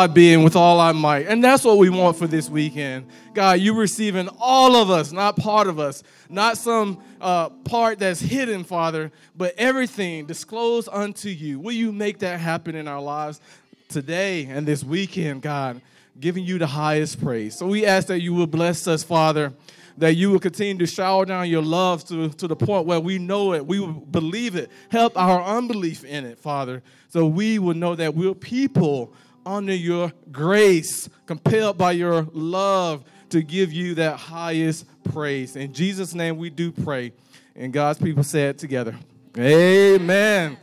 God 0.00 0.12
being 0.12 0.42
with 0.42 0.56
all 0.56 0.80
our 0.80 0.92
might. 0.92 1.28
And 1.28 1.44
that's 1.44 1.62
what 1.62 1.78
we 1.78 1.88
want 1.88 2.16
for 2.16 2.26
this 2.26 2.50
weekend. 2.50 3.06
God, 3.32 3.60
you 3.60 3.76
receiving 3.76 4.28
all 4.40 4.74
of 4.74 4.90
us, 4.90 5.12
not 5.12 5.36
part 5.36 5.68
of 5.68 5.78
us, 5.78 6.02
not 6.28 6.58
some 6.58 7.00
uh, 7.20 7.50
part 7.50 8.00
that's 8.00 8.18
hidden, 8.18 8.64
Father, 8.64 9.12
but 9.36 9.54
everything 9.56 10.26
disclosed 10.26 10.88
unto 10.90 11.28
you. 11.28 11.60
Will 11.60 11.74
you 11.74 11.92
make 11.92 12.18
that 12.18 12.40
happen 12.40 12.74
in 12.74 12.88
our 12.88 13.00
lives 13.00 13.40
today 13.88 14.46
and 14.46 14.66
this 14.66 14.82
weekend, 14.82 15.42
God, 15.42 15.80
giving 16.18 16.42
you 16.42 16.58
the 16.58 16.66
highest 16.66 17.22
praise? 17.22 17.54
So 17.54 17.68
we 17.68 17.86
ask 17.86 18.08
that 18.08 18.20
you 18.20 18.34
will 18.34 18.48
bless 18.48 18.88
us, 18.88 19.04
Father 19.04 19.52
that 19.96 20.14
you 20.14 20.28
will 20.28 20.40
continue 20.40 20.76
to 20.76 20.92
shower 20.92 21.24
down 21.24 21.48
your 21.48 21.62
love 21.62 22.04
to, 22.04 22.28
to 22.30 22.48
the 22.48 22.56
point 22.56 22.84
where 22.84 22.98
we 22.98 23.16
know 23.16 23.52
it, 23.52 23.64
we 23.64 23.78
will 23.78 23.92
believe 23.92 24.56
it. 24.56 24.68
Help 24.88 25.16
our 25.16 25.40
unbelief 25.40 26.02
in 26.04 26.24
it, 26.24 26.36
Father, 26.36 26.82
so 27.10 27.26
we 27.26 27.60
will 27.60 27.74
know 27.74 27.94
that 27.94 28.12
we're 28.12 28.34
people 28.34 29.14
under 29.46 29.74
your 29.74 30.12
grace, 30.30 31.08
compelled 31.26 31.78
by 31.78 31.92
your 31.92 32.26
love 32.32 33.04
to 33.30 33.42
give 33.42 33.72
you 33.72 33.94
that 33.96 34.16
highest 34.16 34.86
praise. 35.04 35.56
In 35.56 35.72
Jesus' 35.72 36.14
name 36.14 36.36
we 36.36 36.50
do 36.50 36.70
pray. 36.70 37.12
And 37.56 37.72
God's 37.72 37.98
people 37.98 38.22
say 38.24 38.48
it 38.48 38.58
together. 38.58 38.96
Amen. 39.38 40.56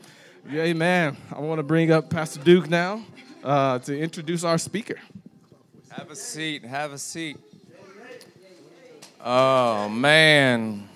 Amen. 0.50 1.18
I 1.34 1.40
want 1.40 1.60
to 1.60 1.64
bring 1.64 1.92
up 1.92 2.10
Pastor 2.10 2.42
Duke 2.42 2.70
now 2.70 3.04
uh, 3.44 3.80
to 3.80 3.98
introduce 3.98 4.44
our 4.44 4.58
speaker. 4.58 5.00
Have 5.90 6.10
a 6.10 6.16
seat. 6.16 6.64
Have 6.66 6.94
a 6.94 6.98
seat. 6.98 7.38
Oh, 9.24 9.88
man. 9.90 10.90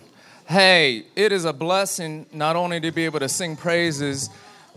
Hey, 0.47 1.05
it 1.16 1.31
is 1.31 1.45
a 1.45 1.53
blessing 1.53 2.25
not 2.31 2.55
only 2.55 2.80
to 2.80 2.91
be 2.91 3.05
able 3.05 3.20
to 3.20 3.30
sing 3.30 3.55
praises 3.55 4.30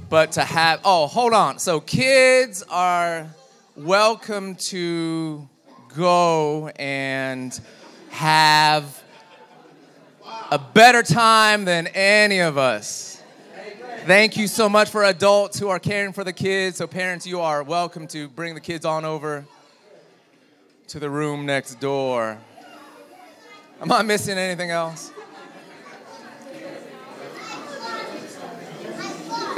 but 0.09 0.33
to 0.33 0.45
have 0.45 0.81
oh 0.85 1.07
hold 1.07 1.33
on. 1.33 1.59
So 1.59 1.81
kids 1.81 2.63
are 2.71 3.27
welcome 3.77 4.55
to 4.57 5.49
go 5.95 6.69
and 6.69 7.59
have 8.11 9.03
a 10.51 10.59
better 10.59 11.03
time 11.03 11.65
than 11.65 11.87
any 11.89 12.41
of 12.41 12.57
us. 12.59 13.23
Thank 14.07 14.37
you 14.37 14.47
so 14.47 14.69
much 14.69 14.89
for 14.89 15.05
adults 15.05 15.59
who 15.59 15.69
are 15.69 15.79
caring 15.79 16.13
for 16.13 16.25
the 16.25 16.33
kids. 16.33 16.79
So 16.79 16.87
parents 16.87 17.27
you 17.27 17.41
are 17.41 17.63
welcome 17.63 18.07
to 18.09 18.29
bring 18.29 18.55
the 18.55 18.61
kids 18.61 18.85
on 18.85 19.05
over 19.05 19.45
to 20.89 20.99
the 20.99 21.11
room 21.11 21.45
next 21.45 21.81
door. 21.81 22.39
Am 23.81 23.93
i 23.93 24.03
missing 24.03 24.39
anything 24.39 24.71
else 24.71 25.13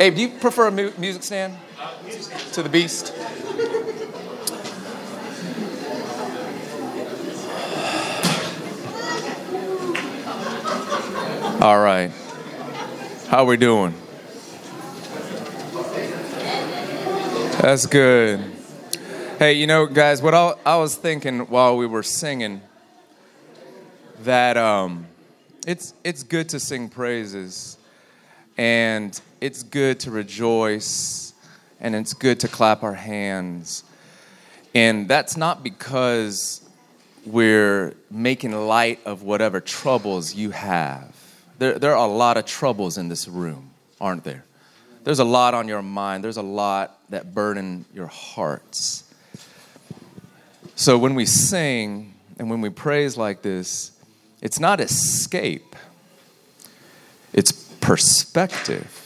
Abe, 0.01 0.15
do 0.15 0.23
you 0.23 0.29
prefer 0.31 0.69
a 0.69 0.71
mu- 0.71 0.93
music 0.97 1.23
stand 1.23 1.59
to 2.53 2.63
the 2.63 2.71
beast? 2.71 3.13
All 11.61 11.79
right. 11.79 12.11
How 13.29 13.41
are 13.41 13.45
we 13.45 13.59
doing? 13.59 13.93
That's 17.61 17.85
good. 17.85 18.41
Hey, 19.39 19.53
you 19.53 19.67
know, 19.67 19.85
guys, 19.85 20.23
what 20.23 20.33
I, 20.33 20.55
I 20.65 20.77
was 20.77 20.97
thinking 20.97 21.41
while 21.41 21.77
we 21.77 21.85
were 21.85 22.03
singing 22.03 22.63
that 24.23 24.57
um, 24.57 25.07
it's 25.67 25.93
it's 26.05 26.23
good 26.23 26.49
to 26.49 26.59
sing 26.59 26.89
praises, 26.89 27.77
and 28.61 29.19
it's 29.41 29.63
good 29.63 29.99
to 30.01 30.11
rejoice 30.11 31.33
and 31.81 31.97
it's 31.97 32.13
good 32.13 32.39
to 32.41 32.47
clap 32.47 32.83
our 32.83 32.93
hands. 32.93 33.85
And 34.75 35.09
that's 35.09 35.35
not 35.35 35.63
because 35.63 36.61
we're 37.25 37.95
making 38.11 38.53
light 38.53 39.01
of 39.07 39.23
whatever 39.23 39.63
troubles 39.63 40.35
you 40.35 40.51
have. 40.51 41.17
There, 41.59 41.79
there 41.79 41.97
are 41.97 42.07
a 42.07 42.13
lot 42.13 42.37
of 42.37 42.45
troubles 42.45 42.99
in 42.99 43.09
this 43.09 43.27
room, 43.27 43.71
aren't 43.99 44.25
there? 44.25 44.45
There's 45.05 45.21
a 45.21 45.25
lot 45.25 45.55
on 45.55 45.67
your 45.67 45.81
mind, 45.81 46.23
there's 46.23 46.37
a 46.37 46.43
lot 46.43 46.99
that 47.09 47.33
burden 47.33 47.87
your 47.95 48.09
hearts. 48.09 49.11
So 50.77 50.99
when 50.99 51.15
we 51.15 51.25
sing 51.25 52.13
and 52.39 52.51
when 52.51 52.61
we 52.61 52.69
praise 52.69 53.17
like 53.17 53.41
this, 53.41 53.93
it's 54.43 54.61
not 54.61 54.81
escape, 54.81 55.75
it's 57.33 57.70
perspective 57.81 59.01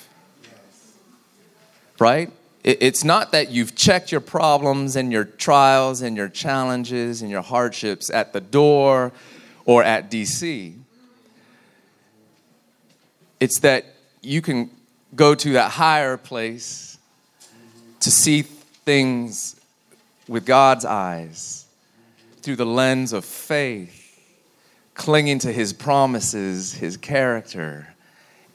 right? 1.98 2.30
It's 2.62 3.04
not 3.04 3.32
that 3.32 3.50
you've 3.50 3.74
checked 3.74 4.10
your 4.10 4.22
problems 4.22 4.96
and 4.96 5.12
your 5.12 5.24
trials 5.24 6.00
and 6.00 6.16
your 6.16 6.30
challenges 6.30 7.20
and 7.20 7.30
your 7.30 7.42
hardships 7.42 8.08
at 8.08 8.32
the 8.32 8.40
door 8.40 9.12
or 9.66 9.84
at 9.84 10.10
DC. 10.10 10.74
It's 13.38 13.60
that 13.60 13.84
you 14.22 14.40
can 14.40 14.70
go 15.14 15.34
to 15.34 15.52
that 15.52 15.72
higher 15.72 16.16
place 16.16 16.96
to 18.00 18.10
see 18.10 18.42
things 18.42 19.60
with 20.26 20.46
God's 20.46 20.86
eyes 20.86 21.66
through 22.40 22.56
the 22.56 22.66
lens 22.66 23.12
of 23.12 23.26
faith, 23.26 24.18
clinging 24.94 25.38
to 25.40 25.52
His 25.52 25.74
promises, 25.74 26.72
His 26.72 26.96
character, 26.96 27.93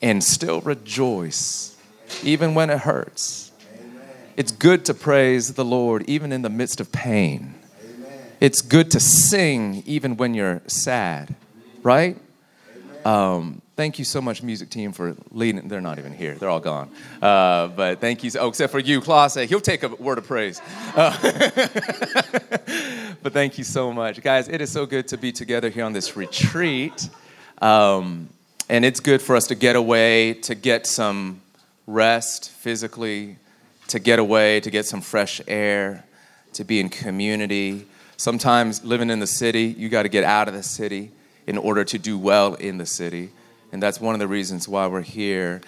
and 0.01 0.23
still 0.23 0.61
rejoice 0.61 1.75
even 2.23 2.53
when 2.53 2.69
it 2.69 2.79
hurts. 2.79 3.51
It's 4.35 4.51
good 4.51 4.85
to 4.85 4.93
praise 4.93 5.53
the 5.53 5.65
Lord 5.65 6.03
even 6.07 6.31
in 6.31 6.41
the 6.41 6.49
midst 6.49 6.79
of 6.79 6.91
pain. 6.91 7.55
It's 8.39 8.61
good 8.61 8.91
to 8.91 8.99
sing 8.99 9.83
even 9.85 10.15
when 10.15 10.33
you're 10.33 10.61
sad, 10.67 11.35
right? 11.83 12.17
Um, 13.03 13.61
thank 13.75 13.99
you 13.99 14.05
so 14.05 14.21
much, 14.21 14.43
music 14.43 14.69
team, 14.69 14.91
for 14.91 15.15
leading. 15.31 15.67
They're 15.67 15.81
not 15.81 15.99
even 15.99 16.13
here; 16.13 16.35
they're 16.35 16.49
all 16.49 16.59
gone. 16.59 16.89
Uh, 17.21 17.67
but 17.67 17.99
thank 17.99 18.23
you. 18.23 18.31
Oh, 18.39 18.49
except 18.49 18.71
for 18.71 18.79
you, 18.79 19.01
Klaus. 19.01 19.35
He'll 19.35 19.61
take 19.61 19.83
a 19.83 19.89
word 19.89 20.17
of 20.17 20.27
praise. 20.27 20.61
Uh, 20.95 21.17
but 23.23 23.33
thank 23.33 23.57
you 23.57 23.63
so 23.63 23.91
much, 23.91 24.21
guys. 24.21 24.47
It 24.47 24.61
is 24.61 24.71
so 24.71 24.85
good 24.85 25.07
to 25.09 25.17
be 25.17 25.31
together 25.31 25.69
here 25.69 25.85
on 25.85 25.93
this 25.93 26.15
retreat, 26.15 27.09
um, 27.61 28.29
and 28.69 28.85
it's 28.85 28.99
good 28.99 29.21
for 29.21 29.35
us 29.35 29.47
to 29.47 29.55
get 29.55 29.75
away, 29.75 30.33
to 30.33 30.53
get 30.53 30.85
some 30.85 31.41
rest 31.87 32.51
physically, 32.51 33.37
to 33.87 33.97
get 33.97 34.19
away, 34.19 34.59
to 34.59 34.69
get 34.69 34.85
some 34.85 35.01
fresh 35.01 35.41
air, 35.47 36.05
to 36.53 36.63
be 36.63 36.79
in 36.79 36.87
community. 36.87 37.87
Sometimes 38.17 38.85
living 38.85 39.09
in 39.09 39.19
the 39.19 39.27
city, 39.27 39.63
you 39.75 39.89
got 39.89 40.03
to 40.03 40.09
get 40.09 40.23
out 40.23 40.47
of 40.47 40.53
the 40.53 40.61
city 40.61 41.11
in 41.47 41.57
order 41.57 41.83
to 41.83 41.97
do 41.97 42.17
well 42.17 42.53
in 42.53 42.77
the 42.77 42.85
city. 42.85 43.31
And 43.71 43.81
that's 43.81 43.99
one 43.99 44.13
of 44.13 44.19
the 44.19 44.27
reasons 44.27 44.67
why 44.67 44.85
we're 44.85 45.01
here. 45.01 45.61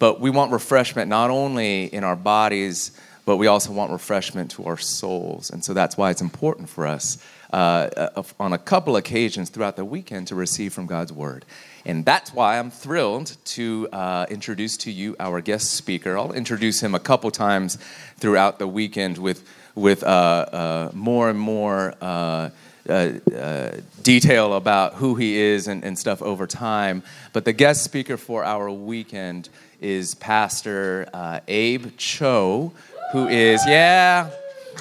But 0.00 0.20
we 0.20 0.30
want 0.30 0.50
refreshment 0.50 1.08
not 1.08 1.30
only 1.30 1.84
in 1.84 2.02
our 2.02 2.16
bodies, 2.16 2.98
but 3.26 3.36
we 3.36 3.46
also 3.46 3.70
want 3.70 3.92
refreshment 3.92 4.50
to 4.52 4.64
our 4.64 4.78
souls. 4.78 5.50
And 5.50 5.64
so 5.64 5.72
that's 5.72 5.96
why 5.96 6.10
it's 6.10 6.22
important 6.22 6.68
for 6.68 6.84
us 6.84 7.18
uh, 7.52 8.22
on 8.40 8.52
a 8.52 8.58
couple 8.58 8.96
occasions 8.96 9.50
throughout 9.50 9.76
the 9.76 9.84
weekend 9.84 10.26
to 10.28 10.34
receive 10.34 10.72
from 10.72 10.86
God's 10.86 11.12
Word. 11.12 11.44
And 11.90 12.04
that's 12.04 12.32
why 12.32 12.56
I'm 12.60 12.70
thrilled 12.70 13.36
to 13.56 13.88
uh, 13.92 14.24
introduce 14.30 14.76
to 14.78 14.92
you 14.92 15.16
our 15.18 15.40
guest 15.40 15.72
speaker. 15.72 16.16
I'll 16.16 16.32
introduce 16.32 16.80
him 16.80 16.94
a 16.94 17.00
couple 17.00 17.32
times 17.32 17.78
throughout 18.16 18.60
the 18.60 18.68
weekend 18.68 19.18
with, 19.18 19.42
with 19.74 20.04
uh, 20.04 20.06
uh, 20.06 20.90
more 20.94 21.28
and 21.28 21.38
more 21.38 21.94
uh, 22.00 22.50
uh, 22.88 22.92
uh, 22.92 23.72
detail 24.04 24.54
about 24.54 24.94
who 24.94 25.16
he 25.16 25.36
is 25.36 25.66
and, 25.66 25.82
and 25.82 25.98
stuff 25.98 26.22
over 26.22 26.46
time. 26.46 27.02
But 27.32 27.44
the 27.44 27.52
guest 27.52 27.82
speaker 27.82 28.16
for 28.16 28.44
our 28.44 28.70
weekend 28.70 29.48
is 29.80 30.14
Pastor 30.14 31.08
Abe 31.48 31.96
Cho, 31.96 32.72
who 33.10 33.26
is, 33.26 33.60
yeah, 33.66 34.30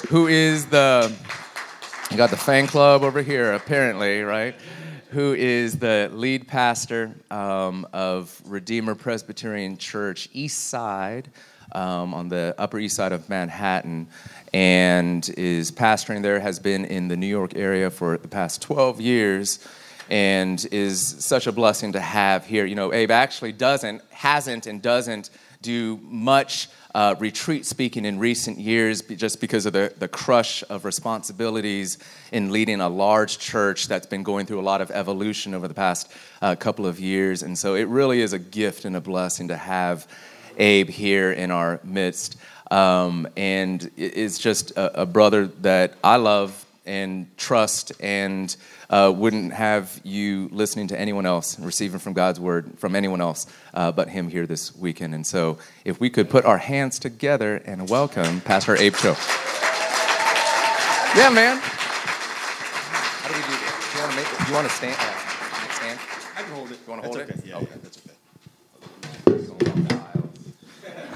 who 0.09 0.27
is 0.27 0.67
the, 0.67 1.11
you 2.11 2.17
got 2.17 2.29
the 2.29 2.37
fan 2.37 2.67
club 2.67 3.01
over 3.01 3.23
here, 3.23 3.53
apparently, 3.53 4.21
right? 4.21 4.53
Who 5.09 5.33
is 5.33 5.79
the 5.79 6.09
lead 6.13 6.47
pastor 6.47 7.15
um, 7.31 7.87
of 7.93 8.41
Redeemer 8.45 8.93
Presbyterian 8.93 9.77
Church 9.77 10.29
East 10.33 10.67
Side 10.67 11.29
um, 11.71 12.13
on 12.13 12.29
the 12.29 12.53
Upper 12.59 12.77
East 12.77 12.95
Side 12.95 13.11
of 13.11 13.27
Manhattan 13.27 14.07
and 14.53 15.27
is 15.35 15.71
pastoring 15.71 16.21
there, 16.21 16.39
has 16.39 16.59
been 16.59 16.85
in 16.85 17.07
the 17.07 17.17
New 17.17 17.27
York 17.27 17.55
area 17.55 17.89
for 17.89 18.17
the 18.17 18.27
past 18.27 18.61
12 18.61 19.01
years 19.01 19.67
and 20.11 20.67
is 20.71 21.15
such 21.25 21.47
a 21.47 21.51
blessing 21.51 21.93
to 21.93 21.99
have 21.99 22.45
here. 22.45 22.65
You 22.65 22.75
know, 22.75 22.93
Abe 22.93 23.11
actually 23.11 23.51
doesn't, 23.51 24.03
hasn't, 24.11 24.67
and 24.67 24.79
doesn't 24.79 25.31
do 25.63 25.99
much 26.03 26.69
uh, 26.95 27.15
retreat 27.19 27.65
speaking 27.65 28.05
in 28.05 28.17
recent 28.17 28.57
years 28.57 29.01
just 29.01 29.39
because 29.39 29.65
of 29.65 29.73
the, 29.73 29.93
the 29.99 30.07
crush 30.07 30.63
of 30.69 30.85
responsibilities 30.85 31.97
in 32.31 32.51
leading 32.51 32.81
a 32.81 32.89
large 32.89 33.37
church 33.37 33.87
that's 33.87 34.07
been 34.07 34.23
going 34.23 34.45
through 34.45 34.59
a 34.59 34.61
lot 34.61 34.81
of 34.81 34.89
evolution 34.91 35.53
over 35.53 35.67
the 35.67 35.73
past 35.73 36.11
uh, 36.41 36.55
couple 36.55 36.85
of 36.85 36.99
years. 36.99 37.43
And 37.43 37.57
so 37.57 37.75
it 37.75 37.87
really 37.87 38.21
is 38.21 38.33
a 38.33 38.39
gift 38.39 38.85
and 38.85 38.95
a 38.95 39.01
blessing 39.01 39.49
to 39.49 39.57
have 39.57 40.07
Abe 40.57 40.89
here 40.89 41.31
in 41.31 41.51
our 41.51 41.79
midst. 41.83 42.37
um, 42.71 43.27
and 43.35 43.89
it's 43.97 44.37
just 44.37 44.71
a, 44.71 45.01
a, 45.01 45.05
brother 45.05 45.47
that 45.61 45.95
I 46.03 46.17
love 46.17 46.65
and 46.89 47.37
trust 47.37 47.91
and 47.99 48.57
uh, 48.89 49.13
wouldn't 49.15 49.53
have 49.53 50.01
you 50.03 50.49
listening 50.51 50.87
to 50.87 50.99
anyone 50.99 51.27
else, 51.27 51.59
receiving 51.59 51.99
from 51.99 52.13
God's 52.13 52.39
word 52.39 52.79
from 52.79 52.95
anyone 52.95 53.21
else 53.21 53.45
uh, 53.75 53.91
but 53.91 54.09
him 54.09 54.27
here 54.27 54.47
this 54.47 54.75
weekend. 54.75 55.13
And 55.13 55.25
so, 55.25 55.59
if 55.85 55.99
we 55.99 56.09
could 56.09 56.29
put 56.29 56.45
our 56.45 56.57
hands 56.57 56.97
together 56.97 57.57
and 57.57 57.87
welcome 57.87 58.41
Pastor 58.41 58.75
Abe 58.75 58.95
Cho. 58.95 59.15
Yeah, 61.15 61.29
man. 61.29 61.59
How 61.61 63.29
do 63.29 63.35
we 63.35 63.41
do 63.41 63.51
this? 63.51 63.69
Do 63.91 63.97
you 63.97 64.03
want 64.03 64.11
to 64.11 64.17
make? 64.17 64.37
Do 64.37 64.45
you 64.47 64.53
want 64.53 64.67
to 64.67 64.73
stand? 64.73 64.97
Uh, 64.99 65.73
stand? 65.73 65.99
I 66.35 66.41
can 66.41 66.51
hold 66.53 66.71
it. 66.71 66.79
You 66.85 66.91
want 66.91 67.03
to 67.03 67.07
hold 67.07 67.21
okay. 67.21 67.33
it? 67.33 67.45
Yeah, 67.45 67.57
okay. 67.57 67.67
yeah, 67.69 67.77
that's 67.83 69.49
okay. 69.51 69.98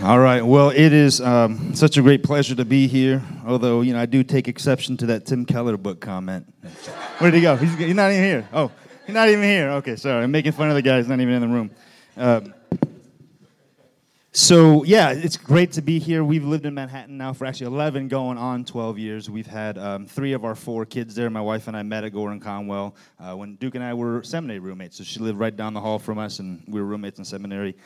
All 0.03 0.19
right. 0.19 0.45
Well, 0.45 0.69
it 0.69 0.91
is 0.91 1.21
um, 1.21 1.75
such 1.75 1.95
a 1.95 2.01
great 2.01 2.23
pleasure 2.23 2.55
to 2.55 2.65
be 2.65 2.87
here. 2.87 3.23
Although, 3.47 3.79
you 3.79 3.93
know, 3.93 4.01
I 4.01 4.05
do 4.05 4.21
take 4.21 4.49
exception 4.49 4.97
to 4.97 5.05
that 5.05 5.25
Tim 5.25 5.45
Keller 5.45 5.77
book 5.77 6.01
comment. 6.01 6.53
Where 7.19 7.31
did 7.31 7.37
he 7.37 7.41
go? 7.41 7.55
He's, 7.55 7.73
he's 7.75 7.95
not 7.95 8.11
even 8.11 8.21
here. 8.21 8.49
Oh, 8.51 8.69
he's 9.05 9.15
not 9.15 9.29
even 9.29 9.45
here. 9.45 9.69
Okay, 9.69 9.95
sorry. 9.95 10.25
I'm 10.25 10.31
making 10.31 10.51
fun 10.51 10.67
of 10.67 10.75
the 10.75 10.81
guy. 10.81 10.97
He's 10.97 11.07
not 11.07 11.21
even 11.21 11.35
in 11.35 11.41
the 11.41 11.47
room. 11.47 11.71
Uh, 12.17 12.41
so 14.33 14.83
yeah, 14.83 15.11
it's 15.11 15.37
great 15.37 15.71
to 15.73 15.81
be 15.81 15.99
here. 15.99 16.21
We've 16.21 16.43
lived 16.43 16.65
in 16.65 16.73
Manhattan 16.73 17.17
now 17.17 17.31
for 17.31 17.45
actually 17.45 17.67
11, 17.67 18.09
going 18.09 18.37
on 18.37 18.65
12 18.65 18.97
years. 18.97 19.29
We've 19.29 19.47
had 19.47 19.77
um, 19.77 20.05
three 20.05 20.33
of 20.33 20.43
our 20.43 20.55
four 20.55 20.85
kids 20.85 21.15
there. 21.15 21.29
My 21.29 21.39
wife 21.39 21.69
and 21.69 21.77
I 21.77 21.83
met 21.83 22.03
at 22.03 22.11
Gordon 22.11 22.41
Conwell 22.41 22.93
uh, 23.21 23.35
when 23.35 23.55
Duke 23.55 23.75
and 23.75 23.83
I 23.83 23.93
were 23.93 24.21
seminary 24.23 24.59
roommates. 24.59 24.97
So 24.97 25.05
she 25.05 25.21
lived 25.21 25.39
right 25.39 25.55
down 25.55 25.73
the 25.73 25.79
hall 25.79 25.97
from 25.97 26.17
us, 26.17 26.39
and 26.39 26.61
we 26.67 26.81
were 26.81 26.87
roommates 26.87 27.19
in 27.19 27.25
seminary. 27.25 27.77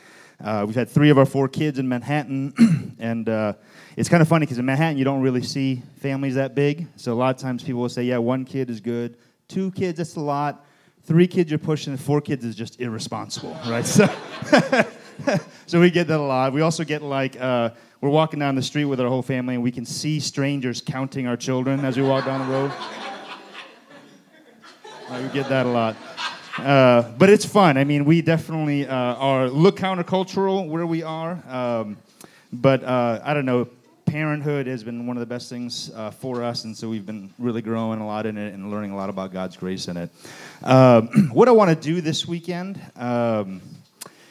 Uh, 0.42 0.64
we've 0.66 0.76
had 0.76 0.88
three 0.88 1.10
of 1.10 1.18
our 1.18 1.26
four 1.26 1.48
kids 1.48 1.78
in 1.78 1.88
Manhattan, 1.88 2.96
and 2.98 3.28
uh, 3.28 3.54
it's 3.96 4.08
kind 4.08 4.22
of 4.22 4.28
funny 4.28 4.46
because 4.46 4.58
in 4.58 4.64
Manhattan 4.64 4.96
you 4.96 5.04
don't 5.04 5.20
really 5.20 5.42
see 5.42 5.82
families 5.96 6.36
that 6.36 6.54
big. 6.54 6.86
So 6.96 7.12
a 7.12 7.14
lot 7.14 7.34
of 7.34 7.40
times 7.40 7.64
people 7.64 7.80
will 7.80 7.88
say, 7.88 8.04
"Yeah, 8.04 8.18
one 8.18 8.44
kid 8.44 8.70
is 8.70 8.80
good, 8.80 9.16
two 9.48 9.72
kids 9.72 9.98
that's 9.98 10.14
a 10.14 10.20
lot, 10.20 10.64
three 11.02 11.26
kids 11.26 11.50
you're 11.50 11.58
pushing, 11.58 11.96
four 11.96 12.20
kids 12.20 12.44
is 12.44 12.54
just 12.54 12.80
irresponsible, 12.80 13.56
right?" 13.66 13.84
So. 13.84 14.08
so 15.66 15.80
we 15.80 15.90
get 15.90 16.06
that 16.06 16.20
a 16.20 16.22
lot. 16.22 16.52
We 16.52 16.60
also 16.60 16.84
get 16.84 17.02
like 17.02 17.40
uh, 17.40 17.70
we're 18.00 18.10
walking 18.10 18.38
down 18.38 18.54
the 18.54 18.62
street 18.62 18.84
with 18.84 19.00
our 19.00 19.08
whole 19.08 19.22
family, 19.22 19.54
and 19.54 19.64
we 19.64 19.72
can 19.72 19.84
see 19.84 20.20
strangers 20.20 20.80
counting 20.80 21.26
our 21.26 21.36
children 21.36 21.84
as 21.84 21.96
we 21.96 22.04
walk 22.04 22.26
down 22.26 22.46
the 22.46 22.52
road. 22.52 22.72
We 25.10 25.28
get 25.30 25.48
that 25.48 25.64
a 25.64 25.70
lot. 25.70 25.96
Uh, 26.58 27.02
but 27.16 27.30
it's 27.30 27.44
fun. 27.44 27.76
I 27.76 27.84
mean, 27.84 28.04
we 28.04 28.20
definitely 28.20 28.86
uh, 28.86 28.94
are 28.94 29.48
look 29.48 29.76
countercultural 29.78 30.68
where 30.68 30.86
we 30.86 31.04
are. 31.04 31.40
Um, 31.48 31.98
but 32.52 32.82
uh, 32.82 33.20
I 33.22 33.32
don't 33.32 33.46
know. 33.46 33.68
Parenthood 34.06 34.66
has 34.66 34.82
been 34.82 35.06
one 35.06 35.16
of 35.16 35.20
the 35.20 35.26
best 35.26 35.50
things 35.50 35.90
uh, 35.94 36.10
for 36.10 36.42
us, 36.42 36.64
and 36.64 36.76
so 36.76 36.88
we've 36.88 37.04
been 37.06 37.30
really 37.38 37.60
growing 37.62 38.00
a 38.00 38.06
lot 38.06 38.26
in 38.26 38.38
it 38.38 38.54
and 38.54 38.70
learning 38.70 38.90
a 38.90 38.96
lot 38.96 39.10
about 39.10 39.32
God's 39.32 39.56
grace 39.56 39.86
in 39.86 39.96
it. 39.98 40.10
Um, 40.64 41.08
what 41.32 41.46
I 41.46 41.52
want 41.52 41.70
to 41.70 41.76
do 41.76 42.00
this 42.00 42.26
weekend. 42.26 42.80
Um, 42.96 43.60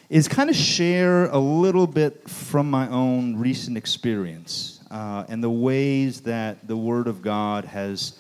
is 0.09 0.29
kind 0.29 0.49
of 0.49 0.55
share 0.55 1.25
a 1.25 1.37
little 1.37 1.85
bit 1.85 2.29
from 2.29 2.69
my 2.69 2.87
own 2.87 3.35
recent 3.35 3.75
experience 3.75 4.79
uh, 4.89 5.25
and 5.27 5.43
the 5.43 5.49
ways 5.49 6.21
that 6.21 6.65
the 6.65 6.77
Word 6.77 7.07
of 7.07 7.21
God 7.21 7.65
has 7.65 8.17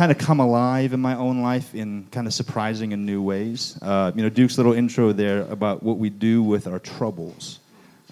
kind 0.00 0.10
of 0.10 0.16
come 0.16 0.40
alive 0.40 0.94
in 0.94 1.00
my 1.00 1.14
own 1.14 1.42
life 1.42 1.74
in 1.74 2.06
kind 2.10 2.26
of 2.26 2.32
surprising 2.32 2.94
and 2.94 3.04
new 3.04 3.20
ways. 3.20 3.78
Uh, 3.82 4.10
you 4.14 4.22
know, 4.22 4.30
Duke's 4.30 4.56
little 4.56 4.72
intro 4.72 5.12
there 5.12 5.42
about 5.50 5.82
what 5.82 5.98
we 5.98 6.08
do 6.08 6.42
with 6.42 6.66
our 6.66 6.78
troubles, 6.78 7.58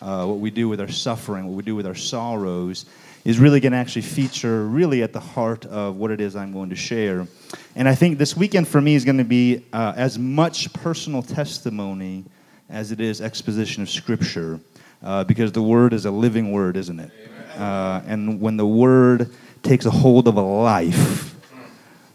uh, 0.03 0.27
what 0.27 0.39
we 0.39 0.51
do 0.51 0.69
with 0.69 0.83
our 0.83 0.89
suffering, 0.89 1.47
what 1.47 1.57
we 1.57 1.63
do 1.63 1.75
with 1.75 1.87
our 1.87 1.95
sorrows, 1.95 2.85
is 3.25 3.39
really 3.39 3.59
going 3.59 3.73
to 3.73 3.79
actually 3.79 4.03
feature 4.03 4.67
really 4.67 5.03
at 5.03 5.15
the 5.15 5.21
heart 5.21 5.65
of 5.65 5.97
what 5.97 6.11
it 6.11 6.21
is 6.21 6.37
I'm 6.37 6.53
going 6.53 6.69
to 6.69 6.77
share. 6.77 7.27
And 7.75 7.89
I 7.89 7.95
think 7.95 8.19
this 8.19 8.37
weekend 8.37 8.69
for 8.69 8.83
me 8.83 8.95
is 8.95 9.07
going 9.07 9.17
to 9.17 9.25
be 9.25 9.65
uh, 9.73 9.95
as 9.97 10.19
much 10.19 10.71
personal 10.75 11.23
testimony 11.23 12.27
as 12.69 12.93
it 12.93 13.01
is 13.01 13.23
exposition 13.23 13.83
of 13.83 13.89
Scripture, 13.89 14.61
uh, 15.03 15.25
because 15.25 15.53
the 15.53 15.63
Word 15.63 15.95
is 15.95 16.05
a 16.05 16.11
living 16.11 16.53
Word, 16.53 16.77
isn't 16.77 17.01
it? 17.01 17.11
Uh, 17.57 18.03
and 18.07 18.43
when 18.43 18.59
the 18.59 18.67
Word 18.67 19.31
takes 19.63 19.87
a 19.87 19.91
hold 19.91 20.29
of 20.29 20.37
a 20.37 20.43
life, 20.43 21.28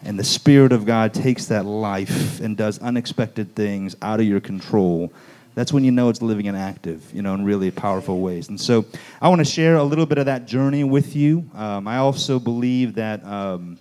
and 0.03 0.19
the 0.19 0.23
Spirit 0.23 0.71
of 0.71 0.85
God 0.85 1.13
takes 1.13 1.47
that 1.47 1.65
life 1.65 2.39
and 2.39 2.57
does 2.57 2.79
unexpected 2.79 3.55
things 3.55 3.95
out 4.01 4.19
of 4.19 4.25
your 4.25 4.39
control, 4.39 5.11
that's 5.55 5.71
when 5.71 5.83
you 5.83 5.91
know 5.91 6.09
it's 6.09 6.21
living 6.21 6.47
and 6.47 6.57
active, 6.57 7.09
you 7.13 7.21
know, 7.21 7.33
in 7.33 7.45
really 7.45 7.71
powerful 7.71 8.19
ways. 8.19 8.49
And 8.49 8.59
so 8.59 8.85
I 9.21 9.29
want 9.29 9.39
to 9.39 9.45
share 9.45 9.75
a 9.75 9.83
little 9.83 10.05
bit 10.05 10.17
of 10.17 10.25
that 10.25 10.45
journey 10.45 10.83
with 10.83 11.15
you. 11.15 11.49
Um, 11.53 11.87
I 11.87 11.97
also 11.97 12.39
believe 12.39 12.95
that 12.95 13.23
um, 13.23 13.77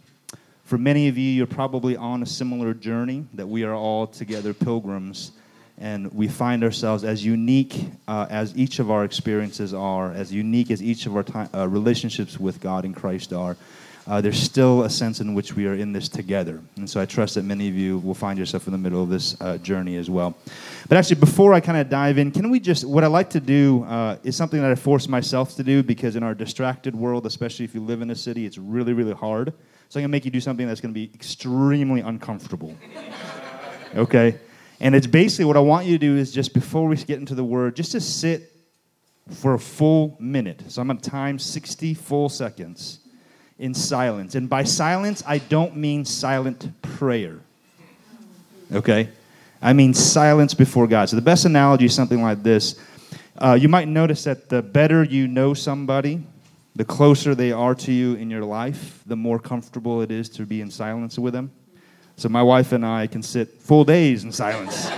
for 0.65 0.79
many 0.79 1.09
of 1.09 1.17
you, 1.17 1.31
you're 1.31 1.47
probably 1.47 1.97
on 1.97 2.23
a 2.23 2.27
similar 2.27 2.75
journey, 2.75 3.27
that 3.35 3.47
we 3.47 3.65
are 3.65 3.75
all 3.75 4.07
together 4.07 4.53
pilgrims 4.55 5.33
and 5.79 6.13
we 6.13 6.29
find 6.29 6.63
ourselves 6.63 7.03
as 7.03 7.25
unique 7.25 7.87
uh, 8.07 8.27
as 8.31 8.57
each 8.57 8.79
of 8.79 8.91
our 8.91 9.05
experiences 9.05 9.75
are, 9.75 10.13
as 10.13 10.33
unique 10.33 10.71
as 10.71 10.83
each 10.83 11.07
of 11.07 11.17
our 11.17 11.23
time, 11.23 11.49
uh, 11.55 11.67
relationships 11.67 12.39
with 12.39 12.61
God 12.61 12.85
and 12.85 12.95
Christ 12.95 13.33
are. 13.33 13.57
Uh, 14.07 14.21
there's 14.21 14.41
still 14.41 14.83
a 14.83 14.91
sense 14.91 15.21
in 15.21 15.33
which 15.33 15.55
we 15.55 15.67
are 15.67 15.75
in 15.75 15.93
this 15.93 16.09
together. 16.09 16.61
And 16.77 16.91
so 16.91 17.01
I 17.01 17.07
trust 17.07 17.37
that 17.37 17.45
many 17.45 17.69
of 17.69 17.77
you 17.77 17.99
will 17.99 18.15
find 18.15 18.37
yourself 18.37 18.67
in 18.67 18.73
the 18.73 18.79
middle 18.79 19.03
of 19.03 19.09
this 19.09 19.41
uh, 19.41 19.59
journey 19.59 19.97
as 19.97 20.11
well. 20.11 20.37
But 20.89 20.99
actually, 20.99 21.21
before 21.21 21.55
I 21.55 21.61
kind 21.61 21.79
of 21.79 21.89
dive 21.89 22.19
in, 22.19 22.33
can 22.33 22.51
we 22.51 22.59
just, 22.59 22.85
what 22.85 23.05
I 23.05 23.07
like 23.07 23.31
to 23.31 23.41
do 23.41 23.85
uh, 23.85 24.17
is 24.25 24.37
something 24.37 24.61
that 24.61 24.71
I 24.71 24.75
force 24.75 25.07
myself 25.07 25.55
to 25.55 25.63
do 25.63 25.85
because 25.85 26.17
in 26.17 26.25
our 26.25 26.35
distracted 26.35 26.97
world, 26.97 27.27
especially 27.27 27.65
if 27.65 27.75
you 27.75 27.81
live 27.81 28.03
in 28.03 28.11
a 28.11 28.17
city, 28.17 28.45
it's 28.45 28.59
really, 28.59 28.93
really 28.93 29.15
hard. 29.15 29.53
So 29.89 30.01
I'm 30.01 30.03
going 30.03 30.09
to 30.09 30.09
make 30.09 30.25
you 30.25 30.33
do 30.33 30.41
something 30.41 30.67
that's 30.67 30.81
going 30.81 30.93
to 30.93 30.99
be 30.99 31.11
extremely 31.15 32.01
uncomfortable. 32.01 32.77
okay? 33.95 34.39
And 34.81 34.97
it's 34.97 35.07
basically 35.07 35.45
what 35.45 35.57
I 35.57 35.61
want 35.61 35.87
you 35.87 35.93
to 35.93 35.99
do 35.99 36.17
is 36.17 36.33
just 36.33 36.55
before 36.55 36.89
we 36.89 36.97
get 36.97 37.21
into 37.21 37.37
the 37.37 37.45
word, 37.45 37.77
just 37.77 37.93
to 37.93 38.01
sit 38.01 38.51
for 39.31 39.55
a 39.55 39.59
full 39.61 40.17
minute. 40.19 40.65
So 40.67 40.81
I'm 40.81 40.89
going 40.89 40.99
to 40.99 41.09
time 41.09 41.39
60 41.39 41.95
full 41.95 42.29
seconds 42.29 42.99
in 43.63 43.73
silence. 43.73 44.35
And 44.35 44.51
by 44.51 44.65
silence, 44.65 45.23
I 45.25 45.39
don't 45.39 45.77
mean 45.77 46.05
silent 46.05 46.71
prayer. 46.83 47.39
Okay? 48.73 49.09
I 49.63 49.73
mean 49.73 49.95
silence 49.95 50.53
before 50.53 50.89
God. 50.89 51.09
So 51.09 51.15
the 51.15 51.23
best 51.23 51.45
analogy 51.45 51.85
is 51.85 51.95
something 51.95 52.21
like 52.21 52.43
this. 52.43 52.75
Uh, 53.39 53.57
you 53.59 53.69
might 53.69 53.87
notice 53.87 54.25
that 54.25 54.49
the 54.49 54.63
better 54.63 55.05
you 55.05 55.29
know 55.29 55.55
somebody, 55.55 56.25
the 56.75 56.85
closer 56.85 57.37
they 57.37 57.53
are 57.53 57.77
to 57.77 57.93
you 57.93 58.15
in 58.15 58.31
your 58.31 58.45
life, 58.45 59.01
the 59.07 59.15
more 59.15 59.39
comfortable 59.39 60.03
it 60.03 60.11
is 60.11 60.29
to 60.31 60.45
be 60.45 60.61
in 60.61 60.69
silence 60.69 61.17
with 61.17 61.33
them. 61.33 61.53
So 62.17 62.29
my 62.29 62.43
wife 62.43 62.73
and 62.73 62.85
I 62.85 63.07
can 63.07 63.23
sit 63.23 63.61
full 63.61 63.85
days 63.85 64.25
in 64.25 64.33
silence. 64.33 64.87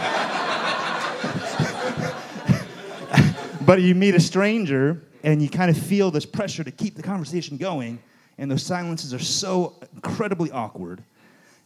but 3.66 3.83
you 3.83 3.94
meet 3.94 4.14
a 4.14 4.21
stranger 4.21 5.02
and 5.23 5.42
you 5.42 5.50
kind 5.50 5.71
of 5.71 5.76
feel 5.76 6.11
this 6.11 6.25
pressure 6.25 6.64
to 6.64 6.71
keep 6.71 6.94
the 6.97 7.02
conversation 7.02 7.59
going, 7.59 7.99
and 8.38 8.50
those 8.50 8.62
silences 8.62 9.14
are 9.14 9.19
so 9.19 9.75
incredibly 9.95 10.50
awkward. 10.50 11.03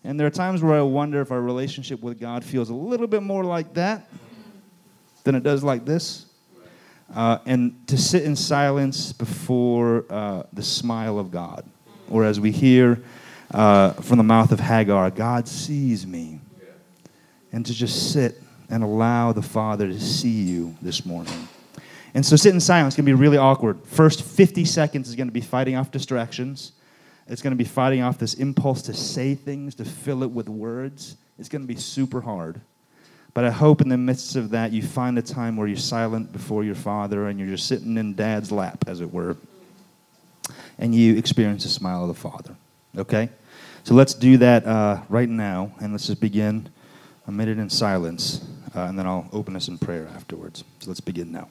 And 0.04 0.18
there 0.18 0.26
are 0.26 0.30
times 0.30 0.62
where 0.62 0.78
I 0.78 0.82
wonder 0.82 1.20
if 1.20 1.32
our 1.32 1.40
relationship 1.40 2.02
with 2.02 2.20
God 2.20 2.44
feels 2.44 2.70
a 2.70 2.74
little 2.74 3.06
bit 3.06 3.22
more 3.22 3.44
like 3.44 3.74
that 3.74 4.08
than 5.24 5.34
it 5.34 5.42
does 5.42 5.64
like 5.64 5.84
this. 5.84 6.26
Uh, 7.14 7.38
and 7.46 7.86
to 7.88 7.96
sit 7.96 8.22
in 8.22 8.36
silence 8.36 9.12
before 9.12 10.04
uh, 10.10 10.42
the 10.52 10.62
smile 10.62 11.18
of 11.18 11.30
God, 11.30 11.64
or 12.10 12.24
as 12.24 12.38
we 12.38 12.52
hear 12.52 13.02
uh, 13.50 13.92
from 13.92 14.18
the 14.18 14.24
mouth 14.24 14.52
of 14.52 14.60
Hagar 14.60 15.10
God 15.10 15.48
sees 15.48 16.06
me. 16.06 16.40
And 17.50 17.64
to 17.64 17.72
just 17.72 18.12
sit 18.12 18.42
and 18.68 18.82
allow 18.82 19.32
the 19.32 19.42
Father 19.42 19.88
to 19.88 19.98
see 19.98 20.42
you 20.42 20.76
this 20.82 21.06
morning. 21.06 21.48
And 22.14 22.24
so 22.24 22.36
sit 22.36 22.54
in 22.54 22.60
silence. 22.60 22.94
It's 22.94 22.96
going 22.96 23.06
to 23.06 23.16
be 23.16 23.20
really 23.20 23.36
awkward. 23.36 23.80
First 23.84 24.22
50 24.22 24.64
seconds 24.64 25.08
is 25.08 25.16
going 25.16 25.28
to 25.28 25.32
be 25.32 25.40
fighting 25.40 25.76
off 25.76 25.90
distractions. 25.90 26.72
It's 27.26 27.42
going 27.42 27.52
to 27.52 27.56
be 27.56 27.64
fighting 27.64 28.02
off 28.02 28.18
this 28.18 28.34
impulse 28.34 28.82
to 28.82 28.94
say 28.94 29.34
things, 29.34 29.74
to 29.76 29.84
fill 29.84 30.22
it 30.22 30.30
with 30.30 30.48
words. 30.48 31.16
It's 31.38 31.48
going 31.48 31.62
to 31.62 31.68
be 31.68 31.76
super 31.76 32.22
hard. 32.22 32.60
But 33.34 33.44
I 33.44 33.50
hope 33.50 33.80
in 33.80 33.88
the 33.88 33.98
midst 33.98 34.36
of 34.36 34.50
that, 34.50 34.72
you 34.72 34.82
find 34.82 35.18
a 35.18 35.22
time 35.22 35.56
where 35.56 35.68
you're 35.68 35.76
silent 35.76 36.32
before 36.32 36.64
your 36.64 36.74
Father 36.74 37.28
and 37.28 37.38
you're 37.38 37.48
just 37.48 37.66
sitting 37.66 37.96
in 37.98 38.14
Dad's 38.14 38.50
lap, 38.50 38.84
as 38.88 39.00
it 39.00 39.12
were, 39.12 39.36
and 40.78 40.94
you 40.94 41.16
experience 41.16 41.62
the 41.62 41.68
smile 41.68 42.02
of 42.02 42.08
the 42.08 42.14
Father. 42.14 42.56
Okay? 42.96 43.28
So 43.84 43.94
let's 43.94 44.14
do 44.14 44.38
that 44.38 44.66
uh, 44.66 45.02
right 45.08 45.28
now, 45.28 45.72
and 45.80 45.92
let's 45.92 46.06
just 46.06 46.20
begin 46.20 46.68
a 47.26 47.30
minute 47.32 47.58
in 47.58 47.70
silence, 47.70 48.44
uh, 48.74 48.80
and 48.80 48.98
then 48.98 49.06
I'll 49.06 49.28
open 49.32 49.54
us 49.54 49.68
in 49.68 49.78
prayer 49.78 50.08
afterwards. 50.16 50.64
So 50.80 50.88
let's 50.88 51.00
begin 51.00 51.30
now. 51.30 51.48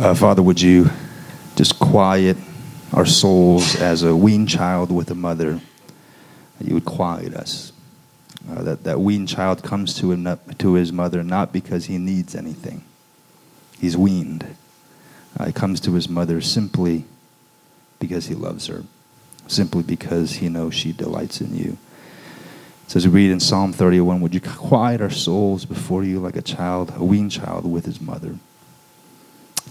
Uh, 0.00 0.14
Father, 0.14 0.42
would 0.42 0.58
you 0.58 0.88
just 1.56 1.78
quiet 1.78 2.38
our 2.94 3.04
souls 3.04 3.76
as 3.76 4.02
a 4.02 4.16
weaned 4.16 4.48
child 4.48 4.90
with 4.90 5.10
a 5.10 5.14
mother? 5.14 5.60
You 6.58 6.72
would 6.72 6.86
quiet 6.86 7.34
us. 7.34 7.72
Uh, 8.50 8.62
that, 8.62 8.84
that 8.84 8.98
weaned 8.98 9.28
child 9.28 9.62
comes 9.62 9.94
to, 9.98 10.10
him, 10.12 10.40
to 10.56 10.72
his 10.72 10.90
mother 10.90 11.22
not 11.22 11.52
because 11.52 11.84
he 11.84 11.98
needs 11.98 12.34
anything, 12.34 12.82
he's 13.78 13.94
weaned. 13.94 14.56
Uh, 15.38 15.44
he 15.44 15.52
comes 15.52 15.80
to 15.80 15.92
his 15.92 16.08
mother 16.08 16.40
simply 16.40 17.04
because 17.98 18.24
he 18.24 18.34
loves 18.34 18.68
her, 18.68 18.84
simply 19.48 19.82
because 19.82 20.36
he 20.36 20.48
knows 20.48 20.74
she 20.74 20.92
delights 20.92 21.42
in 21.42 21.54
you. 21.54 21.76
So 22.86 22.96
as 22.96 23.06
we 23.06 23.12
read 23.12 23.32
in 23.32 23.40
Psalm 23.40 23.74
31, 23.74 24.22
would 24.22 24.32
you 24.32 24.40
quiet 24.40 25.02
our 25.02 25.10
souls 25.10 25.66
before 25.66 26.04
you 26.04 26.20
like 26.20 26.36
a 26.36 26.42
child, 26.42 26.90
a 26.96 27.04
weaned 27.04 27.32
child 27.32 27.70
with 27.70 27.84
his 27.84 28.00
mother? 28.00 28.36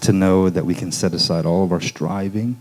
To 0.02 0.12
know 0.12 0.48
that 0.48 0.64
we 0.64 0.74
can 0.74 0.92
set 0.92 1.12
aside 1.12 1.44
all 1.44 1.64
of 1.64 1.72
our 1.72 1.80
striving, 1.80 2.60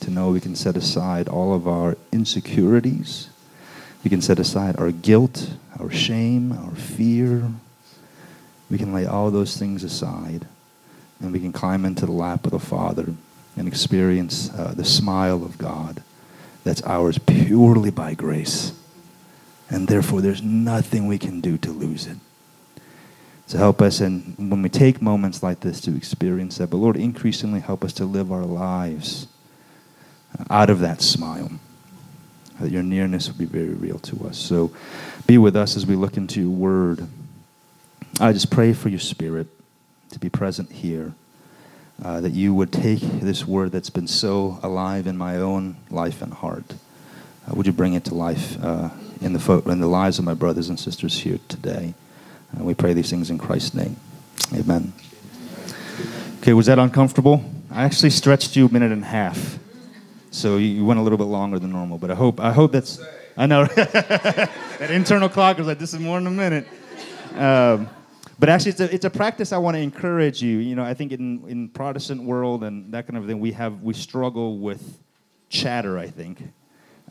to 0.00 0.10
know 0.10 0.30
we 0.30 0.40
can 0.40 0.54
set 0.54 0.76
aside 0.76 1.28
all 1.28 1.54
of 1.54 1.66
our 1.66 1.96
insecurities, 2.12 3.28
we 4.04 4.10
can 4.10 4.20
set 4.20 4.38
aside 4.38 4.76
our 4.76 4.90
guilt, 4.90 5.50
our 5.80 5.90
shame, 5.90 6.52
our 6.52 6.74
fear. 6.74 7.50
We 8.70 8.78
can 8.78 8.92
lay 8.92 9.06
all 9.06 9.30
those 9.30 9.56
things 9.56 9.82
aside 9.82 10.46
and 11.20 11.32
we 11.32 11.40
can 11.40 11.52
climb 11.52 11.84
into 11.84 12.06
the 12.06 12.12
lap 12.12 12.44
of 12.44 12.50
the 12.50 12.58
Father 12.58 13.14
and 13.56 13.68
experience 13.68 14.50
uh, 14.52 14.74
the 14.76 14.84
smile 14.84 15.44
of 15.44 15.58
God 15.58 16.02
that's 16.64 16.82
ours 16.82 17.18
purely 17.18 17.90
by 17.90 18.14
grace 18.14 18.72
and 19.70 19.88
therefore 19.88 20.20
there's 20.20 20.42
nothing 20.42 21.06
we 21.06 21.18
can 21.18 21.40
do 21.40 21.56
to 21.58 21.70
lose 21.70 22.06
it. 22.06 22.16
So 23.46 23.58
help 23.58 23.82
us, 23.82 24.00
and 24.00 24.34
when 24.38 24.62
we 24.62 24.68
take 24.70 25.02
moments 25.02 25.42
like 25.42 25.60
this 25.60 25.80
to 25.82 25.94
experience 25.94 26.58
that, 26.58 26.68
but 26.68 26.78
Lord, 26.78 26.96
increasingly 26.96 27.60
help 27.60 27.84
us 27.84 27.92
to 27.94 28.04
live 28.04 28.32
our 28.32 28.44
lives 28.44 29.26
out 30.50 30.70
of 30.70 30.80
that 30.80 31.02
smile. 31.02 31.50
That 32.60 32.70
your 32.70 32.82
nearness 32.82 33.28
will 33.28 33.36
be 33.36 33.44
very 33.44 33.74
real 33.74 33.98
to 33.98 34.26
us. 34.28 34.38
So 34.38 34.72
be 35.26 35.38
with 35.38 35.56
us 35.56 35.76
as 35.76 35.86
we 35.86 35.94
look 35.96 36.16
into 36.16 36.40
your 36.40 36.50
word. 36.50 37.06
I 38.20 38.32
just 38.32 38.50
pray 38.50 38.72
for 38.72 38.88
your 38.88 39.00
spirit 39.00 39.48
to 40.10 40.18
be 40.18 40.30
present 40.30 40.70
here. 40.70 41.14
Uh, 42.02 42.20
that 42.20 42.32
you 42.32 42.52
would 42.52 42.72
take 42.72 43.00
this 43.00 43.46
word 43.46 43.70
that's 43.70 43.90
been 43.90 44.08
so 44.08 44.58
alive 44.64 45.06
in 45.06 45.16
my 45.16 45.36
own 45.36 45.76
life 45.90 46.22
and 46.22 46.32
heart. 46.32 46.74
Uh, 47.46 47.54
would 47.54 47.66
you 47.66 47.72
bring 47.72 47.94
it 47.94 48.04
to 48.04 48.14
life 48.14 48.56
uh, 48.64 48.88
in 49.20 49.32
the, 49.32 49.38
fo- 49.38 49.60
in 49.60 49.80
the 49.80 49.86
lives 49.86 50.18
of 50.18 50.24
my 50.24 50.34
brothers 50.34 50.68
and 50.68 50.78
sisters 50.78 51.20
here 51.20 51.38
today. 51.48 51.94
And 52.56 52.64
we 52.64 52.74
pray 52.74 52.92
these 52.92 53.10
things 53.10 53.30
in 53.30 53.38
Christ's 53.38 53.74
name. 53.74 53.96
Amen. 54.52 54.92
Okay, 56.40 56.52
was 56.52 56.66
that 56.66 56.78
uncomfortable? 56.78 57.44
I 57.70 57.84
actually 57.84 58.10
stretched 58.10 58.56
you 58.56 58.66
a 58.66 58.72
minute 58.72 58.92
and 58.92 59.02
a 59.02 59.06
half. 59.06 59.58
So 60.30 60.56
you 60.56 60.84
went 60.84 61.00
a 61.00 61.02
little 61.02 61.18
bit 61.18 61.24
longer 61.24 61.58
than 61.58 61.70
normal, 61.72 61.98
but 61.98 62.10
I 62.10 62.14
hope 62.14 62.40
I 62.40 62.52
hope 62.52 62.72
that's 62.72 63.00
I 63.36 63.46
know 63.46 63.64
that 63.76 64.90
internal 64.90 65.28
clock 65.28 65.58
was 65.58 65.66
like 65.66 65.78
this 65.78 65.94
is 65.94 66.00
more 66.00 66.18
than 66.18 66.26
a 66.26 66.30
minute. 66.30 66.66
Um, 67.34 67.88
but 68.38 68.48
actually, 68.48 68.72
it's 68.72 68.80
a, 68.80 68.94
it's 68.94 69.04
a 69.04 69.10
practice 69.10 69.52
I 69.52 69.58
want 69.58 69.76
to 69.76 69.80
encourage 69.80 70.42
you. 70.42 70.58
You 70.58 70.74
know, 70.74 70.84
I 70.84 70.94
think 70.94 71.12
in 71.12 71.48
in 71.48 71.68
Protestant 71.68 72.22
world 72.22 72.64
and 72.64 72.92
that 72.92 73.06
kind 73.06 73.16
of 73.16 73.26
thing, 73.26 73.38
we 73.40 73.52
have 73.52 73.82
we 73.82 73.94
struggle 73.94 74.58
with 74.58 74.98
chatter. 75.48 75.98
I 75.98 76.08
think 76.08 76.42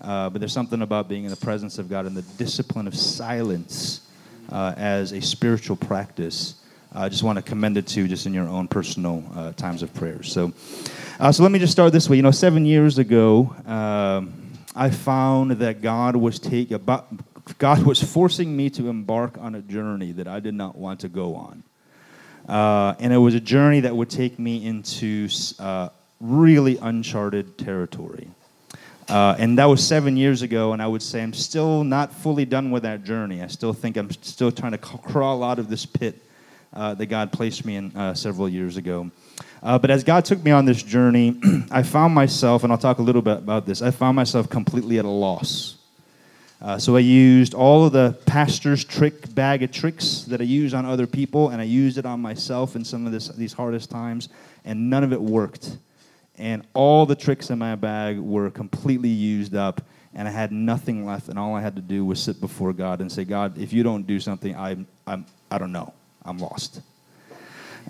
uh, 0.03 0.29
but 0.29 0.39
there's 0.39 0.53
something 0.53 0.81
about 0.81 1.07
being 1.07 1.23
in 1.23 1.29
the 1.29 1.37
presence 1.37 1.77
of 1.77 1.89
God 1.89 2.05
and 2.05 2.15
the 2.15 2.23
discipline 2.37 2.87
of 2.87 2.95
silence 2.95 4.01
uh, 4.49 4.73
as 4.77 5.11
a 5.11 5.21
spiritual 5.21 5.75
practice. 5.75 6.55
I 6.93 7.09
just 7.09 7.23
want 7.23 7.37
to 7.37 7.41
commend 7.41 7.77
it 7.77 7.87
to 7.87 8.01
you 8.01 8.07
just 8.07 8.25
in 8.25 8.33
your 8.33 8.47
own 8.47 8.67
personal 8.67 9.23
uh, 9.35 9.51
times 9.53 9.81
of 9.81 9.93
prayer. 9.93 10.21
So, 10.21 10.53
uh, 11.19 11.31
so 11.31 11.41
let 11.41 11.51
me 11.51 11.59
just 11.59 11.71
start 11.71 11.91
this 11.91 12.07
way. 12.07 12.17
You 12.17 12.21
know, 12.21 12.31
seven 12.31 12.65
years 12.65 12.99
ago, 12.99 13.55
um, 13.65 14.33
I 14.75 14.89
found 14.89 15.51
that 15.51 15.81
God 15.81 16.15
was 16.15 16.39
take 16.39 16.71
about 16.71 17.07
God 17.57 17.83
was 17.83 18.01
forcing 18.01 18.55
me 18.55 18.69
to 18.71 18.87
embark 18.87 19.37
on 19.37 19.55
a 19.55 19.61
journey 19.61 20.11
that 20.13 20.27
I 20.27 20.39
did 20.39 20.53
not 20.53 20.77
want 20.77 21.01
to 21.01 21.09
go 21.09 21.35
on. 21.35 21.63
Uh, 22.47 22.95
and 22.99 23.13
it 23.13 23.17
was 23.17 23.35
a 23.35 23.39
journey 23.39 23.81
that 23.81 23.95
would 23.95 24.09
take 24.09 24.37
me 24.39 24.65
into 24.65 25.29
uh, 25.59 25.89
really 26.19 26.77
uncharted 26.77 27.57
territory. 27.57 28.27
Uh, 29.09 29.35
and 29.37 29.57
that 29.57 29.65
was 29.65 29.85
seven 29.85 30.15
years 30.15 30.41
ago, 30.41 30.73
and 30.73 30.81
I 30.81 30.87
would 30.87 31.01
say 31.01 31.21
I'm 31.21 31.33
still 31.33 31.83
not 31.83 32.13
fully 32.13 32.45
done 32.45 32.71
with 32.71 32.83
that 32.83 33.03
journey. 33.03 33.41
I 33.41 33.47
still 33.47 33.73
think 33.73 33.97
I'm 33.97 34.09
still 34.11 34.51
trying 34.51 34.71
to 34.71 34.77
crawl 34.77 35.43
out 35.43 35.59
of 35.59 35.69
this 35.69 35.85
pit 35.85 36.21
uh, 36.73 36.93
that 36.95 37.07
God 37.07 37.31
placed 37.31 37.65
me 37.65 37.75
in 37.75 37.95
uh, 37.95 38.13
several 38.13 38.47
years 38.47 38.77
ago. 38.77 39.11
Uh, 39.61 39.77
but 39.77 39.91
as 39.91 40.03
God 40.03 40.25
took 40.25 40.43
me 40.43 40.51
on 40.51 40.65
this 40.65 40.81
journey, 40.81 41.39
I 41.71 41.83
found 41.83 42.13
myself, 42.13 42.63
and 42.63 42.71
I'll 42.71 42.77
talk 42.77 42.99
a 42.99 43.03
little 43.03 43.21
bit 43.21 43.37
about 43.37 43.65
this, 43.65 43.81
I 43.81 43.91
found 43.91 44.15
myself 44.15 44.49
completely 44.49 44.99
at 44.99 45.05
a 45.05 45.09
loss. 45.09 45.75
Uh, 46.61 46.77
so 46.77 46.95
I 46.95 46.99
used 46.99 47.53
all 47.53 47.85
of 47.85 47.91
the 47.91 48.17
pastor's 48.25 48.85
trick 48.85 49.35
bag 49.35 49.63
of 49.63 49.71
tricks 49.73 50.21
that 50.29 50.39
I 50.39 50.45
use 50.45 50.73
on 50.73 50.85
other 50.85 51.07
people, 51.07 51.49
and 51.49 51.59
I 51.59 51.65
used 51.65 51.97
it 51.97 52.05
on 52.05 52.21
myself 52.21 52.77
in 52.77 52.85
some 52.85 53.05
of 53.05 53.11
this, 53.11 53.27
these 53.29 53.51
hardest 53.51 53.89
times, 53.89 54.29
and 54.63 54.89
none 54.89 55.03
of 55.03 55.11
it 55.11 55.21
worked 55.21 55.77
and 56.37 56.65
all 56.73 57.05
the 57.05 57.15
tricks 57.15 57.49
in 57.49 57.59
my 57.59 57.75
bag 57.75 58.19
were 58.19 58.49
completely 58.49 59.09
used 59.09 59.55
up 59.55 59.81
and 60.15 60.27
I 60.27 60.31
had 60.31 60.51
nothing 60.51 61.05
left 61.05 61.27
and 61.29 61.37
all 61.37 61.55
I 61.55 61.61
had 61.61 61.75
to 61.75 61.81
do 61.81 62.05
was 62.05 62.21
sit 62.21 62.39
before 62.39 62.73
God 62.73 63.01
and 63.01 63.11
say, 63.11 63.23
God, 63.23 63.57
if 63.57 63.73
you 63.73 63.83
don't 63.83 64.05
do 64.05 64.19
something, 64.19 64.55
I'm, 64.55 64.87
I'm, 65.07 65.25
I 65.49 65.57
don't 65.57 65.71
know. 65.71 65.93
I'm 66.25 66.37
lost. 66.37 66.81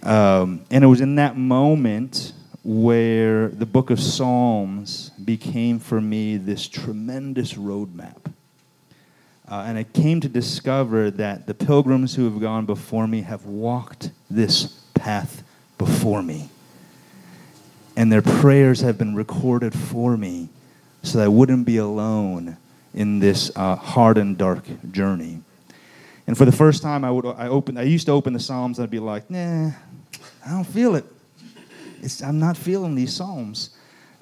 Um, 0.02 0.66
and 0.72 0.84
it 0.84 0.88
was 0.88 1.02
in 1.02 1.16
that 1.16 1.38
moment 1.38 2.34
where 2.64 3.50
the 3.50 3.66
book 3.66 3.90
of 3.90 4.00
Psalms 4.00 5.10
became 5.24 5.80
for 5.80 6.00
me 6.02 6.38
this 6.38 6.68
tremendous 6.68 7.54
roadmap. 7.54 8.32
Uh, 9.48 9.66
and 9.68 9.78
I 9.78 9.84
came 9.84 10.22
to 10.22 10.30
discover 10.30 11.12
that 11.12 11.46
the 11.46 11.54
pilgrims 11.54 12.16
who 12.16 12.24
have 12.26 12.40
gone 12.40 12.66
before 12.66 13.08
me 13.08 13.22
have 13.22 13.46
walked 13.46 14.12
this 14.30 14.80
path 14.94 15.44
before 15.78 16.24
me 16.24 16.50
and 17.96 18.12
their 18.12 18.22
prayers 18.22 18.82
have 18.82 18.98
been 18.98 19.16
recorded 19.16 19.74
for 19.74 20.18
me 20.18 20.50
so 21.04 21.18
that 21.18 21.26
I 21.26 21.28
wouldn't 21.28 21.66
be 21.66 21.78
alone 21.78 22.58
in 22.94 23.20
this 23.20 23.52
uh, 23.56 23.76
hard 23.76 24.18
and 24.18 24.38
dark 24.38 24.66
journey. 24.92 25.42
And 26.26 26.38
for 26.38 26.46
the 26.46 26.52
first 26.52 26.82
time, 26.82 27.04
I 27.04 27.12
would 27.12 27.26
I 27.26 27.48
open. 27.48 27.78
I 27.78 27.84
used 27.84 28.06
to 28.06 28.14
open 28.14 28.34
the 28.34 28.40
Psalms 28.40 28.80
and 28.80 28.84
I'd 28.84 28.92
be 28.92 29.00
like, 29.00 29.30
Nah, 29.30 29.72
I 30.46 30.50
don't 30.50 30.64
feel 30.64 30.96
it. 30.96 31.06
It's, 32.02 32.22
I'm 32.22 32.40
not 32.40 32.58
feeling 32.58 32.96
these 32.96 33.14
Psalms. 33.14 33.72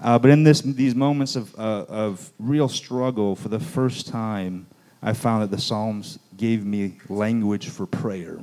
Uh, 0.02 0.18
but 0.18 0.32
in 0.32 0.44
this, 0.44 0.62
these 0.62 0.96
moments 0.96 1.36
of, 1.36 1.54
uh, 1.60 1.86
of 1.88 2.32
real 2.40 2.68
struggle, 2.68 3.36
for 3.36 3.50
the 3.50 3.60
first 3.60 4.08
time, 4.08 4.66
I 5.02 5.14
found 5.14 5.44
that 5.44 5.52
the 5.52 5.62
Psalms 5.62 6.18
gave 6.38 6.66
me 6.66 6.98
language 7.08 7.70
for 7.70 7.86
prayer. 7.86 8.40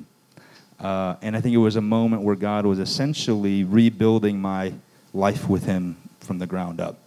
Uh, 0.79 1.17
and 1.21 1.37
I 1.37 1.41
think 1.41 1.55
it 1.55 1.59
was 1.59 1.75
a 1.75 1.81
moment 1.81 2.23
where 2.23 2.37
God 2.37 2.65
was 2.65 2.79
essentially 2.79 3.65
rebuilding 3.65 4.41
my 4.41 4.73
life 5.19 5.49
with 5.49 5.65
Him 5.65 5.97
from 6.21 6.39
the 6.39 6.47
ground 6.47 6.81
up. 6.81 6.99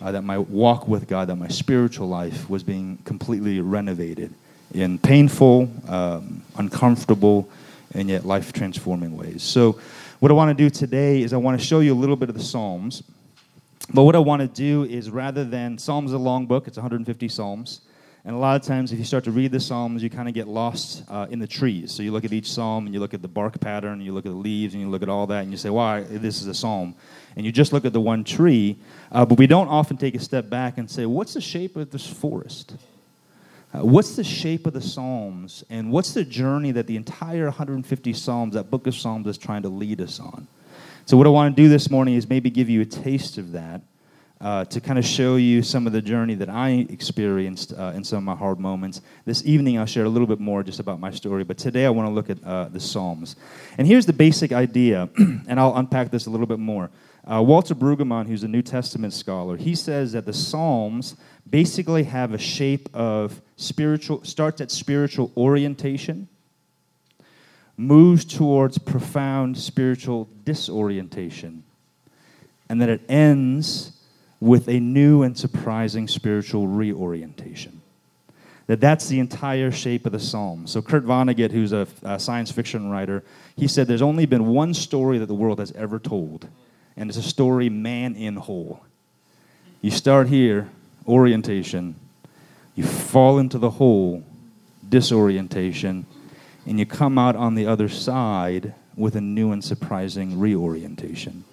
Uh, 0.00 0.12
that 0.12 0.22
my 0.22 0.36
walk 0.36 0.86
with 0.86 1.08
God, 1.08 1.28
that 1.28 1.36
my 1.36 1.48
spiritual 1.48 2.08
life 2.08 2.50
was 2.50 2.62
being 2.62 2.98
completely 3.04 3.60
renovated 3.60 4.34
in 4.74 4.98
painful, 4.98 5.70
um, 5.88 6.42
uncomfortable, 6.56 7.48
and 7.94 8.10
yet 8.10 8.26
life 8.26 8.52
transforming 8.52 9.16
ways. 9.16 9.42
So, 9.42 9.80
what 10.18 10.30
I 10.30 10.34
want 10.34 10.56
to 10.56 10.62
do 10.62 10.68
today 10.68 11.22
is 11.22 11.32
I 11.32 11.38
want 11.38 11.58
to 11.58 11.64
show 11.64 11.80
you 11.80 11.94
a 11.94 11.94
little 11.94 12.16
bit 12.16 12.28
of 12.28 12.34
the 12.34 12.42
Psalms. 12.42 13.02
But 13.94 14.02
what 14.02 14.16
I 14.16 14.18
want 14.18 14.42
to 14.42 14.48
do 14.48 14.84
is 14.84 15.10
rather 15.10 15.44
than 15.44 15.78
Psalms 15.78 16.12
a 16.12 16.18
long 16.18 16.46
book, 16.46 16.66
it's 16.66 16.76
150 16.76 17.28
Psalms. 17.28 17.80
And 18.26 18.34
a 18.34 18.38
lot 18.40 18.60
of 18.60 18.66
times, 18.66 18.90
if 18.90 18.98
you 18.98 19.04
start 19.04 19.22
to 19.24 19.30
read 19.30 19.52
the 19.52 19.60
Psalms, 19.60 20.02
you 20.02 20.10
kind 20.10 20.26
of 20.26 20.34
get 20.34 20.48
lost 20.48 21.04
uh, 21.08 21.28
in 21.30 21.38
the 21.38 21.46
trees. 21.46 21.92
So 21.92 22.02
you 22.02 22.10
look 22.10 22.24
at 22.24 22.32
each 22.32 22.50
Psalm 22.50 22.86
and 22.86 22.92
you 22.92 22.98
look 22.98 23.14
at 23.14 23.22
the 23.22 23.28
bark 23.28 23.60
pattern, 23.60 23.92
and 23.92 24.02
you 24.02 24.12
look 24.12 24.26
at 24.26 24.32
the 24.32 24.36
leaves, 24.36 24.74
and 24.74 24.82
you 24.82 24.88
look 24.88 25.04
at 25.04 25.08
all 25.08 25.28
that, 25.28 25.44
and 25.44 25.52
you 25.52 25.56
say, 25.56 25.70
"Why 25.70 26.00
well, 26.00 26.18
this 26.18 26.40
is 26.40 26.48
a 26.48 26.54
Psalm?" 26.54 26.96
And 27.36 27.46
you 27.46 27.52
just 27.52 27.72
look 27.72 27.84
at 27.84 27.92
the 27.92 28.00
one 28.00 28.24
tree, 28.24 28.78
uh, 29.12 29.24
but 29.24 29.38
we 29.38 29.46
don't 29.46 29.68
often 29.68 29.96
take 29.96 30.16
a 30.16 30.18
step 30.18 30.50
back 30.50 30.76
and 30.76 30.90
say, 30.90 31.06
"What's 31.06 31.34
the 31.34 31.40
shape 31.40 31.76
of 31.76 31.92
this 31.92 32.04
forest?" 32.04 32.74
Uh, 33.72 33.84
what's 33.86 34.16
the 34.16 34.24
shape 34.24 34.66
of 34.66 34.72
the 34.72 34.80
Psalms, 34.80 35.62
and 35.70 35.92
what's 35.92 36.12
the 36.12 36.24
journey 36.24 36.72
that 36.72 36.88
the 36.88 36.96
entire 36.96 37.44
150 37.44 38.12
Psalms, 38.12 38.54
that 38.54 38.72
book 38.72 38.88
of 38.88 38.96
Psalms, 38.96 39.28
is 39.28 39.38
trying 39.38 39.62
to 39.62 39.68
lead 39.68 40.00
us 40.00 40.18
on? 40.18 40.48
So, 41.04 41.16
what 41.16 41.28
I 41.28 41.30
want 41.30 41.54
to 41.54 41.62
do 41.62 41.68
this 41.68 41.90
morning 41.90 42.14
is 42.14 42.28
maybe 42.28 42.50
give 42.50 42.68
you 42.68 42.80
a 42.80 42.86
taste 42.86 43.38
of 43.38 43.52
that 43.52 43.82
uh, 44.40 44.64
to 44.66 44.80
kind 44.80 44.98
of 44.98 45.04
show 45.04 45.36
you 45.36 45.62
some 45.62 45.86
of 45.86 45.92
the 45.92 46.02
journey 46.02 46.34
that 46.34 46.50
I 46.50 46.86
experienced 46.90 47.72
uh, 47.72 47.92
in 47.94 48.04
some 48.04 48.18
of 48.18 48.24
my 48.24 48.34
hard 48.34 48.60
moments. 48.60 49.00
This 49.24 49.44
evening, 49.46 49.78
I'll 49.78 49.86
share 49.86 50.04
a 50.04 50.08
little 50.08 50.26
bit 50.26 50.40
more 50.40 50.62
just 50.62 50.78
about 50.78 51.00
my 51.00 51.10
story, 51.10 51.42
but 51.44 51.56
today 51.56 51.86
I 51.86 51.90
want 51.90 52.08
to 52.08 52.12
look 52.12 52.28
at 52.28 52.44
uh, 52.44 52.68
the 52.68 52.80
Psalms. 52.80 53.36
And 53.78 53.86
here's 53.86 54.04
the 54.04 54.12
basic 54.12 54.52
idea, 54.52 55.08
and 55.18 55.58
I'll 55.58 55.76
unpack 55.76 56.10
this 56.10 56.26
a 56.26 56.30
little 56.30 56.46
bit 56.46 56.58
more. 56.58 56.90
Uh, 57.24 57.42
Walter 57.42 57.74
Brueggemann, 57.74 58.26
who's 58.26 58.44
a 58.44 58.48
New 58.48 58.62
Testament 58.62 59.12
scholar, 59.12 59.56
he 59.56 59.74
says 59.74 60.12
that 60.12 60.26
the 60.26 60.32
Psalms 60.32 61.16
basically 61.48 62.04
have 62.04 62.32
a 62.34 62.38
shape 62.38 62.88
of 62.94 63.40
spiritual, 63.56 64.22
starts 64.22 64.60
at 64.60 64.70
spiritual 64.70 65.32
orientation, 65.36 66.28
moves 67.76 68.24
towards 68.24 68.78
profound 68.78 69.56
spiritual 69.58 70.28
disorientation, 70.44 71.64
and 72.68 72.80
then 72.80 72.90
it 72.90 73.00
ends 73.08 73.95
with 74.40 74.68
a 74.68 74.78
new 74.80 75.22
and 75.22 75.36
surprising 75.36 76.08
spiritual 76.08 76.66
reorientation. 76.66 77.80
That 78.66 78.80
that's 78.80 79.08
the 79.08 79.20
entire 79.20 79.70
shape 79.70 80.06
of 80.06 80.12
the 80.12 80.18
psalm. 80.20 80.66
So 80.66 80.82
Kurt 80.82 81.04
Vonnegut, 81.04 81.52
who's 81.52 81.72
a, 81.72 81.86
a 82.02 82.18
science 82.18 82.50
fiction 82.50 82.90
writer, 82.90 83.22
he 83.56 83.68
said 83.68 83.86
there's 83.86 84.02
only 84.02 84.26
been 84.26 84.46
one 84.46 84.74
story 84.74 85.18
that 85.18 85.26
the 85.26 85.34
world 85.34 85.60
has 85.60 85.72
ever 85.72 85.98
told, 85.98 86.48
and 86.96 87.08
it's 87.08 87.18
a 87.18 87.22
story 87.22 87.68
man 87.68 88.16
in 88.16 88.36
hole. 88.36 88.80
You 89.82 89.90
start 89.90 90.28
here, 90.28 90.68
orientation, 91.06 91.94
you 92.74 92.84
fall 92.84 93.38
into 93.38 93.58
the 93.58 93.70
hole, 93.70 94.24
disorientation, 94.88 96.06
and 96.66 96.78
you 96.78 96.86
come 96.86 97.18
out 97.18 97.36
on 97.36 97.54
the 97.54 97.66
other 97.66 97.88
side 97.88 98.74
with 98.96 99.14
a 99.14 99.20
new 99.20 99.52
and 99.52 99.62
surprising 99.62 100.38
reorientation. 100.38 101.44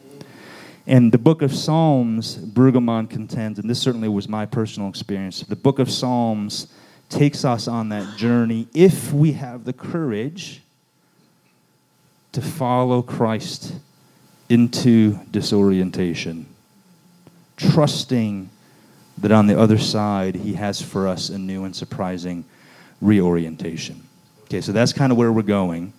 And 0.86 1.12
the 1.12 1.18
book 1.18 1.42
of 1.42 1.56
Psalms, 1.56 2.36
Brueggemann 2.36 3.10
contends, 3.10 3.58
and 3.58 3.70
this 3.70 3.80
certainly 3.80 4.10
was 4.10 4.28
my 4.28 4.46
personal 4.46 4.90
experience, 4.90 5.42
the 5.42 5.56
book 5.56 5.80
of 5.80 5.90
Psalms 5.90 6.68
takes 7.10 7.46
us 7.46 7.68
on 7.68 7.90
that 7.90 8.18
journey 8.18 8.68
if 8.74 9.14
we 9.14 9.34
have 9.34 9.64
the 9.64 9.74
courage 9.74 10.62
to 12.34 12.42
follow 12.42 13.02
Christ 13.02 13.76
into 14.50 15.20
disorientation, 15.32 16.48
trusting 17.56 18.50
that 19.20 19.32
on 19.32 19.48
the 19.48 19.58
other 19.58 19.78
side, 19.78 20.36
He 20.36 20.54
has 20.54 20.82
for 20.82 21.08
us 21.08 21.30
a 21.30 21.38
new 21.38 21.64
and 21.64 21.76
surprising 21.76 22.44
reorientation. 23.00 24.04
Okay, 24.46 24.60
so 24.60 24.72
that's 24.72 24.92
kind 24.92 25.12
of 25.12 25.18
where 25.18 25.32
we're 25.32 25.44
going. 25.44 25.94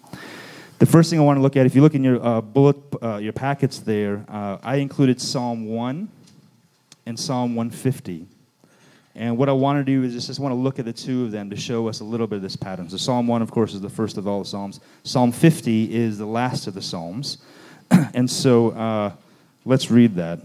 The 0.85 0.91
first 0.91 1.09
thing 1.09 1.19
I 1.19 1.23
want 1.23 1.39
to 1.39 1.41
look 1.41 1.57
at, 1.57 1.65
if 1.65 1.75
you 1.75 1.81
look 1.81 1.95
in 1.95 2.05
your 2.05 2.23
uh, 2.23 2.43
bullet, 2.43 2.77
uh, 3.03 3.17
your 3.17 3.33
packets 3.33 3.79
there, 3.79 4.23
uh, 4.29 4.59
I 4.63 4.77
included 4.77 5.19
Psalm 5.19 5.65
1 5.65 6.09
and 7.07 7.19
Psalm 7.19 7.55
150. 7.55 8.27
And 9.15 9.39
what 9.39 9.49
I 9.49 9.53
want 9.53 9.79
to 9.79 9.83
do 9.91 10.03
is 10.03 10.13
just, 10.13 10.27
just 10.27 10.41
want 10.41 10.53
to 10.53 10.57
look 10.57 10.79
at 10.79 10.85
the 10.85 10.93
two 10.93 11.25
of 11.25 11.31
them 11.31 11.49
to 11.49 11.57
show 11.57 11.89
us 11.89 12.01
a 12.01 12.05
little 12.05 12.27
bit 12.27 12.37
of 12.37 12.43
this 12.43 12.55
pattern. 12.55 12.91
So 12.91 12.99
Psalm 12.99 13.27
1, 13.27 13.41
of 13.41 13.51
course, 13.51 13.73
is 13.73 13.81
the 13.81 13.89
first 13.89 14.19
of 14.19 14.29
all 14.29 14.41
the 14.41 14.45
Psalms. 14.45 14.81
Psalm 15.05 15.33
50 15.33 15.95
is 15.95 16.19
the 16.19 16.27
last 16.27 16.67
of 16.67 16.75
the 16.75 16.83
Psalms. 16.83 17.39
and 18.13 18.31
so 18.31 18.73
uh, 18.73 19.13
let's 19.65 19.91
read 19.91 20.17
that. 20.17 20.41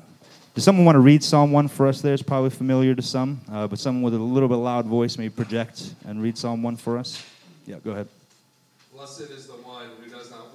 Does 0.55 0.63
someone 0.63 0.85
want 0.85 0.95
to 0.95 1.01
read 1.01 1.21
Psalm 1.21 1.51
1 1.51 1.67
for 1.67 1.85
us 1.85 1.99
there? 1.99 2.13
It's 2.13 2.23
probably 2.23 2.51
familiar 2.51 2.95
to 2.95 3.01
some, 3.01 3.41
uh, 3.51 3.67
but 3.67 3.77
someone 3.77 4.03
with 4.03 4.13
a 4.13 4.23
little 4.23 4.47
bit 4.47 4.55
loud 4.55 4.85
voice 4.85 5.17
may 5.17 5.27
project 5.27 5.95
and 6.07 6.23
read 6.23 6.37
Psalm 6.37 6.63
1 6.63 6.77
for 6.77 6.97
us. 6.97 7.21
Yeah, 7.67 7.75
go 7.83 7.91
ahead. 7.91 8.07
Blessed 8.99 9.31
is 9.31 9.47
the 9.47 9.53
one 9.53 9.87
who 10.03 10.11
does 10.11 10.29
not 10.29 10.53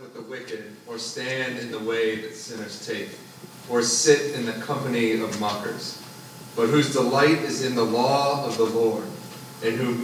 with 0.00 0.14
the 0.14 0.22
wicked, 0.22 0.64
or 0.86 0.98
stand 0.98 1.58
in 1.58 1.70
the 1.70 1.78
way 1.78 2.20
that 2.20 2.34
sinners 2.34 2.86
take, 2.86 3.10
or 3.68 3.82
sit 3.82 4.34
in 4.34 4.46
the 4.46 4.52
company 4.52 5.12
of 5.20 5.40
mockers, 5.40 6.02
but 6.54 6.68
whose 6.68 6.92
delight 6.92 7.38
is 7.38 7.64
in 7.64 7.74
the 7.74 7.84
law 7.84 8.46
of 8.46 8.56
the 8.56 8.64
Lord, 8.64 9.04
and 9.64 9.76
who 9.76 9.94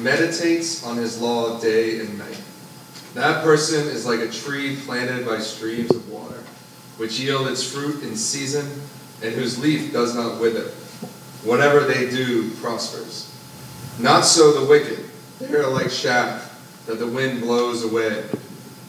meditates 0.00 0.84
on 0.84 0.96
his 0.96 1.20
law 1.20 1.58
day 1.60 2.00
and 2.00 2.18
night. 2.18 2.40
That 3.14 3.44
person 3.44 3.86
is 3.88 4.06
like 4.06 4.20
a 4.20 4.28
tree 4.28 4.76
planted 4.76 5.26
by 5.26 5.38
streams 5.38 5.90
of 5.90 6.08
water 6.08 6.42
which 7.02 7.18
yield 7.18 7.48
its 7.48 7.68
fruit 7.68 8.02
in 8.02 8.14
season, 8.16 8.80
and 9.22 9.34
whose 9.34 9.58
leaf 9.58 9.92
does 9.92 10.14
not 10.14 10.40
wither. 10.40 10.68
Whatever 11.42 11.80
they 11.80 12.08
do 12.10 12.50
prospers. 12.56 13.28
Not 13.98 14.22
so 14.22 14.52
the 14.52 14.66
wicked. 14.66 15.04
They 15.40 15.52
are 15.54 15.68
like 15.68 15.90
chaff 15.90 16.48
that 16.86 16.98
the 16.98 17.06
wind 17.06 17.40
blows 17.40 17.82
away. 17.82 18.24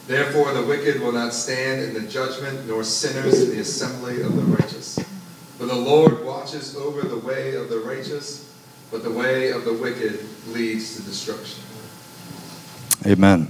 Therefore 0.07 0.53
the 0.53 0.63
wicked 0.63 1.01
will 1.01 1.13
not 1.13 1.33
stand 1.33 1.81
in 1.81 1.93
the 1.93 2.07
judgment, 2.09 2.67
nor 2.67 2.83
sinners 2.83 3.41
in 3.41 3.51
the 3.51 3.61
assembly 3.61 4.21
of 4.21 4.35
the 4.35 4.41
righteous. 4.41 4.99
For 5.57 5.65
the 5.65 5.75
Lord 5.75 6.25
watches 6.25 6.75
over 6.75 7.01
the 7.01 7.19
way 7.19 7.55
of 7.55 7.69
the 7.69 7.79
righteous, 7.79 8.53
but 8.91 9.03
the 9.03 9.11
way 9.11 9.51
of 9.51 9.63
the 9.63 9.73
wicked 9.73 10.19
leads 10.47 10.97
to 10.97 11.03
destruction. 11.03 11.63
Amen. 13.05 13.47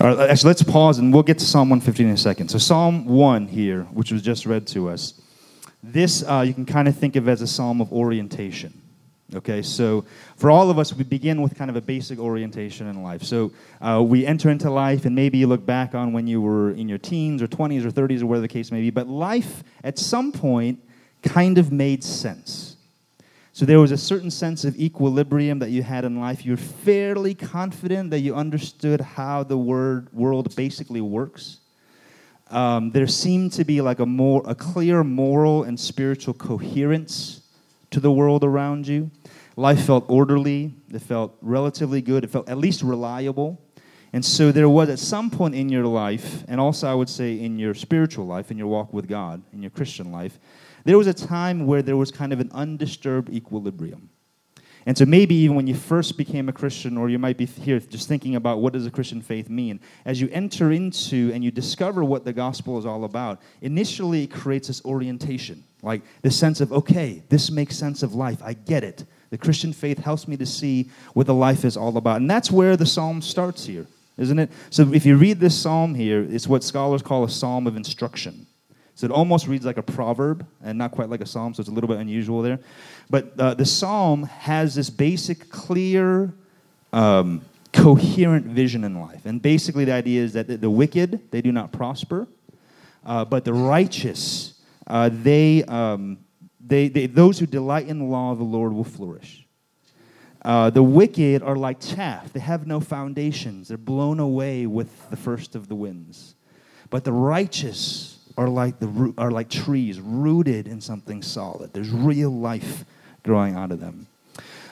All 0.00 0.06
right, 0.06 0.30
actually, 0.30 0.48
let's 0.48 0.62
pause 0.62 0.98
and 0.98 1.12
we'll 1.12 1.22
get 1.22 1.38
to 1.40 1.44
Psalm 1.44 1.68
115 1.68 2.06
in 2.06 2.14
a 2.14 2.16
second. 2.16 2.48
So, 2.48 2.56
Psalm 2.56 3.04
1 3.04 3.48
here, 3.48 3.82
which 3.92 4.10
was 4.10 4.22
just 4.22 4.46
read 4.46 4.66
to 4.68 4.88
us, 4.88 5.12
this 5.82 6.22
uh, 6.26 6.40
you 6.40 6.54
can 6.54 6.64
kind 6.64 6.88
of 6.88 6.96
think 6.96 7.16
of 7.16 7.28
as 7.28 7.42
a 7.42 7.46
psalm 7.46 7.80
of 7.82 7.92
orientation. 7.92 8.79
Okay, 9.32 9.62
so 9.62 10.04
for 10.36 10.50
all 10.50 10.70
of 10.70 10.78
us, 10.78 10.92
we 10.92 11.04
begin 11.04 11.40
with 11.40 11.56
kind 11.56 11.70
of 11.70 11.76
a 11.76 11.80
basic 11.80 12.18
orientation 12.18 12.88
in 12.88 13.02
life. 13.02 13.22
So 13.22 13.52
uh, 13.80 14.02
we 14.04 14.26
enter 14.26 14.50
into 14.50 14.70
life, 14.70 15.04
and 15.04 15.14
maybe 15.14 15.38
you 15.38 15.46
look 15.46 15.64
back 15.64 15.94
on 15.94 16.12
when 16.12 16.26
you 16.26 16.40
were 16.40 16.72
in 16.72 16.88
your 16.88 16.98
teens 16.98 17.40
or 17.40 17.46
20s 17.46 17.84
or 17.84 17.90
30s 17.90 18.22
or 18.22 18.26
whatever 18.26 18.40
the 18.42 18.48
case 18.48 18.72
may 18.72 18.80
be, 18.80 18.90
but 18.90 19.06
life 19.06 19.62
at 19.84 19.98
some 19.98 20.32
point 20.32 20.80
kind 21.22 21.58
of 21.58 21.70
made 21.70 22.02
sense. 22.02 22.76
So 23.52 23.64
there 23.64 23.78
was 23.78 23.92
a 23.92 23.98
certain 23.98 24.30
sense 24.30 24.64
of 24.64 24.76
equilibrium 24.76 25.58
that 25.60 25.70
you 25.70 25.82
had 25.82 26.04
in 26.04 26.18
life. 26.18 26.44
You're 26.44 26.56
fairly 26.56 27.34
confident 27.34 28.10
that 28.10 28.20
you 28.20 28.34
understood 28.34 29.00
how 29.00 29.44
the 29.44 29.58
word, 29.58 30.12
world 30.12 30.56
basically 30.56 31.00
works. 31.00 31.58
Um, 32.50 32.90
there 32.90 33.06
seemed 33.06 33.52
to 33.52 33.64
be 33.64 33.80
like 33.80 34.00
a 34.00 34.06
more 34.06 34.42
a 34.44 34.56
clear 34.56 35.04
moral 35.04 35.62
and 35.62 35.78
spiritual 35.78 36.34
coherence 36.34 37.42
to 37.90 38.00
the 38.00 38.10
world 38.10 38.44
around 38.44 38.86
you. 38.88 39.10
Life 39.60 39.84
felt 39.84 40.06
orderly. 40.08 40.72
It 40.90 41.02
felt 41.02 41.36
relatively 41.42 42.00
good. 42.00 42.24
It 42.24 42.30
felt 42.30 42.48
at 42.48 42.56
least 42.56 42.82
reliable. 42.82 43.60
And 44.10 44.24
so 44.24 44.52
there 44.52 44.70
was 44.70 44.88
at 44.88 44.98
some 44.98 45.28
point 45.28 45.54
in 45.54 45.68
your 45.68 45.84
life, 45.84 46.44
and 46.48 46.58
also 46.58 46.90
I 46.90 46.94
would 46.94 47.10
say 47.10 47.38
in 47.38 47.58
your 47.58 47.74
spiritual 47.74 48.24
life, 48.26 48.50
in 48.50 48.56
your 48.56 48.68
walk 48.68 48.94
with 48.94 49.06
God, 49.06 49.42
in 49.52 49.60
your 49.60 49.70
Christian 49.70 50.10
life, 50.10 50.38
there 50.84 50.96
was 50.96 51.06
a 51.06 51.12
time 51.12 51.66
where 51.66 51.82
there 51.82 51.98
was 51.98 52.10
kind 52.10 52.32
of 52.32 52.40
an 52.40 52.50
undisturbed 52.52 53.28
equilibrium. 53.28 54.08
And 54.86 54.96
so 54.96 55.04
maybe 55.04 55.34
even 55.34 55.56
when 55.56 55.66
you 55.66 55.74
first 55.74 56.16
became 56.16 56.48
a 56.48 56.54
Christian, 56.54 56.96
or 56.96 57.10
you 57.10 57.18
might 57.18 57.36
be 57.36 57.44
here 57.44 57.80
just 57.80 58.08
thinking 58.08 58.36
about 58.36 58.62
what 58.62 58.72
does 58.72 58.86
a 58.86 58.90
Christian 58.90 59.20
faith 59.20 59.50
mean, 59.50 59.78
as 60.06 60.22
you 60.22 60.30
enter 60.32 60.72
into 60.72 61.32
and 61.34 61.44
you 61.44 61.50
discover 61.50 62.02
what 62.02 62.24
the 62.24 62.32
gospel 62.32 62.78
is 62.78 62.86
all 62.86 63.04
about, 63.04 63.42
initially 63.60 64.24
it 64.24 64.30
creates 64.30 64.68
this 64.68 64.82
orientation, 64.86 65.64
like 65.82 66.00
this 66.22 66.34
sense 66.38 66.62
of, 66.62 66.72
okay, 66.72 67.22
this 67.28 67.50
makes 67.50 67.76
sense 67.76 68.02
of 68.02 68.14
life. 68.14 68.38
I 68.42 68.54
get 68.54 68.84
it. 68.84 69.04
The 69.30 69.38
Christian 69.38 69.72
faith 69.72 69.98
helps 69.98 70.26
me 70.26 70.36
to 70.36 70.46
see 70.46 70.90
what 71.14 71.26
the 71.26 71.34
life 71.34 71.64
is 71.64 71.76
all 71.76 71.96
about. 71.96 72.16
And 72.16 72.28
that's 72.28 72.50
where 72.50 72.76
the 72.76 72.86
psalm 72.86 73.22
starts 73.22 73.64
here, 73.64 73.86
isn't 74.18 74.38
it? 74.38 74.50
So 74.70 74.92
if 74.92 75.06
you 75.06 75.16
read 75.16 75.40
this 75.40 75.56
psalm 75.56 75.94
here, 75.94 76.26
it's 76.28 76.48
what 76.48 76.64
scholars 76.64 77.02
call 77.02 77.24
a 77.24 77.30
psalm 77.30 77.66
of 77.66 77.76
instruction. 77.76 78.46
So 78.96 79.06
it 79.06 79.12
almost 79.12 79.46
reads 79.46 79.64
like 79.64 79.78
a 79.78 79.82
proverb 79.82 80.46
and 80.62 80.76
not 80.76 80.90
quite 80.90 81.08
like 81.08 81.22
a 81.22 81.26
psalm, 81.26 81.54
so 81.54 81.60
it's 81.60 81.70
a 81.70 81.72
little 81.72 81.88
bit 81.88 81.98
unusual 81.98 82.42
there. 82.42 82.58
But 83.08 83.32
uh, 83.38 83.54
the 83.54 83.64
psalm 83.64 84.24
has 84.24 84.74
this 84.74 84.90
basic, 84.90 85.48
clear, 85.48 86.34
um, 86.92 87.42
coherent 87.72 88.46
vision 88.46 88.84
in 88.84 89.00
life. 89.00 89.24
And 89.24 89.40
basically, 89.40 89.84
the 89.84 89.92
idea 89.92 90.22
is 90.22 90.32
that 90.32 90.60
the, 90.60 90.70
wicked, 90.70 91.30
they 91.30 91.40
do 91.40 91.52
not 91.52 91.72
prosper, 91.72 92.26
uh, 93.06 93.24
but 93.24 93.44
the 93.44 93.54
righteous, 93.54 94.54
uh, 94.86 95.08
they, 95.10 95.64
um, 95.64 96.18
they, 96.64 96.88
they, 96.88 97.06
those 97.06 97.38
who 97.38 97.46
delight 97.46 97.88
in 97.88 97.98
the 97.98 98.04
law 98.04 98.32
of 98.32 98.38
the 98.38 98.44
Lord 98.44 98.72
will 98.72 98.84
flourish. 98.84 99.46
Uh, 100.42 100.70
the 100.70 100.82
wicked 100.82 101.42
are 101.42 101.56
like 101.56 101.80
chaff. 101.80 102.32
They 102.32 102.40
have 102.40 102.66
no 102.66 102.80
foundations. 102.80 103.68
They're 103.68 103.76
blown 103.76 104.20
away 104.20 104.66
with 104.66 105.10
the 105.10 105.16
first 105.16 105.54
of 105.54 105.68
the 105.68 105.74
winds. 105.74 106.34
But 106.88 107.04
the 107.04 107.12
righteous 107.12 108.18
are 108.36 108.48
like, 108.48 108.78
the, 108.78 109.14
are 109.18 109.30
like 109.30 109.50
trees 109.50 110.00
rooted 110.00 110.66
in 110.66 110.80
something 110.80 111.22
solid. 111.22 111.72
There's 111.72 111.90
real 111.90 112.30
life 112.30 112.84
growing 113.22 113.54
out 113.54 113.70
of 113.70 113.80
them. 113.80 114.06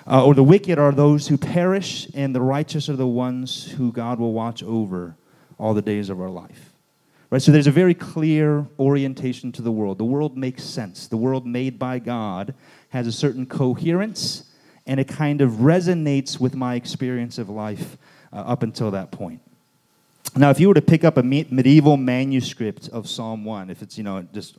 Uh, 0.06 0.24
or 0.24 0.34
the 0.34 0.42
wicked 0.42 0.78
are 0.78 0.92
those 0.92 1.28
who 1.28 1.36
perish, 1.36 2.08
and 2.14 2.34
the 2.34 2.40
righteous 2.40 2.88
are 2.88 2.96
the 2.96 3.06
ones 3.06 3.72
who 3.72 3.92
God 3.92 4.18
will 4.18 4.32
watch 4.32 4.62
over 4.62 5.16
all 5.58 5.74
the 5.74 5.82
days 5.82 6.08
of 6.08 6.18
our 6.18 6.30
life. 6.30 6.67
Right? 7.30 7.42
So 7.42 7.52
there's 7.52 7.66
a 7.66 7.72
very 7.72 7.94
clear 7.94 8.66
orientation 8.78 9.52
to 9.52 9.62
the 9.62 9.70
world. 9.70 9.98
The 9.98 10.04
world 10.04 10.36
makes 10.36 10.64
sense. 10.64 11.08
The 11.08 11.16
world 11.16 11.46
made 11.46 11.78
by 11.78 11.98
God 11.98 12.54
has 12.90 13.06
a 13.06 13.12
certain 13.12 13.44
coherence, 13.44 14.44
and 14.86 14.98
it 14.98 15.08
kind 15.08 15.42
of 15.42 15.52
resonates 15.52 16.40
with 16.40 16.54
my 16.54 16.74
experience 16.74 17.36
of 17.36 17.50
life 17.50 17.98
uh, 18.32 18.36
up 18.36 18.62
until 18.62 18.90
that 18.92 19.10
point. 19.10 19.40
Now, 20.36 20.50
if 20.50 20.60
you 20.60 20.68
were 20.68 20.74
to 20.74 20.82
pick 20.82 21.04
up 21.04 21.16
a 21.16 21.22
medieval 21.22 21.96
manuscript 21.96 22.88
of 22.88 23.08
Psalm 23.08 23.44
1, 23.44 23.70
if 23.70 23.82
it's, 23.82 23.98
you 23.98 24.04
know, 24.04 24.26
just 24.32 24.56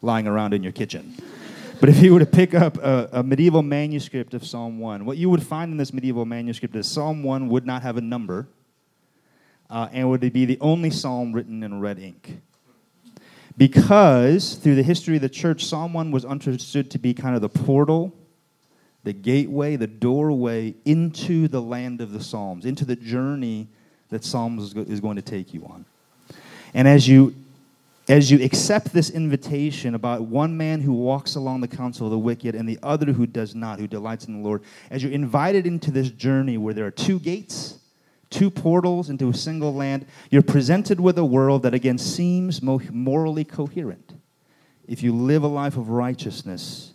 lying 0.00 0.26
around 0.26 0.54
in 0.54 0.62
your 0.62 0.72
kitchen, 0.72 1.16
but 1.80 1.88
if 1.88 2.00
you 2.02 2.12
were 2.12 2.20
to 2.20 2.26
pick 2.26 2.54
up 2.54 2.76
a, 2.78 3.08
a, 3.12 3.22
medieval 3.22 3.62
manuscript 3.62 4.34
of 4.34 4.44
Psalm 4.46 4.78
1, 4.78 5.04
what 5.04 5.16
you 5.16 5.28
would 5.30 5.42
find 5.42 5.72
in 5.72 5.76
this 5.76 5.92
medieval 5.92 6.24
manuscript 6.24 6.76
is 6.76 6.86
Psalm 6.86 7.22
1 7.24 7.48
would 7.48 7.66
not 7.66 7.82
have 7.82 7.96
a 7.96 8.00
number 8.00 8.46
uh, 9.72 9.88
and 9.90 10.08
would 10.10 10.20
be 10.32 10.44
the 10.44 10.58
only 10.60 10.90
psalm 10.90 11.32
written 11.32 11.62
in 11.62 11.80
red 11.80 11.98
ink. 11.98 12.40
Because 13.56 14.54
through 14.54 14.74
the 14.74 14.82
history 14.82 15.16
of 15.16 15.22
the 15.22 15.28
church, 15.28 15.64
Psalm 15.64 15.94
1 15.94 16.10
was 16.10 16.24
understood 16.24 16.90
to 16.90 16.98
be 16.98 17.14
kind 17.14 17.34
of 17.34 17.40
the 17.40 17.48
portal, 17.48 18.14
the 19.02 19.12
gateway, 19.12 19.76
the 19.76 19.86
doorway 19.86 20.74
into 20.84 21.48
the 21.48 21.60
land 21.60 22.00
of 22.00 22.12
the 22.12 22.22
Psalms, 22.22 22.66
into 22.66 22.84
the 22.84 22.96
journey 22.96 23.66
that 24.10 24.24
Psalms 24.24 24.62
is 24.62 24.74
is 24.88 25.00
going 25.00 25.16
to 25.16 25.22
take 25.22 25.54
you 25.54 25.64
on. 25.64 25.86
And 26.74 26.86
as 26.86 27.08
you 27.08 27.34
as 28.08 28.30
you 28.30 28.42
accept 28.44 28.92
this 28.92 29.10
invitation 29.10 29.94
about 29.94 30.22
one 30.22 30.56
man 30.56 30.80
who 30.80 30.92
walks 30.92 31.34
along 31.34 31.60
the 31.60 31.68
counsel 31.68 32.06
of 32.06 32.10
the 32.10 32.18
wicked 32.18 32.54
and 32.54 32.68
the 32.68 32.78
other 32.82 33.12
who 33.12 33.26
does 33.26 33.54
not, 33.54 33.78
who 33.78 33.86
delights 33.86 34.26
in 34.26 34.42
the 34.42 34.46
Lord, 34.46 34.62
as 34.90 35.02
you're 35.02 35.12
invited 35.12 35.66
into 35.66 35.90
this 35.90 36.10
journey 36.10 36.58
where 36.58 36.74
there 36.74 36.84
are 36.84 36.90
two 36.90 37.18
gates, 37.20 37.78
two 38.32 38.50
portals 38.50 39.10
into 39.10 39.28
a 39.28 39.34
single 39.34 39.72
land, 39.72 40.06
you're 40.30 40.42
presented 40.42 40.98
with 40.98 41.18
a 41.18 41.24
world 41.24 41.62
that 41.62 41.74
again 41.74 41.98
seems 41.98 42.60
morally 42.62 43.44
coherent. 43.44 44.14
If 44.88 45.02
you 45.02 45.14
live 45.14 45.44
a 45.44 45.48
life 45.48 45.76
of 45.76 45.90
righteousness, 45.90 46.92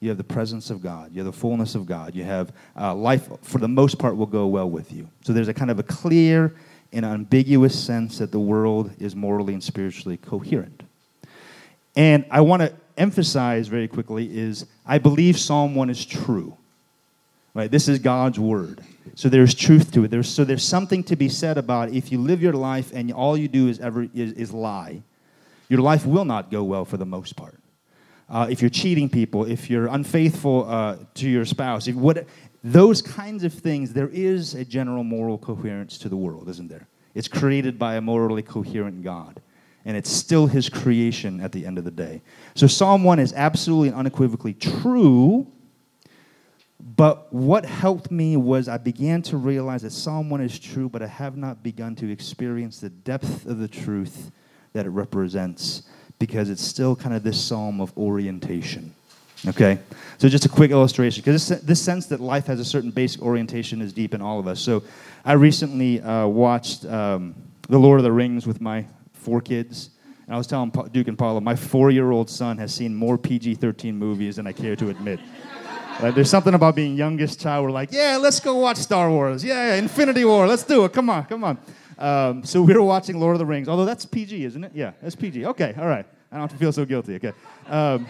you 0.00 0.08
have 0.08 0.18
the 0.18 0.24
presence 0.24 0.70
of 0.70 0.82
God, 0.82 1.12
you 1.12 1.18
have 1.18 1.32
the 1.32 1.38
fullness 1.38 1.74
of 1.74 1.86
God, 1.86 2.14
you 2.14 2.24
have 2.24 2.52
uh, 2.76 2.94
life, 2.94 3.28
for 3.42 3.58
the 3.58 3.68
most 3.68 3.98
part, 3.98 4.16
will 4.16 4.26
go 4.26 4.46
well 4.46 4.68
with 4.68 4.92
you. 4.92 5.08
So 5.22 5.32
there's 5.32 5.48
a 5.48 5.54
kind 5.54 5.70
of 5.70 5.78
a 5.78 5.82
clear 5.84 6.54
and 6.92 7.04
ambiguous 7.04 7.78
sense 7.78 8.18
that 8.18 8.32
the 8.32 8.40
world 8.40 8.90
is 8.98 9.14
morally 9.14 9.52
and 9.52 9.62
spiritually 9.62 10.16
coherent. 10.16 10.82
And 11.96 12.24
I 12.30 12.40
want 12.40 12.62
to 12.62 12.72
emphasize 12.96 13.68
very 13.68 13.88
quickly 13.88 14.36
is 14.36 14.66
I 14.86 14.98
believe 14.98 15.38
Psalm 15.38 15.74
1 15.74 15.90
is 15.90 16.04
true. 16.04 16.56
Right? 17.54 17.70
This 17.70 17.88
is 17.88 17.98
God's 17.98 18.38
word. 18.38 18.84
So 19.18 19.28
there's 19.28 19.52
truth 19.52 19.90
to 19.94 20.04
it. 20.04 20.12
There's, 20.12 20.28
so 20.28 20.44
there's 20.44 20.62
something 20.62 21.02
to 21.02 21.16
be 21.16 21.28
said 21.28 21.58
about 21.58 21.88
if 21.88 22.12
you 22.12 22.20
live 22.20 22.40
your 22.40 22.52
life 22.52 22.92
and 22.94 23.12
all 23.12 23.36
you 23.36 23.48
do 23.48 23.66
is 23.66 23.80
ever 23.80 24.06
is, 24.14 24.30
is 24.34 24.52
lie, 24.52 25.02
your 25.68 25.80
life 25.80 26.06
will 26.06 26.24
not 26.24 26.52
go 26.52 26.62
well 26.62 26.84
for 26.84 26.98
the 26.98 27.04
most 27.04 27.34
part. 27.34 27.58
Uh, 28.30 28.46
if 28.48 28.60
you're 28.60 28.70
cheating 28.70 29.08
people, 29.08 29.44
if 29.44 29.68
you're 29.68 29.88
unfaithful 29.88 30.70
uh, 30.70 30.98
to 31.14 31.28
your 31.28 31.44
spouse, 31.44 31.88
if 31.88 31.96
what, 31.96 32.28
those 32.62 33.02
kinds 33.02 33.42
of 33.42 33.52
things, 33.52 33.92
there 33.92 34.08
is 34.10 34.54
a 34.54 34.64
general 34.64 35.02
moral 35.02 35.36
coherence 35.36 35.98
to 35.98 36.08
the 36.08 36.16
world, 36.16 36.48
isn't 36.48 36.68
there? 36.68 36.86
It's 37.16 37.26
created 37.26 37.76
by 37.76 37.96
a 37.96 38.00
morally 38.00 38.42
coherent 38.42 39.02
God. 39.02 39.42
And 39.84 39.96
it's 39.96 40.12
still 40.12 40.46
his 40.46 40.68
creation 40.68 41.40
at 41.40 41.50
the 41.50 41.66
end 41.66 41.76
of 41.76 41.82
the 41.82 41.90
day. 41.90 42.22
So 42.54 42.68
Psalm 42.68 43.02
1 43.02 43.18
is 43.18 43.32
absolutely 43.32 43.88
and 43.88 43.96
unequivocally 43.96 44.54
true. 44.54 45.48
But 46.80 47.32
what 47.32 47.64
helped 47.64 48.10
me 48.10 48.36
was 48.36 48.68
I 48.68 48.78
began 48.78 49.22
to 49.22 49.36
realize 49.36 49.82
that 49.82 49.90
Psalm 49.90 50.30
1 50.30 50.40
is 50.40 50.58
true, 50.58 50.88
but 50.88 51.02
I 51.02 51.08
have 51.08 51.36
not 51.36 51.62
begun 51.62 51.96
to 51.96 52.10
experience 52.10 52.80
the 52.80 52.90
depth 52.90 53.46
of 53.46 53.58
the 53.58 53.66
truth 53.66 54.30
that 54.74 54.86
it 54.86 54.90
represents 54.90 55.82
because 56.18 56.50
it's 56.50 56.62
still 56.62 56.94
kind 56.94 57.14
of 57.14 57.22
this 57.22 57.40
psalm 57.40 57.80
of 57.80 57.96
orientation. 57.96 58.94
Okay? 59.46 59.78
So, 60.18 60.28
just 60.28 60.44
a 60.44 60.48
quick 60.48 60.70
illustration, 60.70 61.22
because 61.22 61.46
this, 61.46 61.60
this 61.60 61.82
sense 61.82 62.06
that 62.06 62.20
life 62.20 62.46
has 62.46 62.58
a 62.60 62.64
certain 62.64 62.90
basic 62.90 63.22
orientation 63.22 63.80
is 63.80 63.92
deep 63.92 64.14
in 64.14 64.20
all 64.20 64.38
of 64.40 64.46
us. 64.46 64.60
So, 64.60 64.82
I 65.24 65.32
recently 65.32 66.00
uh, 66.00 66.26
watched 66.26 66.84
um, 66.86 67.34
The 67.68 67.78
Lord 67.78 68.00
of 68.00 68.04
the 68.04 68.12
Rings 68.12 68.46
with 68.46 68.60
my 68.60 68.84
four 69.12 69.40
kids. 69.40 69.90
And 70.26 70.34
I 70.34 70.38
was 70.38 70.46
telling 70.46 70.70
Duke 70.92 71.08
and 71.08 71.16
Paula, 71.16 71.40
my 71.40 71.56
four 71.56 71.90
year 71.90 72.10
old 72.10 72.28
son 72.28 72.58
has 72.58 72.74
seen 72.74 72.94
more 72.94 73.16
PG 73.16 73.54
13 73.56 73.96
movies 73.96 74.36
than 74.36 74.46
I 74.46 74.52
care 74.52 74.76
to 74.76 74.90
admit. 74.90 75.20
There's 76.00 76.30
something 76.30 76.54
about 76.54 76.76
being 76.76 76.96
youngest 76.96 77.40
child. 77.40 77.64
We're 77.64 77.72
like, 77.72 77.90
yeah, 77.92 78.18
let's 78.20 78.38
go 78.38 78.54
watch 78.54 78.76
Star 78.76 79.10
Wars. 79.10 79.42
Yeah, 79.42 79.74
Infinity 79.74 80.24
War. 80.24 80.46
Let's 80.46 80.62
do 80.62 80.84
it. 80.84 80.92
Come 80.92 81.10
on, 81.10 81.24
come 81.24 81.42
on. 81.42 81.58
Um, 81.98 82.44
so 82.44 82.62
we 82.62 82.72
were 82.78 82.82
watching 82.82 83.18
Lord 83.18 83.34
of 83.34 83.40
the 83.40 83.46
Rings, 83.46 83.68
although 83.68 83.84
that's 83.84 84.06
PG, 84.06 84.44
isn't 84.44 84.62
it? 84.62 84.72
Yeah, 84.74 84.92
that's 85.02 85.16
PG. 85.16 85.46
Okay, 85.46 85.74
all 85.76 85.86
right. 85.86 86.06
I 86.30 86.36
don't 86.36 86.42
have 86.42 86.52
to 86.52 86.56
feel 86.56 86.72
so 86.72 86.84
guilty. 86.84 87.16
Okay. 87.16 87.32
Um, 87.66 88.06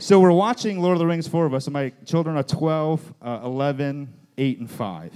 so 0.00 0.18
we're 0.18 0.32
watching 0.32 0.80
Lord 0.80 0.94
of 0.94 0.98
the 0.98 1.06
Rings, 1.06 1.28
four 1.28 1.46
of 1.46 1.54
us, 1.54 1.66
and 1.66 1.72
my 1.72 1.92
children 2.04 2.36
are 2.36 2.42
12, 2.42 3.14
uh, 3.22 3.40
11, 3.44 4.12
8, 4.36 4.58
and 4.58 4.70
5. 4.70 5.12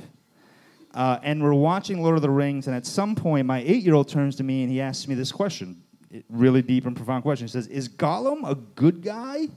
Uh, 0.94 1.18
and 1.22 1.42
we're 1.42 1.52
watching 1.52 2.02
Lord 2.02 2.14
of 2.14 2.22
the 2.22 2.30
Rings, 2.30 2.68
and 2.68 2.76
at 2.76 2.87
some 2.87 3.16
point, 3.16 3.46
my 3.46 3.58
eight 3.61 3.82
year 3.82 3.94
old 3.94 4.08
turns 4.08 4.37
to 4.37 4.44
me 4.44 4.62
and 4.62 4.70
he 4.70 4.80
asks 4.80 5.08
me 5.08 5.14
this 5.14 5.32
question 5.32 5.82
really 6.30 6.62
deep 6.62 6.87
and 6.87 6.96
profound 6.96 7.22
question. 7.22 7.46
He 7.46 7.50
says, 7.50 7.66
Is 7.66 7.88
Gollum 7.88 8.48
a 8.48 8.54
good 8.54 9.02
guy 9.02 9.48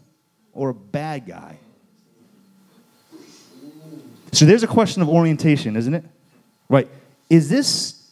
or 0.54 0.70
a 0.70 0.74
bad 0.74 1.26
guy? 1.26 1.58
So 4.32 4.46
there's 4.46 4.64
a 4.64 4.68
question 4.68 5.02
of 5.02 5.10
orientation, 5.10 5.76
isn't 5.76 5.94
it? 5.94 6.06
Right. 6.70 6.88
Is 7.30 7.50
this, 7.50 8.10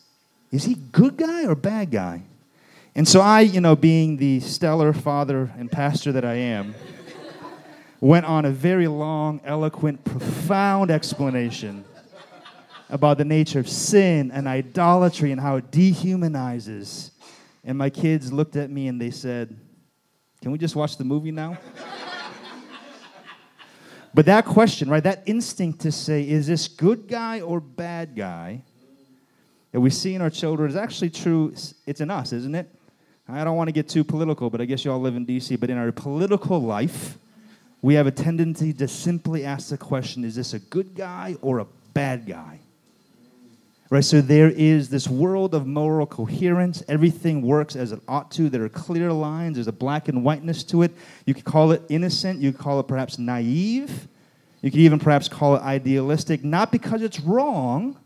is 0.52 0.66
he 0.66 0.76
good 0.76 1.18
guy 1.18 1.46
or 1.46 1.56
bad 1.56 1.92
guy? 1.92 2.24
And 2.96 3.08
so 3.08 3.22
I, 3.22 3.42
you 3.42 3.62
know, 3.62 3.76
being 3.76 4.18
the 4.18 4.40
stellar 4.42 4.92
father 4.92 5.52
and 5.58 5.72
pastor 5.72 6.12
that 6.12 6.26
I 6.26 6.36
am, 6.36 6.76
went 8.02 8.26
on 8.26 8.46
a 8.46 8.52
very 8.52 8.88
long, 8.88 9.42
eloquent, 9.44 10.04
profound 10.04 10.92
explanation 10.92 11.86
about 12.90 13.18
the 13.18 13.26
nature 13.26 13.60
of 13.60 13.70
sin 13.70 14.32
and 14.32 14.48
idolatry 14.48 15.32
and 15.32 15.40
how 15.40 15.58
it 15.58 15.72
dehumanizes. 15.72 17.12
And 17.64 17.78
my 17.78 17.90
kids 17.90 18.34
looked 18.34 18.56
at 18.56 18.70
me 18.70 18.88
and 18.88 19.00
they 19.00 19.12
said, 19.12 19.56
Can 20.42 20.52
we 20.52 20.58
just 20.58 20.76
watch 20.76 20.98
the 20.98 21.04
movie 21.04 21.32
now? 21.32 21.58
But 24.13 24.26
that 24.26 24.45
question, 24.45 24.89
right, 24.89 25.04
that 25.04 25.24
instinct 25.26 25.82
to 25.82 25.91
say, 25.91 26.28
Is 26.28 26.48
this 26.48 26.67
good 26.67 27.08
guy 27.08 27.41
or 27.41 27.60
bad 27.60 28.15
guy? 28.15 28.63
that 29.72 29.80
we 29.80 29.89
see 29.89 30.15
in 30.15 30.22
our 30.22 30.30
children 30.30 30.69
is 30.69 30.76
actually 30.76 31.10
true. 31.10 31.54
It's 31.86 32.02
in 32.02 32.10
us, 32.10 32.34
isn't 32.34 32.56
it? 32.56 32.69
I 33.28 33.43
don't 33.43 33.56
want 33.56 33.67
to 33.67 33.72
get 33.72 33.88
too 33.88 34.04
political, 34.04 34.50
but 34.50 34.60
I 34.60 34.65
guess 34.65 34.84
you 34.84 34.91
all 34.91 35.00
live 35.00 35.15
in 35.15 35.26
DC. 35.26 35.60
But 35.60 35.69
in 35.69 35.78
our 35.78 35.91
political 35.91 36.60
life, 36.60 37.17
we 37.82 37.93
have 37.93 38.08
a 38.08 38.12
tendency 38.12 38.74
to 38.74 38.88
simply 38.88 39.45
ask 39.45 39.69
the 39.69 39.78
question 39.78 40.26
is 40.26 40.36
this 40.36 40.54
a 40.54 40.60
good 40.60 40.95
guy 40.95 41.36
or 41.41 41.60
a 41.60 41.67
bad 41.93 42.26
guy? 42.26 42.59
Right, 43.91 44.04
so 44.04 44.21
there 44.21 44.52
is 44.52 44.89
this 44.89 45.08
world 45.08 45.56
of 45.56 45.65
moral 45.65 46.06
coherence. 46.06 46.84
Everything 46.88 47.41
works 47.41 47.75
as 47.75 47.91
it 47.91 47.99
ought 48.08 48.30
to. 48.32 48.47
There 48.47 48.63
are 48.63 48.69
clear 48.69 49.12
lines. 49.12 49.56
There's 49.56 49.67
a 49.67 49.71
black 49.71 50.08
and 50.08 50.23
whiteness 50.23 50.63
to 50.65 50.84
it. 50.84 50.91
You 51.25 51.34
could 51.34 51.45
call 51.45 51.71
it 51.71 51.82
innocent. 51.89 52.39
You 52.39 52.52
could 52.52 52.62
call 52.62 52.80
it 52.80 52.88
perhaps 52.88 53.17
naive. 53.17 54.08
You 54.62 54.69
could 54.69 54.80
even 54.82 54.99
perhaps 54.99 55.28
call 55.28 55.56
it 55.56 55.63
idealistic, 55.63 56.43
not 56.43 56.71
because 56.71 57.02
it's 57.02 57.19
wrong, 57.19 57.97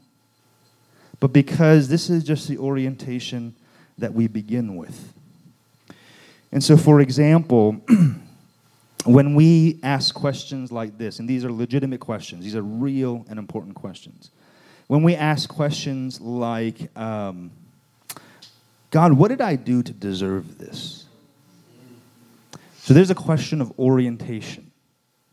but 1.20 1.34
because 1.34 1.90
this 1.90 2.10
is 2.10 2.24
just 2.24 2.48
the 2.48 2.58
orientation 2.60 3.54
that 3.98 4.14
we 4.14 4.28
begin 4.28 4.78
with. 4.78 5.14
And 6.52 6.64
so, 6.64 6.78
for 6.78 7.02
example, 7.02 7.82
when 9.04 9.36
we 9.36 9.80
ask 9.84 10.16
questions 10.16 10.72
like 10.72 10.98
this, 10.98 11.20
and 11.20 11.28
these 11.28 11.44
are 11.44 11.52
legitimate 11.52 12.00
questions, 12.00 12.44
these 12.44 12.56
are 12.56 12.62
real 12.62 13.26
and 13.28 13.40
important 13.40 13.76
questions. 13.76 14.30
When 14.94 15.02
we 15.02 15.16
ask 15.16 15.50
questions 15.50 16.22
like, 16.22 16.96
um, 16.96 17.50
God, 18.92 19.14
what 19.14 19.30
did 19.30 19.42
I 19.42 19.56
do 19.56 19.82
to 19.82 19.92
deserve 19.92 20.60
this? 20.60 21.06
So 22.78 22.94
there's 22.94 23.10
a 23.10 23.16
question 23.16 23.60
of 23.60 23.74
orientation, 23.80 24.70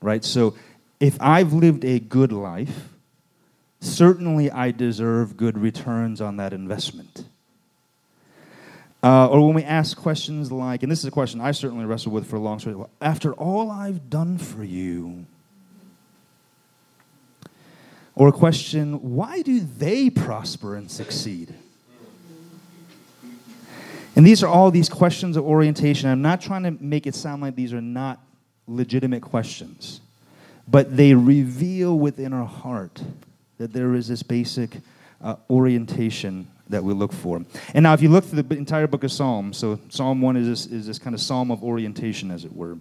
right? 0.00 0.24
So 0.24 0.54
if 0.98 1.20
I've 1.20 1.52
lived 1.52 1.84
a 1.84 1.98
good 1.98 2.32
life, 2.32 2.88
certainly 3.80 4.50
I 4.50 4.70
deserve 4.70 5.36
good 5.36 5.58
returns 5.58 6.22
on 6.22 6.38
that 6.38 6.54
investment. 6.54 7.26
Uh, 9.02 9.28
or 9.28 9.44
when 9.44 9.54
we 9.54 9.64
ask 9.64 9.94
questions 9.94 10.50
like, 10.50 10.82
and 10.82 10.90
this 10.90 11.00
is 11.00 11.04
a 11.04 11.10
question 11.10 11.38
I 11.38 11.50
certainly 11.50 11.84
wrestled 11.84 12.14
with 12.14 12.26
for 12.26 12.36
a 12.36 12.40
long 12.40 12.60
time, 12.60 12.86
after 13.02 13.34
all 13.34 13.70
I've 13.70 14.08
done 14.08 14.38
for 14.38 14.64
you, 14.64 15.26
or 18.20 18.30
question, 18.30 19.16
why 19.16 19.40
do 19.40 19.60
they 19.60 20.10
prosper 20.10 20.76
and 20.76 20.90
succeed? 20.90 21.54
And 24.14 24.26
these 24.26 24.42
are 24.42 24.46
all 24.46 24.70
these 24.70 24.90
questions 24.90 25.38
of 25.38 25.46
orientation. 25.46 26.10
I'm 26.10 26.20
not 26.20 26.42
trying 26.42 26.64
to 26.64 26.70
make 26.84 27.06
it 27.06 27.14
sound 27.14 27.40
like 27.40 27.56
these 27.56 27.72
are 27.72 27.80
not 27.80 28.20
legitimate 28.66 29.22
questions, 29.22 30.02
but 30.68 30.98
they 30.98 31.14
reveal 31.14 31.98
within 31.98 32.34
our 32.34 32.44
heart 32.44 33.02
that 33.56 33.72
there 33.72 33.94
is 33.94 34.08
this 34.08 34.22
basic 34.22 34.76
uh, 35.22 35.36
orientation 35.48 36.46
that 36.68 36.84
we 36.84 36.92
look 36.92 37.14
for. 37.14 37.42
And 37.72 37.84
now, 37.84 37.94
if 37.94 38.02
you 38.02 38.10
look 38.10 38.26
through 38.26 38.42
the 38.42 38.54
entire 38.54 38.86
book 38.86 39.02
of 39.02 39.12
Psalms, 39.12 39.56
so 39.56 39.80
Psalm 39.88 40.20
1 40.20 40.36
is 40.36 40.46
this, 40.46 40.66
is 40.66 40.86
this 40.86 40.98
kind 40.98 41.14
of 41.14 41.22
psalm 41.22 41.50
of 41.50 41.64
orientation, 41.64 42.30
as 42.30 42.44
it 42.44 42.54
were. 42.54 42.76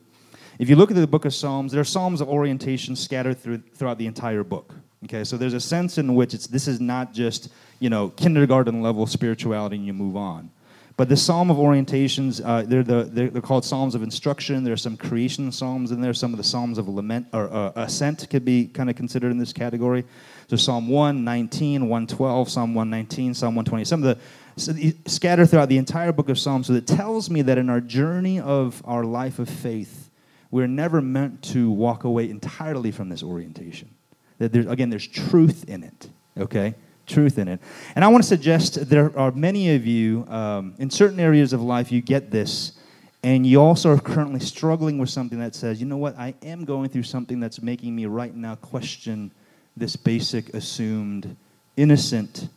If 0.59 0.67
you 0.67 0.75
look 0.75 0.91
at 0.91 0.97
the 0.97 1.07
book 1.07 1.23
of 1.23 1.33
Psalms, 1.33 1.71
there 1.71 1.79
are 1.79 1.85
psalms 1.85 2.19
of 2.19 2.27
orientation 2.27 2.97
scattered 2.97 3.39
through, 3.39 3.59
throughout 3.73 3.99
the 3.99 4.05
entire 4.05 4.43
book. 4.43 4.75
Okay, 5.05 5.23
so 5.23 5.37
there's 5.37 5.53
a 5.53 5.61
sense 5.61 5.97
in 5.97 6.13
which 6.15 6.33
it's, 6.33 6.47
this 6.47 6.67
is 6.67 6.81
not 6.81 7.13
just, 7.13 7.49
you 7.79 7.89
know, 7.89 8.09
kindergarten 8.09 8.81
level 8.81 9.07
spirituality 9.07 9.77
and 9.77 9.85
you 9.85 9.93
move 9.93 10.17
on. 10.17 10.51
But 10.97 11.07
the 11.07 11.15
psalm 11.15 11.49
of 11.49 11.55
orientations, 11.55 12.41
uh, 12.43 12.63
they're, 12.63 12.83
the, 12.83 13.05
they're, 13.05 13.29
they're, 13.29 13.41
called 13.41 13.63
psalms 13.63 13.95
of 13.95 14.03
instruction. 14.03 14.65
There's 14.65 14.81
some 14.81 14.97
creation 14.97 15.49
psalms 15.53 15.91
in 15.91 16.01
there. 16.01 16.13
Some 16.13 16.33
of 16.33 16.37
the 16.37 16.43
psalms 16.43 16.77
of 16.77 16.89
lament 16.89 17.27
or 17.31 17.49
uh, 17.49 17.71
ascent 17.77 18.29
could 18.29 18.43
be 18.43 18.67
kind 18.67 18.89
of 18.89 18.97
considered 18.97 19.31
in 19.31 19.37
this 19.37 19.53
category. 19.53 20.03
So 20.49 20.57
Psalm 20.57 20.89
1, 20.89 21.23
19, 21.23 21.87
112, 21.87 22.49
Psalm 22.49 22.73
119, 22.75 23.33
Psalm 23.33 23.55
120. 23.55 23.85
Some 23.85 24.03
of 24.03 24.17
the 24.17 24.21
so 24.61 24.73
scattered 25.05 25.49
throughout 25.49 25.69
the 25.69 25.77
entire 25.77 26.11
book 26.11 26.27
of 26.27 26.37
Psalms. 26.37 26.67
So 26.67 26.73
it 26.73 26.85
tells 26.85 27.29
me 27.29 27.43
that 27.43 27.57
in 27.57 27.69
our 27.69 27.79
journey 27.79 28.41
of 28.41 28.81
our 28.83 29.05
life 29.05 29.39
of 29.39 29.47
faith, 29.47 30.09
we're 30.51 30.67
never 30.67 31.01
meant 31.01 31.41
to 31.43 31.71
walk 31.71 32.03
away 32.03 32.29
entirely 32.29 32.91
from 32.91 33.07
this 33.07 33.23
orientation. 33.23 33.89
That 34.39 34.51
there's, 34.51 34.65
again, 34.65 34.89
there's 34.89 35.07
truth 35.07 35.69
in 35.69 35.83
it. 35.83 36.09
Okay, 36.37 36.73
truth 37.05 37.37
in 37.37 37.47
it. 37.47 37.59
And 37.95 38.03
I 38.03 38.07
want 38.07 38.23
to 38.23 38.27
suggest 38.27 38.89
there 38.89 39.17
are 39.17 39.31
many 39.31 39.75
of 39.75 39.85
you 39.85 40.25
um, 40.27 40.73
in 40.79 40.89
certain 40.89 41.19
areas 41.19 41.53
of 41.53 41.61
life, 41.61 41.91
you 41.91 42.01
get 42.01 42.31
this, 42.31 42.73
and 43.21 43.45
you 43.45 43.61
also 43.61 43.91
are 43.91 43.99
currently 43.99 44.39
struggling 44.39 44.97
with 44.97 45.09
something 45.09 45.39
that 45.39 45.53
says, 45.53 45.81
you 45.81 45.85
know 45.85 45.97
what, 45.97 46.17
I 46.17 46.33
am 46.41 46.63
going 46.63 46.89
through 46.89 47.03
something 47.03 47.39
that's 47.39 47.61
making 47.61 47.95
me 47.95 48.05
right 48.05 48.33
now 48.33 48.55
question 48.55 49.31
this 49.75 49.95
basic, 49.95 50.53
assumed, 50.53 51.35
innocent 51.75 52.47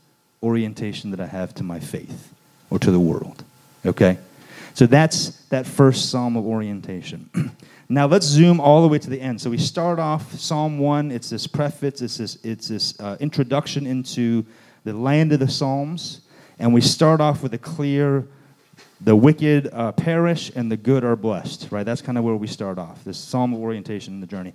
orientation 0.43 1.11
that 1.11 1.21
I 1.21 1.27
have 1.27 1.55
to 1.57 1.63
my 1.63 1.81
faith 1.81 2.33
or 2.71 2.79
to 2.81 2.91
the 2.91 3.01
world. 3.01 3.45
Okay? 3.87 4.19
So 4.75 4.87
that's 4.87 5.45
that 5.47 5.67
first 5.67 6.11
psalm 6.11 6.37
of 6.37 6.47
orientation. 6.47 7.31
now 7.95 8.07
let's 8.07 8.27
zoom 8.27 8.61
all 8.61 8.83
the 8.83 8.89
way 8.89 8.99
to 8.99 9.11
the 9.11 9.21
end. 9.21 9.41
So 9.41 9.51
we 9.51 9.59
start 9.59 9.99
off 9.99 10.35
Psalm 10.35 10.79
1, 10.79 11.11
it's 11.11 11.31
this 11.31 11.47
preface, 11.47 12.01
it's 12.01 12.17
this, 12.19 12.39
it's 12.43 12.69
this 12.69 13.01
uh, 13.01 13.17
introduction 13.21 13.87
into 13.87 14.45
the 14.85 14.93
land 14.93 15.33
of 15.33 15.41
the 15.41 15.49
Psalms. 15.49 16.23
And 16.59 16.73
we 16.73 16.81
start 16.81 17.21
off 17.21 17.43
with 17.43 17.55
a 17.55 17.59
clear 17.59 18.27
the 19.05 19.17
wicked 19.17 19.69
uh, 19.73 19.93
perish 19.93 20.53
and 20.55 20.71
the 20.71 20.77
good 20.77 21.05
are 21.05 21.17
blessed, 21.17 21.69
right? 21.71 21.85
That's 21.85 22.01
kind 22.01 22.17
of 22.17 22.25
where 22.25 22.37
we 22.37 22.47
start 22.47 22.79
off, 22.79 23.03
this 23.05 23.19
psalm 23.19 23.53
of 23.53 23.61
orientation 23.61 24.15
in 24.15 24.21
the 24.21 24.27
journey. 24.27 24.55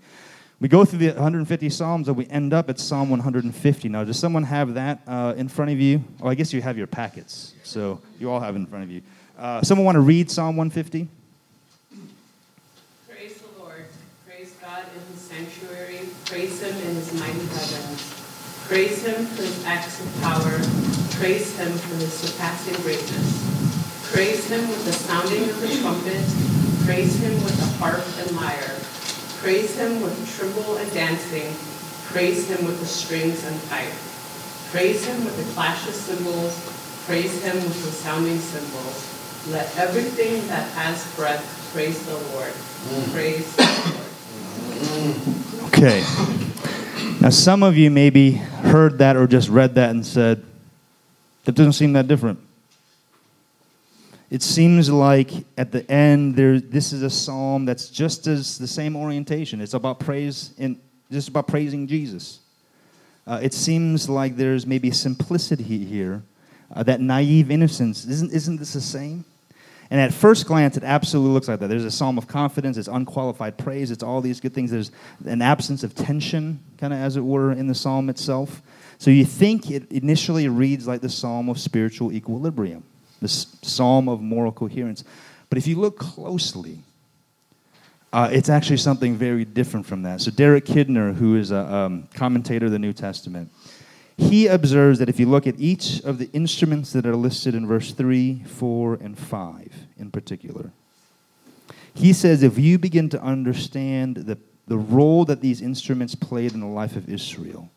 We 0.59 0.67
go 0.67 0.85
through 0.85 0.99
the 0.99 1.09
150 1.09 1.69
Psalms 1.69 2.07
and 2.07 2.17
we 2.17 2.25
end 2.27 2.51
up 2.51 2.69
at 2.69 2.79
Psalm 2.79 3.09
150. 3.11 3.89
Now, 3.89 4.03
does 4.03 4.17
someone 4.17 4.43
have 4.43 4.73
that 4.73 5.01
uh, 5.05 5.35
in 5.37 5.49
front 5.49 5.71
of 5.71 5.79
you? 5.79 6.03
Oh, 6.21 6.27
I 6.27 6.35
guess 6.35 6.51
you 6.51 6.61
have 6.61 6.77
your 6.77 6.87
packets, 6.87 7.53
so 7.63 8.01
you 8.19 8.31
all 8.31 8.39
have 8.39 8.55
it 8.55 8.59
in 8.59 8.65
front 8.65 8.85
of 8.85 8.89
you. 8.89 9.01
Uh, 9.37 9.61
someone 9.61 9.85
want 9.85 9.97
to 9.97 10.01
read 10.01 10.31
Psalm 10.31 10.57
150? 10.57 11.07
Praise 13.07 13.37
the 13.37 13.61
Lord. 13.61 13.85
Praise 14.25 14.51
God 14.59 14.83
in 14.95 15.13
his 15.13 15.21
sanctuary. 15.21 15.99
Praise 16.27 16.59
him 16.59 16.75
in 16.75 16.95
his 16.95 17.13
mighty 17.13 17.39
heavens. 17.39 18.03
Praise 18.67 19.01
him 19.01 19.25
for 19.27 19.43
his 19.43 19.63
acts 19.63 20.03
of 20.03 20.11
power. 20.19 20.59
Praise 21.23 21.55
him 21.55 21.71
for 21.71 21.95
his 21.95 22.11
surpassing 22.11 22.75
greatness. 22.83 24.11
Praise 24.11 24.43
him 24.49 24.67
with 24.67 24.83
the 24.83 24.91
sounding 24.91 25.49
of 25.49 25.61
the 25.61 25.71
trumpet. 25.79 26.19
Praise 26.83 27.15
him 27.23 27.31
with 27.47 27.55
the 27.55 27.65
harp 27.79 28.03
and 28.19 28.35
lyre. 28.35 28.75
Praise 29.39 29.73
him 29.79 30.01
with 30.01 30.19
timbrel 30.35 30.75
and 30.75 30.91
dancing. 30.91 31.47
Praise 32.11 32.45
him 32.49 32.65
with 32.65 32.77
the 32.81 32.85
strings 32.85 33.45
and 33.45 33.55
pipe. 33.69 33.95
Praise 34.75 35.05
him 35.07 35.23
with 35.23 35.37
the 35.39 35.53
clash 35.53 35.87
of 35.87 35.95
cymbals. 35.95 36.59
Praise 37.07 37.41
him 37.41 37.55
with 37.55 37.85
the 37.85 37.91
sounding 38.03 38.37
cymbals. 38.37 39.47
Let 39.47 39.77
everything 39.77 40.45
that 40.49 40.69
has 40.75 40.99
breath 41.15 41.71
praise 41.71 42.05
the 42.05 42.19
Lord. 42.35 42.51
Mm. 42.51 43.13
Praise 43.13 43.55
the 43.55 43.63
Lord. 43.95 44.16
Okay. 45.67 46.03
Now, 47.21 47.29
some 47.29 47.63
of 47.63 47.77
you 47.77 47.89
maybe 47.91 48.31
heard 48.31 48.99
that 48.99 49.15
or 49.15 49.27
just 49.27 49.49
read 49.49 49.75
that 49.75 49.89
and 49.89 50.05
said, 50.05 50.43
that 51.45 51.55
doesn't 51.55 51.73
seem 51.73 51.93
that 51.93 52.07
different. 52.07 52.39
It 54.29 54.41
seems 54.41 54.89
like 54.89 55.31
at 55.57 55.71
the 55.71 55.89
end, 55.89 56.35
there, 56.35 56.59
this 56.59 56.91
is 56.91 57.01
a 57.01 57.09
psalm 57.09 57.65
that's 57.65 57.89
just 57.89 58.27
as 58.27 58.57
the 58.57 58.67
same 58.67 58.95
orientation. 58.95 59.61
It's 59.61 59.73
about 59.73 59.99
praise 59.99 60.53
and 60.57 60.77
just 61.09 61.29
about 61.29 61.47
praising 61.47 61.87
Jesus. 61.87 62.39
Uh, 63.25 63.39
it 63.41 63.53
seems 63.53 64.09
like 64.09 64.35
there's 64.35 64.65
maybe 64.65 64.91
simplicity 64.91 65.85
here, 65.85 66.23
uh, 66.75 66.83
that 66.83 66.99
naive 66.99 67.49
innocence. 67.51 68.05
Isn't, 68.05 68.31
isn't 68.33 68.57
this 68.57 68.73
the 68.73 68.81
same? 68.81 69.23
And 69.89 70.01
at 70.01 70.13
first 70.13 70.45
glance, 70.45 70.75
it 70.75 70.83
absolutely 70.83 71.33
looks 71.33 71.47
like 71.47 71.59
that. 71.59 71.67
There's 71.67 71.85
a 71.85 71.91
psalm 71.91 72.17
of 72.17 72.27
confidence, 72.27 72.77
it's 72.77 72.87
unqualified 72.87 73.57
praise, 73.57 73.91
it's 73.91 74.03
all 74.03 74.21
these 74.21 74.39
good 74.39 74.53
things. 74.53 74.71
There's 74.71 74.91
an 75.25 75.41
absence 75.41 75.83
of 75.83 75.95
tension, 75.95 76.59
kind 76.77 76.93
of 76.93 76.99
as 76.99 77.15
it 77.15 77.21
were, 77.21 77.51
in 77.51 77.67
the 77.67 77.75
psalm 77.75 78.09
itself. 78.09 78.61
So 78.97 79.11
you 79.11 79.25
think 79.25 79.71
it 79.71 79.91
initially 79.91 80.47
reads 80.47 80.87
like 80.87 81.01
the 81.01 81.09
psalm 81.09 81.49
of 81.49 81.59
spiritual 81.59 82.11
equilibrium, 82.11 82.83
the 83.21 83.27
psalm 83.27 84.09
of 84.09 84.21
moral 84.21 84.51
coherence. 84.51 85.03
But 85.49 85.57
if 85.57 85.67
you 85.67 85.77
look 85.77 85.99
closely, 85.99 86.79
uh, 88.11 88.29
it's 88.31 88.49
actually 88.49 88.77
something 88.77 89.15
very 89.15 89.45
different 89.45 89.85
from 89.85 90.03
that. 90.03 90.21
So 90.21 90.31
Derek 90.31 90.65
Kidner, 90.65 91.13
who 91.13 91.35
is 91.35 91.51
a 91.51 91.59
um, 91.59 92.07
commentator 92.13 92.65
of 92.65 92.71
the 92.71 92.79
New 92.79 92.93
Testament, 92.93 93.51
he 94.17 94.47
observes 94.47 94.97
that 94.99 95.09
if 95.09 95.19
you 95.19 95.27
look 95.27 95.45
at 95.45 95.59
each 95.59 96.01
of 96.01 96.17
the 96.17 96.29
instruments 96.33 96.91
that 96.93 97.05
are 97.05 97.15
listed 97.15 97.53
in 97.53 97.67
verse 97.67 97.93
3, 97.93 98.43
4, 98.45 98.95
and 98.95 99.17
5 99.17 99.71
in 99.97 100.11
particular, 100.11 100.71
he 101.93 102.13
says 102.13 102.43
if 102.43 102.57
you 102.57 102.79
begin 102.79 103.09
to 103.09 103.21
understand 103.21 104.17
the, 104.17 104.37
the 104.67 104.77
role 104.77 105.23
that 105.25 105.41
these 105.41 105.61
instruments 105.61 106.15
played 106.15 106.53
in 106.53 106.59
the 106.59 106.67
life 106.67 106.95
of 106.95 107.09
Israel, 107.09 107.69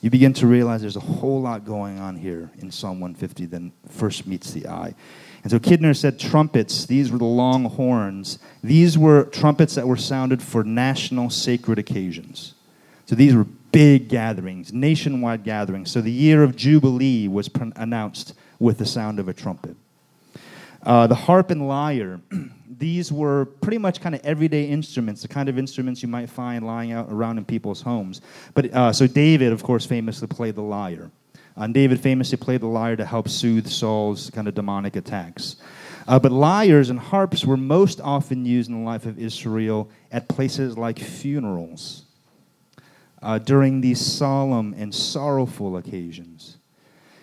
you 0.00 0.10
begin 0.10 0.34
to 0.34 0.46
realize 0.46 0.82
there's 0.82 0.96
a 0.96 1.00
whole 1.00 1.40
lot 1.40 1.64
going 1.64 1.98
on 1.98 2.16
here 2.16 2.50
in 2.58 2.70
Psalm 2.70 3.00
150 3.00 3.46
than 3.46 3.72
first 3.88 4.26
meets 4.26 4.50
the 4.50 4.68
eye. 4.68 4.94
And 5.42 5.50
so 5.50 5.58
Kidner 5.58 5.96
said 5.96 6.18
trumpets, 6.18 6.86
these 6.86 7.10
were 7.10 7.18
the 7.18 7.24
long 7.24 7.64
horns. 7.64 8.38
These 8.62 8.96
were 8.98 9.24
trumpets 9.24 9.74
that 9.74 9.86
were 9.86 9.96
sounded 9.96 10.42
for 10.42 10.64
national 10.64 11.30
sacred 11.30 11.78
occasions. 11.78 12.54
So 13.06 13.14
these 13.14 13.34
were 13.34 13.46
big 13.74 14.08
gatherings, 14.08 14.72
nationwide 14.72 15.42
gatherings. 15.42 15.90
So 15.90 16.00
the 16.00 16.10
year 16.10 16.44
of 16.44 16.54
Jubilee 16.54 17.26
was 17.26 17.50
announced 17.74 18.34
with 18.60 18.78
the 18.78 18.86
sound 18.86 19.18
of 19.18 19.28
a 19.28 19.34
trumpet. 19.34 19.76
Uh, 20.84 21.08
the 21.08 21.14
harp 21.14 21.50
and 21.50 21.66
lyre, 21.66 22.20
these 22.78 23.10
were 23.10 23.46
pretty 23.46 23.78
much 23.78 24.00
kind 24.00 24.14
of 24.14 24.24
everyday 24.24 24.66
instruments, 24.66 25.22
the 25.22 25.28
kind 25.28 25.48
of 25.48 25.58
instruments 25.58 26.02
you 26.02 26.08
might 26.08 26.30
find 26.30 26.64
lying 26.64 26.92
out 26.92 27.08
around 27.10 27.36
in 27.36 27.44
people's 27.44 27.82
homes. 27.82 28.20
But 28.54 28.72
uh, 28.72 28.92
so 28.92 29.08
David, 29.08 29.52
of 29.52 29.64
course, 29.64 29.84
famously 29.84 30.28
played 30.28 30.54
the 30.54 30.62
lyre. 30.62 31.10
And 31.56 31.74
David 31.74 32.00
famously 32.00 32.38
played 32.38 32.60
the 32.60 32.66
lyre 32.66 32.96
to 32.96 33.04
help 33.04 33.28
soothe 33.28 33.66
Saul's 33.66 34.30
kind 34.30 34.46
of 34.46 34.54
demonic 34.54 34.94
attacks. 34.94 35.56
Uh, 36.06 36.18
but 36.20 36.30
lyres 36.30 36.90
and 36.90 37.00
harps 37.00 37.44
were 37.44 37.56
most 37.56 38.00
often 38.00 38.44
used 38.44 38.70
in 38.70 38.78
the 38.78 38.84
life 38.84 39.06
of 39.06 39.18
Israel 39.18 39.88
at 40.12 40.28
places 40.28 40.76
like 40.78 40.98
funerals 40.98 42.03
uh, 43.24 43.38
during 43.38 43.80
these 43.80 44.00
solemn 44.00 44.74
and 44.76 44.94
sorrowful 44.94 45.76
occasions. 45.78 46.58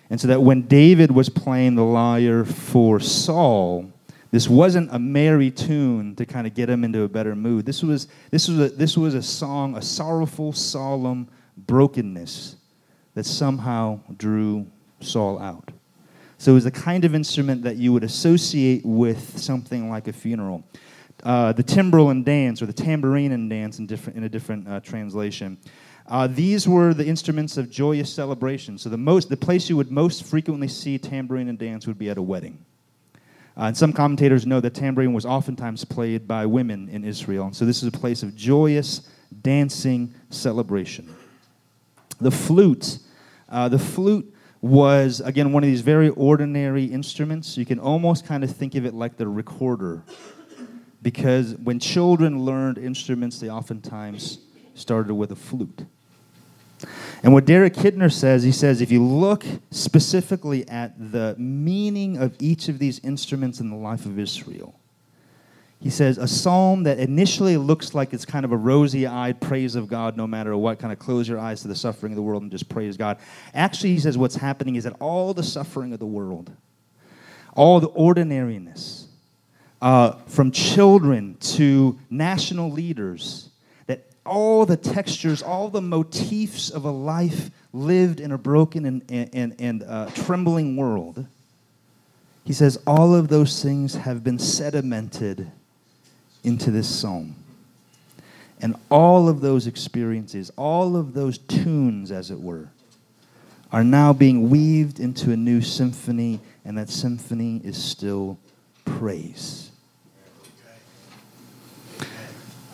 And 0.10 0.20
so 0.20 0.28
that 0.28 0.42
when 0.42 0.64
David 0.64 1.12
was 1.12 1.30
playing 1.30 1.76
the 1.76 1.86
lyre 1.86 2.44
for 2.44 3.00
Saul, 3.00 3.94
this 4.32 4.50
wasn't 4.50 4.90
a 4.92 5.00
merry 5.00 5.52
tune 5.52 6.16
to 6.16 6.26
kind 6.26 6.48
of 6.48 6.54
get 6.54 6.70
him 6.70 6.84
into 6.84 7.04
a 7.04 7.08
better 7.08 7.36
mood. 7.36 7.66
This 7.66 7.84
was, 7.84 8.08
this 8.32 8.48
was, 8.48 8.60
a, 8.60 8.70
this 8.70 8.98
was 8.98 9.14
a 9.14 9.22
song, 9.22 9.78
a 9.78 9.82
sorrowful, 9.82 10.54
solemn 10.54 11.30
brokenness 11.56 12.56
that 13.14 13.26
somehow 13.26 14.00
drew 14.18 14.66
Saul 15.02 15.40
out. 15.40 15.72
So 16.38 16.52
it 16.52 16.56
was 16.56 16.64
the 16.64 16.72
kind 16.72 17.06
of 17.06 17.14
instrument 17.14 17.62
that 17.64 17.76
you 17.76 17.94
would 17.94 18.04
associate 18.04 18.84
with 18.84 19.38
something 19.38 19.90
like 19.90 20.08
a 20.08 20.14
funeral. 20.14 20.64
Uh, 21.24 21.52
the 21.52 21.62
timbrel 21.62 22.10
and 22.10 22.26
dance, 22.26 22.64
or 22.64 22.66
the 22.66 22.74
tambourine 22.74 23.32
and 23.34 23.50
dance 23.50 23.78
in, 23.78 23.86
different, 23.86 24.18
in 24.18 24.24
a 24.24 24.30
different 24.30 24.68
uh, 24.68 24.80
translation, 24.80 25.58
uh, 26.08 26.28
these 26.28 26.68
were 26.68 26.94
the 26.94 27.06
instruments 27.06 27.58
of 27.58 27.70
joyous 27.70 28.14
celebration. 28.14 28.78
So 28.78 28.90
the, 28.90 28.98
most, 28.98 29.30
the 29.30 29.38
place 29.38 29.70
you 29.70 29.78
would 29.78 29.92
most 29.92 30.24
frequently 30.24 30.68
see 30.68 30.98
tambourine 30.98 31.48
and 31.48 31.58
dance 31.58 31.88
would 31.88 31.98
be 31.98 32.10
at 32.10 32.18
a 32.18 32.22
wedding. 32.22 32.66
Uh, 33.58 33.66
and 33.66 33.78
some 33.78 33.94
commentators 33.94 34.46
know 34.46 34.60
that 34.60 34.74
tambourine 34.74 35.14
was 35.14 35.26
oftentimes 35.26 35.86
played 35.86 36.28
by 36.28 36.46
women 36.46 36.90
in 36.90 37.04
Israel. 37.04 37.46
And 37.46 37.56
so 37.56 37.66
this 37.66 37.84
is 37.84 37.88
a 37.88 37.92
place 37.92 38.24
of 38.24 38.36
joyous, 38.36 39.08
dancing 39.42 40.14
celebration. 40.30 41.14
The 42.20 42.32
flute, 42.32 43.00
uh, 43.50 43.70
the 43.70 43.80
flute 43.80 44.34
was, 44.62 45.22
again, 45.22 45.52
one 45.52 45.64
of 45.64 45.68
these 45.68 45.82
very 45.82 46.10
ordinary 46.10 46.86
instruments. 46.86 47.58
You 47.58 47.66
can 47.66 47.80
almost 47.80 48.26
kind 48.26 48.44
of 48.44 48.56
think 48.56 48.76
of 48.76 48.86
it 48.86 48.94
like 48.94 49.18
the 49.18 49.28
recorder. 49.28 50.04
Because 51.02 51.56
when 51.56 51.80
children 51.80 52.46
learned 52.46 52.78
instruments, 52.78 53.40
they 53.40 53.50
oftentimes 53.50 54.38
started 54.74 55.14
with 55.14 55.32
a 55.32 55.36
flute. 55.36 55.86
And 57.24 57.34
what 57.34 57.46
Derek 57.46 57.76
Kidner 57.76 58.12
says, 58.12 58.44
he 58.44 58.52
says, 58.52 58.82
if 58.82 58.92
you 58.92 59.04
look 59.04 59.46
specifically 59.70 60.68
at 60.68 61.12
the 61.12 61.36
meaning 61.38 62.18
of 62.18 62.36
each 62.40 62.68
of 62.68 62.80
these 62.80 63.00
instruments 63.00 63.60
in 63.60 63.70
the 63.70 63.76
life 63.76 64.06
of 64.06 64.18
Israel, 64.18 64.74
he 65.80 65.90
says, 65.90 66.18
a 66.18 66.28
psalm 66.28 66.84
that 66.84 67.00
initially 67.00 67.58
looks 67.58 67.94
like 67.94 68.14
it's 68.14 68.26
kind 68.26 68.46
of 68.46 68.52
a 68.52 68.58
rosy 68.58 69.08
eyed 69.08 69.40
praise 69.40 69.76
of 69.76 69.88
God 69.88 70.18
no 70.18 70.26
matter 70.28 70.56
what, 70.58 70.80
kind 70.80 70.94
of 70.94 71.00
close 71.00 71.28
your 71.28 71.40
eyes 71.40 71.62
to 71.62 71.68
the 71.68 71.76
suffering 71.76 72.12
of 72.12 72.16
the 72.16 72.22
world 72.24 72.42
and 72.42 72.52
just 72.52 72.70
praise 72.70 72.98
God. 72.98 73.18
Actually, 73.54 73.94
he 73.94 74.00
says, 74.00 74.18
what's 74.18 74.36
happening 74.36 74.76
is 74.76 74.84
that 74.84 74.94
all 75.00 75.34
the 75.34 75.44
suffering 75.44 75.94
of 75.94 76.00
the 76.00 76.06
world, 76.06 76.52
all 77.56 77.80
the 77.80 77.88
ordinariness, 77.90 79.08
uh, 79.82 80.14
from 80.28 80.52
children 80.52 81.36
to 81.40 82.00
national 82.10 82.72
leaders, 82.72 83.51
all 84.26 84.66
the 84.66 84.78
textures, 84.78 85.42
all 85.42 85.70
the 85.70 85.82
motifs 85.82 86.70
of 86.70 86.86
a 86.86 86.92
life 86.92 87.50
lived 87.74 88.20
in 88.20 88.32
a 88.32 88.38
broken 88.38 88.86
and, 88.86 89.04
and, 89.10 89.56
and 89.60 89.84
uh, 89.84 90.10
trembling 90.14 90.76
world, 90.76 91.26
he 92.44 92.54
says 92.54 92.80
all 92.86 93.16
of 93.16 93.28
those 93.28 93.62
things 93.62 93.96
have 93.96 94.24
been 94.24 94.38
sedimented 94.38 95.50
into 96.44 96.72
this 96.72 96.88
psalm. 96.88 97.36
And 98.62 98.76
all 98.90 99.28
of 99.28 99.42
those 99.42 99.66
experiences, 99.66 100.52
all 100.56 100.96
of 100.96 101.14
those 101.14 101.40
tunes, 101.40 102.12
as 102.12 102.30
it 102.30 102.40
were, 102.40 102.70
are 103.72 103.84
now 103.84 104.14
being 104.14 104.50
weaved 104.50 105.00
into 105.00 105.32
a 105.32 105.38
new 105.38 105.62
symphony, 105.62 106.40
and 106.64 106.78
that 106.78 106.90
symphony 106.90 107.62
is 107.64 107.82
still 107.82 108.38
praise. 108.86 109.71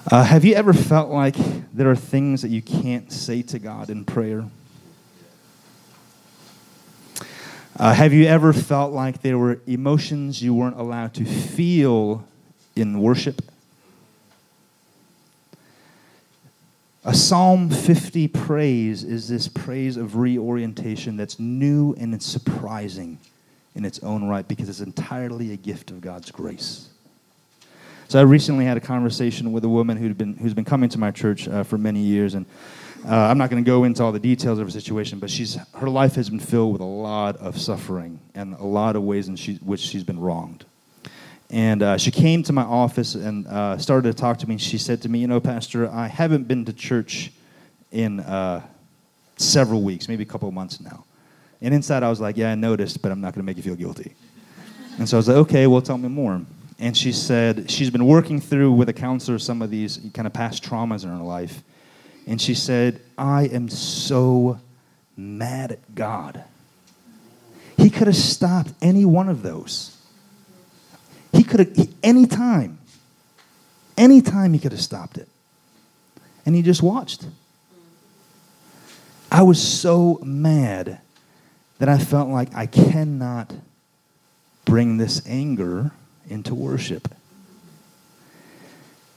Uh, 0.10 0.24
have 0.24 0.46
you 0.46 0.56
ever 0.56 0.72
felt 0.72 1.10
like 1.10 1.36
there 1.74 1.92
are 1.92 1.96
things 1.96 2.42
that 2.42 2.48
you 2.48 2.62
can't 2.62 3.12
say 3.12 3.42
to 3.42 3.60
God 3.60 3.90
in 3.90 4.06
prayer? 4.06 4.46
Uh, 7.78 7.94
have 7.94 8.14
you 8.14 8.26
ever 8.26 8.54
felt 8.54 8.94
like 8.94 9.22
there 9.22 9.38
were 9.38 9.60
emotions 9.68 10.42
you 10.42 10.54
weren't 10.54 10.80
allowed 10.80 11.14
to 11.14 11.26
feel 11.26 12.26
in 12.74 13.02
worship? 13.02 13.42
A 17.04 17.14
Psalm 17.14 17.70
50 17.70 18.30
praise 18.30 19.04
is 19.04 19.28
this 19.28 19.50
praise 19.50 19.98
of 19.98 20.16
reorientation 20.16 21.18
that's 21.18 21.38
new 21.38 21.94
and 21.96 22.14
it's 22.14 22.26
surprising 22.26 23.18
in 23.76 23.84
its 23.84 24.00
own 24.00 24.24
right 24.24 24.48
because 24.48 24.70
it's 24.70 24.80
entirely 24.80 25.52
a 25.52 25.58
gift 25.58 25.92
of 25.92 26.00
God's 26.00 26.32
grace. 26.32 26.92
So 28.10 28.18
I 28.20 28.22
recently 28.22 28.64
had 28.64 28.78
a 28.78 28.80
conversation 28.80 29.52
with 29.52 29.66
a 29.66 29.70
woman 29.70 29.98
who'd 29.98 30.18
been, 30.18 30.38
who's 30.38 30.54
been 30.54 30.64
coming 30.64 30.88
to 30.90 30.98
my 30.98 31.12
church 31.12 31.46
uh, 31.50 31.64
for 31.64 31.78
many 31.78 32.00
years, 32.00 32.36
and 32.36 32.46
uh, 33.06 33.14
I'm 33.14 33.38
not 33.38 33.50
going 33.50 33.62
to 33.62 33.68
go 33.68 33.84
into 33.84 34.02
all 34.02 34.14
the 34.14 34.20
details 34.20 34.60
of 34.60 34.68
her 34.68 34.72
situation, 34.72 35.20
but 35.20 35.30
she's, 35.30 35.58
her 35.76 35.90
life 35.90 36.16
has 36.16 36.30
been 36.30 36.40
filled 36.40 36.72
with 36.72 36.80
a 36.80 36.86
lot 36.86 37.36
of 37.36 37.60
suffering 37.60 38.22
and 38.34 38.54
a 38.54 38.64
lot 38.64 38.96
of 38.96 39.04
ways 39.04 39.28
in 39.28 39.36
she, 39.36 39.56
which 39.56 39.82
she's 39.82 40.06
been 40.06 40.22
wronged. 40.22 40.64
And 41.50 41.84
uh, 41.84 41.98
she 41.98 42.12
came 42.12 42.44
to 42.44 42.54
my 42.54 42.62
office 42.62 43.14
and 43.14 43.46
uh, 43.46 43.78
started 43.78 44.16
to 44.16 44.18
talk 44.18 44.38
to 44.38 44.48
me. 44.48 44.54
And 44.54 44.62
she 44.62 44.78
said 44.78 45.02
to 45.02 45.10
me, 45.10 45.20
You 45.20 45.28
know, 45.28 45.42
Pastor, 45.42 45.90
I 45.90 46.08
haven't 46.08 46.48
been 46.48 46.64
to 46.64 46.74
church 46.74 47.34
in 47.92 48.22
uh, 48.22 48.66
several 49.36 49.82
weeks, 49.82 50.08
maybe 50.08 50.24
a 50.24 50.28
couple 50.28 50.48
of 50.48 50.54
months 50.54 50.80
now. 50.80 51.04
And 51.62 51.74
inside, 51.74 52.04
I 52.04 52.10
was 52.10 52.22
like, 52.22 52.38
Yeah, 52.38 52.52
I 52.52 52.56
noticed, 52.56 53.02
but 53.02 53.12
I'm 53.12 53.20
not 53.20 53.34
going 53.34 53.44
to 53.44 53.46
make 53.46 53.58
you 53.58 53.64
feel 53.64 53.76
guilty. 53.76 54.16
And 54.98 55.08
so 55.08 55.18
I 55.18 55.20
was 55.20 55.28
like, 55.28 55.38
Okay, 55.38 55.68
well, 55.68 55.82
tell 55.82 55.98
me 55.98 56.08
more. 56.08 56.42
And 56.80 56.96
she 56.96 57.12
said 57.12 57.72
she's 57.72 57.90
been 57.90 58.06
working 58.06 58.40
through 58.40 58.72
with 58.74 58.88
a 58.90 58.94
counselor 58.94 59.40
some 59.40 59.62
of 59.62 59.72
these 59.72 60.00
kind 60.14 60.28
of 60.28 60.34
past 60.34 60.64
traumas 60.64 61.04
in 61.04 61.10
her 61.10 61.24
life. 61.24 61.64
And 62.28 62.42
she 62.42 62.54
said, 62.54 63.02
I 63.18 63.46
am 63.46 63.70
so 63.70 64.60
mad 65.16 65.72
at 65.72 65.96
God. 65.96 66.44
He 67.78 67.90
could 67.90 68.08
have 68.08 68.16
stopped 68.16 68.74
any 68.82 69.06
one 69.06 69.30
of 69.30 69.44
those. 69.44 69.96
He 71.32 71.44
could 71.44 71.60
have, 71.60 71.90
any 72.04 72.28
time, 72.28 72.80
any 73.98 74.22
time 74.22 74.54
he 74.54 74.60
could 74.60 74.72
have 74.72 74.82
stopped 74.82 75.18
it. 75.18 75.28
And 76.46 76.56
he 76.56 76.62
just 76.62 76.84
watched. 76.84 77.26
I 79.32 79.42
was 79.44 79.62
so 79.62 80.20
mad 80.24 81.00
that 81.80 81.90
I 81.90 81.98
felt 81.98 82.30
like 82.30 82.54
I 82.56 82.66
cannot 82.66 83.54
bring 84.66 84.98
this 84.98 85.22
anger 85.28 85.92
into 86.30 86.56
worship. 86.56 87.08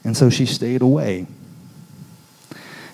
And 0.03 0.15
so 0.17 0.29
she 0.29 0.45
stayed 0.45 0.81
away. 0.81 1.27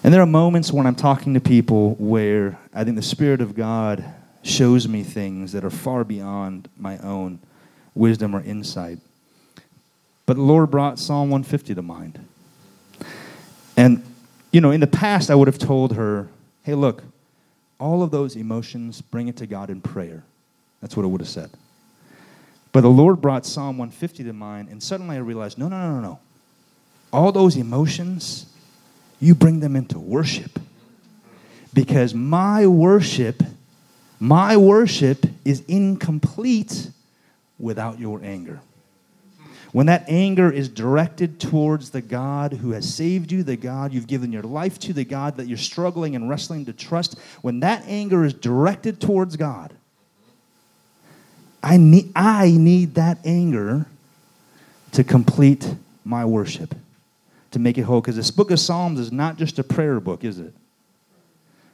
And 0.04 0.14
there 0.14 0.22
are 0.22 0.28
moments 0.28 0.72
when 0.72 0.86
I'm 0.86 0.96
talking 0.96 1.34
to 1.34 1.40
people 1.40 1.96
where 1.96 2.58
I 2.74 2.84
think 2.84 2.96
the 2.96 3.02
Spirit 3.02 3.42
of 3.42 3.56
God 3.56 4.04
shows 4.44 4.88
me 4.88 5.04
things 5.04 5.52
that 5.52 5.64
are 5.64 5.70
far 5.70 6.04
beyond 6.04 6.70
my 6.78 6.98
own 7.00 7.40
wisdom 7.96 8.36
or 8.36 8.42
insight. 8.42 9.00
But 10.26 10.36
the 10.36 10.44
Lord 10.44 10.70
brought 10.70 11.00
Psalm 11.00 11.30
150 11.30 11.76
to 11.76 11.82
mind. 11.82 12.20
And, 13.76 14.04
you 14.52 14.62
know, 14.62 14.72
in 14.72 14.80
the 14.80 14.88
past, 14.88 15.30
I 15.30 15.36
would 15.36 15.48
have 15.48 15.58
told 15.58 15.96
her, 15.96 16.28
hey, 16.64 16.74
look, 16.74 17.04
all 17.80 18.04
of 18.04 18.12
those 18.12 18.36
emotions, 18.36 19.02
bring 19.02 19.28
it 19.28 19.38
to 19.38 19.48
God 19.48 19.70
in 19.70 19.82
prayer. 19.82 20.24
That's 20.82 20.96
what 20.96 21.04
I 21.04 21.08
would 21.08 21.22
have 21.22 21.30
said. 21.30 21.50
But 22.72 22.82
the 22.82 22.90
Lord 22.90 23.22
brought 23.22 23.46
Psalm 23.46 23.78
150 23.78 24.24
to 24.26 24.34
mind, 24.34 24.70
and 24.70 24.82
suddenly 24.82 25.16
I 25.16 25.20
realized 25.20 25.58
no, 25.58 25.68
no, 25.68 25.80
no, 25.80 25.96
no, 25.96 26.02
no. 26.02 26.20
All 27.12 27.32
those 27.32 27.56
emotions, 27.56 28.46
you 29.20 29.34
bring 29.34 29.60
them 29.60 29.76
into 29.76 29.98
worship. 29.98 30.60
Because 31.74 32.14
my 32.14 32.68
worship, 32.68 33.44
my 34.20 34.58
worship 34.58 35.26
is 35.46 35.64
incomplete 35.68 36.90
without 37.60 38.00
your 38.00 38.22
anger. 38.24 38.60
When 39.72 39.88
that 39.88 40.06
anger 40.08 40.52
is 40.52 40.70
directed 40.70 41.40
towards 41.40 41.90
the 41.90 42.02
God 42.02 42.54
who 42.54 42.72
has 42.72 42.92
saved 42.92 43.32
you, 43.32 43.44
the 43.44 43.58
God 43.58 43.94
you've 43.94 44.08
given 44.08 44.32
your 44.32 44.44
life 44.44 44.80
to, 44.80 44.94
the 44.94 45.06
God 45.06 45.38
that 45.38 45.48
you're 45.48 45.58
struggling 45.58 46.16
and 46.16 46.30
wrestling 46.30 46.66
to 46.66 46.74
trust, 46.74 47.20
when 47.42 47.60
that 47.60 47.84
anger 47.86 48.24
is 48.24 48.34
directed 48.34 49.00
towards 49.02 49.36
God, 49.36 49.74
I 51.62 51.78
need, 51.78 52.12
I 52.16 52.52
need 52.52 52.96
that 52.96 53.20
anger 53.26 53.88
to 54.94 55.04
complete 55.04 55.76
my 56.06 56.24
worship, 56.26 56.76
to 57.52 57.60
make 57.60 57.78
it 57.78 57.82
whole. 57.82 58.02
Because 58.02 58.16
this 58.16 58.32
book 58.32 58.52
of 58.52 58.60
Psalms 58.60 59.00
is 59.00 59.12
not 59.12 59.38
just 59.38 59.60
a 59.60 59.64
prayer 59.64 60.00
book, 60.00 60.24
is 60.24 60.40
it? 60.40 60.54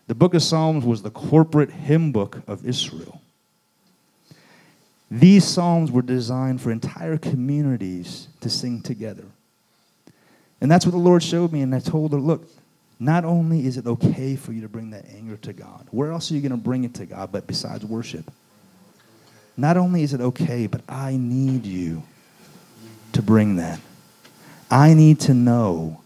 The 0.07 0.15
book 0.15 0.33
of 0.33 0.43
Psalms 0.43 0.83
was 0.83 1.01
the 1.01 1.11
corporate 1.11 1.71
hymn 1.71 2.11
book 2.11 2.41
of 2.47 2.65
Israel. 2.65 3.21
These 5.09 5.45
psalms 5.45 5.91
were 5.91 6.01
designed 6.01 6.59
for 6.59 6.71
entire 6.71 7.17
communities 7.17 8.27
to 8.41 8.49
sing 8.49 8.81
together. 8.81 9.25
And 10.59 10.71
that's 10.71 10.87
what 10.87 10.91
the 10.91 10.97
Lord 10.97 11.21
showed 11.21 11.51
me. 11.51 11.61
And 11.61 11.75
I 11.75 11.79
told 11.79 12.13
her, 12.13 12.19
look, 12.19 12.49
not 12.99 13.23
only 13.23 13.67
is 13.67 13.77
it 13.77 13.85
okay 13.85 14.35
for 14.35 14.53
you 14.53 14.61
to 14.61 14.69
bring 14.69 14.89
that 14.89 15.05
anger 15.15 15.37
to 15.37 15.53
God, 15.53 15.87
where 15.91 16.11
else 16.11 16.31
are 16.31 16.33
you 16.33 16.41
going 16.41 16.51
to 16.51 16.57
bring 16.57 16.83
it 16.83 16.95
to 16.95 17.05
God 17.05 17.31
but 17.31 17.45
besides 17.45 17.85
worship? 17.85 18.31
Not 19.55 19.77
only 19.77 20.03
is 20.03 20.13
it 20.13 20.21
okay, 20.21 20.67
but 20.67 20.81
I 20.87 21.15
need 21.15 21.65
you 21.65 22.03
to 23.13 23.21
bring 23.21 23.57
that. 23.57 23.79
I 24.71 24.93
need 24.93 25.19
to 25.21 25.33
know 25.33 26.01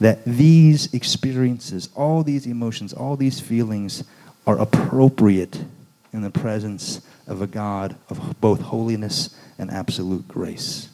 that 0.00 0.24
these 0.24 0.92
experiences, 0.92 1.88
all 1.94 2.24
these 2.24 2.46
emotions, 2.46 2.92
all 2.92 3.16
these 3.16 3.40
feelings 3.40 4.02
are 4.46 4.58
appropriate 4.58 5.64
in 6.12 6.22
the 6.22 6.30
presence 6.30 7.00
of 7.26 7.40
a 7.40 7.46
God 7.46 7.96
of 8.10 8.40
both 8.40 8.60
holiness 8.60 9.34
and 9.58 9.70
absolute 9.70 10.26
grace. 10.26 10.88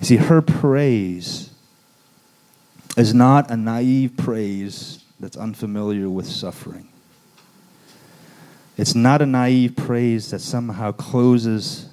You 0.00 0.06
see, 0.06 0.16
her 0.16 0.42
praise 0.42 1.50
is 2.96 3.14
not 3.14 3.50
a 3.50 3.56
naive 3.56 4.16
praise 4.16 5.02
that's 5.18 5.36
unfamiliar 5.36 6.08
with 6.08 6.26
suffering. 6.26 6.88
It's 8.76 8.94
not 8.94 9.22
a 9.22 9.26
naive 9.26 9.76
praise 9.76 10.30
that 10.30 10.40
somehow 10.40 10.92
closes 10.92 11.88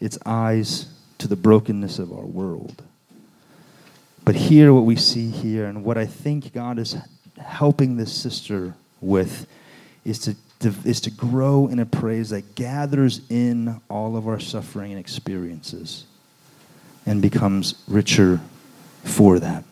its 0.00 0.18
eyes 0.26 0.86
to 1.18 1.26
the 1.26 1.36
brokenness 1.36 1.98
of 1.98 2.12
our 2.12 2.24
world. 2.24 2.82
But 4.24 4.34
here, 4.34 4.74
what 4.74 4.84
we 4.84 4.96
see 4.96 5.30
here, 5.30 5.64
and 5.66 5.84
what 5.84 5.96
I 5.96 6.04
think 6.04 6.52
God 6.52 6.78
is 6.78 6.96
helping 7.38 7.96
this 7.96 8.12
sister 8.12 8.74
with, 9.00 9.46
is 10.04 10.18
to 10.20 10.36
to, 10.60 10.74
is 10.84 11.00
to 11.02 11.10
grow 11.10 11.68
in 11.68 11.78
a 11.78 11.86
praise 11.86 12.30
that 12.30 12.54
gathers 12.54 13.20
in 13.30 13.80
all 13.88 14.16
of 14.16 14.26
our 14.26 14.40
suffering 14.40 14.92
and 14.92 15.00
experiences 15.00 16.04
and 17.06 17.22
becomes 17.22 17.82
richer 17.86 18.40
for 19.04 19.38
that. 19.38 19.64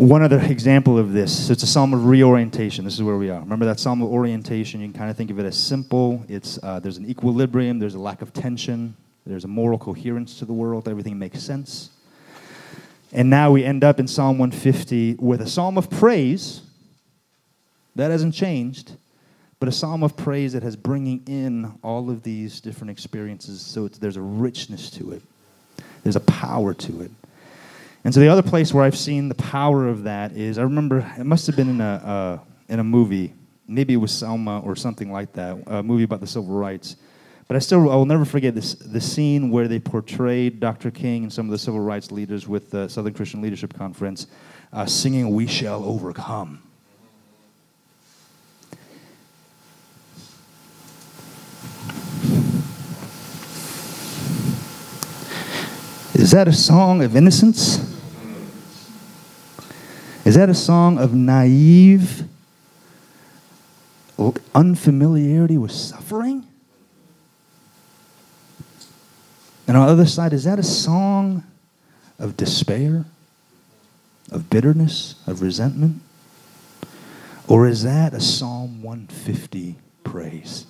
One 0.00 0.22
other 0.22 0.40
example 0.40 0.98
of 0.98 1.12
this, 1.12 1.48
so 1.48 1.52
it's 1.52 1.62
a 1.62 1.66
psalm 1.66 1.92
of 1.92 2.06
reorientation. 2.06 2.86
This 2.86 2.94
is 2.94 3.02
where 3.02 3.18
we 3.18 3.28
are. 3.28 3.38
Remember 3.38 3.66
that 3.66 3.78
psalm 3.78 4.00
of 4.00 4.08
orientation? 4.08 4.80
You 4.80 4.86
can 4.86 4.98
kind 4.98 5.10
of 5.10 5.16
think 5.18 5.30
of 5.30 5.38
it 5.38 5.44
as 5.44 5.58
simple. 5.58 6.24
It's, 6.26 6.58
uh, 6.62 6.80
there's 6.80 6.96
an 6.96 7.06
equilibrium, 7.06 7.78
there's 7.78 7.94
a 7.94 7.98
lack 7.98 8.22
of 8.22 8.32
tension, 8.32 8.96
there's 9.26 9.44
a 9.44 9.48
moral 9.48 9.78
coherence 9.78 10.38
to 10.38 10.46
the 10.46 10.54
world, 10.54 10.88
everything 10.88 11.18
makes 11.18 11.42
sense. 11.42 11.90
And 13.12 13.28
now 13.28 13.50
we 13.50 13.62
end 13.62 13.84
up 13.84 14.00
in 14.00 14.08
Psalm 14.08 14.38
150 14.38 15.16
with 15.18 15.42
a 15.42 15.46
psalm 15.46 15.76
of 15.76 15.90
praise 15.90 16.62
that 17.94 18.10
hasn't 18.10 18.32
changed, 18.32 18.92
but 19.58 19.68
a 19.68 19.72
psalm 19.72 20.02
of 20.02 20.16
praise 20.16 20.54
that 20.54 20.62
has 20.62 20.76
bringing 20.76 21.22
in 21.26 21.78
all 21.82 22.08
of 22.08 22.22
these 22.22 22.62
different 22.62 22.90
experiences. 22.90 23.60
So 23.60 23.86
there's 23.88 24.16
a 24.16 24.22
richness 24.22 24.88
to 24.92 25.12
it, 25.12 25.20
there's 26.04 26.16
a 26.16 26.20
power 26.20 26.72
to 26.72 27.02
it. 27.02 27.10
And 28.04 28.14
so 28.14 28.20
the 28.20 28.28
other 28.28 28.42
place 28.42 28.72
where 28.72 28.84
I've 28.84 28.96
seen 28.96 29.28
the 29.28 29.34
power 29.34 29.86
of 29.86 30.04
that 30.04 30.32
is 30.32 30.58
I 30.58 30.62
remember 30.62 30.98
it 31.18 31.24
must 31.24 31.46
have 31.46 31.56
been 31.56 31.68
in 31.68 31.80
a 31.80 31.84
uh, 31.84 32.38
in 32.68 32.78
a 32.78 32.84
movie, 32.84 33.34
maybe 33.66 33.94
it 33.94 33.98
was 33.98 34.12
Selma 34.12 34.60
or 34.60 34.76
something 34.76 35.12
like 35.12 35.32
that, 35.34 35.62
a 35.66 35.82
movie 35.82 36.04
about 36.04 36.20
the 36.20 36.26
civil 36.26 36.54
rights. 36.54 36.96
But 37.46 37.56
I 37.56 37.58
still 37.58 37.90
I 37.90 37.96
will 37.96 38.06
never 38.06 38.24
forget 38.24 38.54
this 38.54 38.74
the 38.74 39.00
scene 39.00 39.50
where 39.50 39.68
they 39.68 39.80
portrayed 39.80 40.60
Dr. 40.60 40.90
King 40.90 41.24
and 41.24 41.32
some 41.32 41.46
of 41.46 41.50
the 41.50 41.58
civil 41.58 41.80
rights 41.80 42.10
leaders 42.10 42.46
with 42.46 42.70
the 42.70 42.88
Southern 42.88 43.12
Christian 43.12 43.42
Leadership 43.42 43.74
Conference 43.74 44.28
uh, 44.72 44.86
singing 44.86 45.34
"We 45.34 45.46
Shall 45.46 45.84
Overcome." 45.84 46.62
Is 56.20 56.32
that 56.32 56.46
a 56.46 56.52
song 56.52 57.02
of 57.02 57.16
innocence? 57.16 57.78
Is 60.26 60.34
that 60.34 60.50
a 60.50 60.54
song 60.54 60.98
of 60.98 61.14
naive 61.14 62.24
unfamiliarity 64.54 65.56
with 65.56 65.72
suffering? 65.72 66.46
And 69.66 69.78
on 69.78 69.86
the 69.86 69.92
other 69.92 70.04
side, 70.04 70.34
is 70.34 70.44
that 70.44 70.58
a 70.58 70.62
song 70.62 71.42
of 72.18 72.36
despair, 72.36 73.06
of 74.30 74.50
bitterness, 74.50 75.14
of 75.26 75.40
resentment? 75.40 76.02
Or 77.48 77.66
is 77.66 77.82
that 77.84 78.12
a 78.12 78.20
Psalm 78.20 78.82
150 78.82 79.76
praise? 80.04 80.66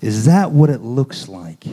Is 0.00 0.26
that 0.26 0.52
what 0.52 0.70
it 0.70 0.80
looks 0.80 1.28
like 1.28 1.66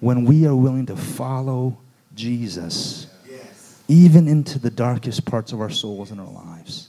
when 0.00 0.24
we 0.24 0.46
are 0.46 0.54
willing 0.54 0.86
to 0.86 0.96
follow 0.96 1.78
Jesus, 2.14 3.06
yes. 3.28 3.82
even 3.88 4.28
into 4.28 4.58
the 4.58 4.70
darkest 4.70 5.24
parts 5.24 5.52
of 5.52 5.60
our 5.60 5.70
souls 5.70 6.10
and 6.10 6.20
our 6.20 6.30
lives? 6.30 6.88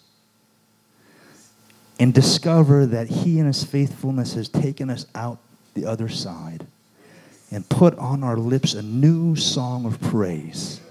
And 2.00 2.14
discover 2.14 2.86
that 2.86 3.08
He 3.08 3.40
in 3.40 3.46
His 3.46 3.64
faithfulness 3.64 4.34
has 4.36 4.50
taken 4.50 4.90
us 4.90 5.06
out 5.16 5.40
the 5.74 5.86
other 5.86 6.10
side 6.10 6.66
and 7.52 7.68
put 7.70 7.98
on 7.98 8.24
our 8.24 8.38
lips 8.38 8.74
a 8.74 8.82
new 8.82 9.36
song 9.36 9.86
of 9.86 10.00
praise. 10.02 10.82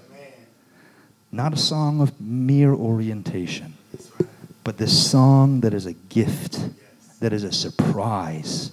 Not 1.31 1.53
a 1.53 1.57
song 1.57 2.01
of 2.01 2.19
mere 2.19 2.73
orientation, 2.73 3.73
but 4.63 4.77
this 4.77 5.11
song 5.11 5.61
that 5.61 5.73
is 5.73 5.85
a 5.85 5.93
gift, 5.93 6.59
that 7.19 7.33
is 7.33 7.43
a 7.43 7.51
surprise, 7.51 8.71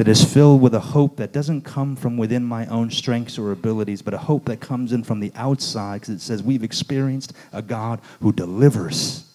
that 0.00 0.08
is 0.08 0.24
filled 0.24 0.62
with 0.62 0.72
a 0.72 0.80
hope 0.80 1.16
that 1.16 1.30
doesn't 1.30 1.60
come 1.60 1.94
from 1.94 2.16
within 2.16 2.42
my 2.42 2.64
own 2.68 2.90
strengths 2.90 3.38
or 3.38 3.52
abilities, 3.52 4.00
but 4.00 4.14
a 4.14 4.16
hope 4.16 4.46
that 4.46 4.58
comes 4.58 4.94
in 4.94 5.04
from 5.04 5.20
the 5.20 5.30
outside 5.34 6.00
because 6.00 6.14
it 6.14 6.22
says 6.22 6.42
we've 6.42 6.64
experienced 6.64 7.34
a 7.52 7.60
God 7.60 8.00
who 8.22 8.32
delivers. 8.32 9.30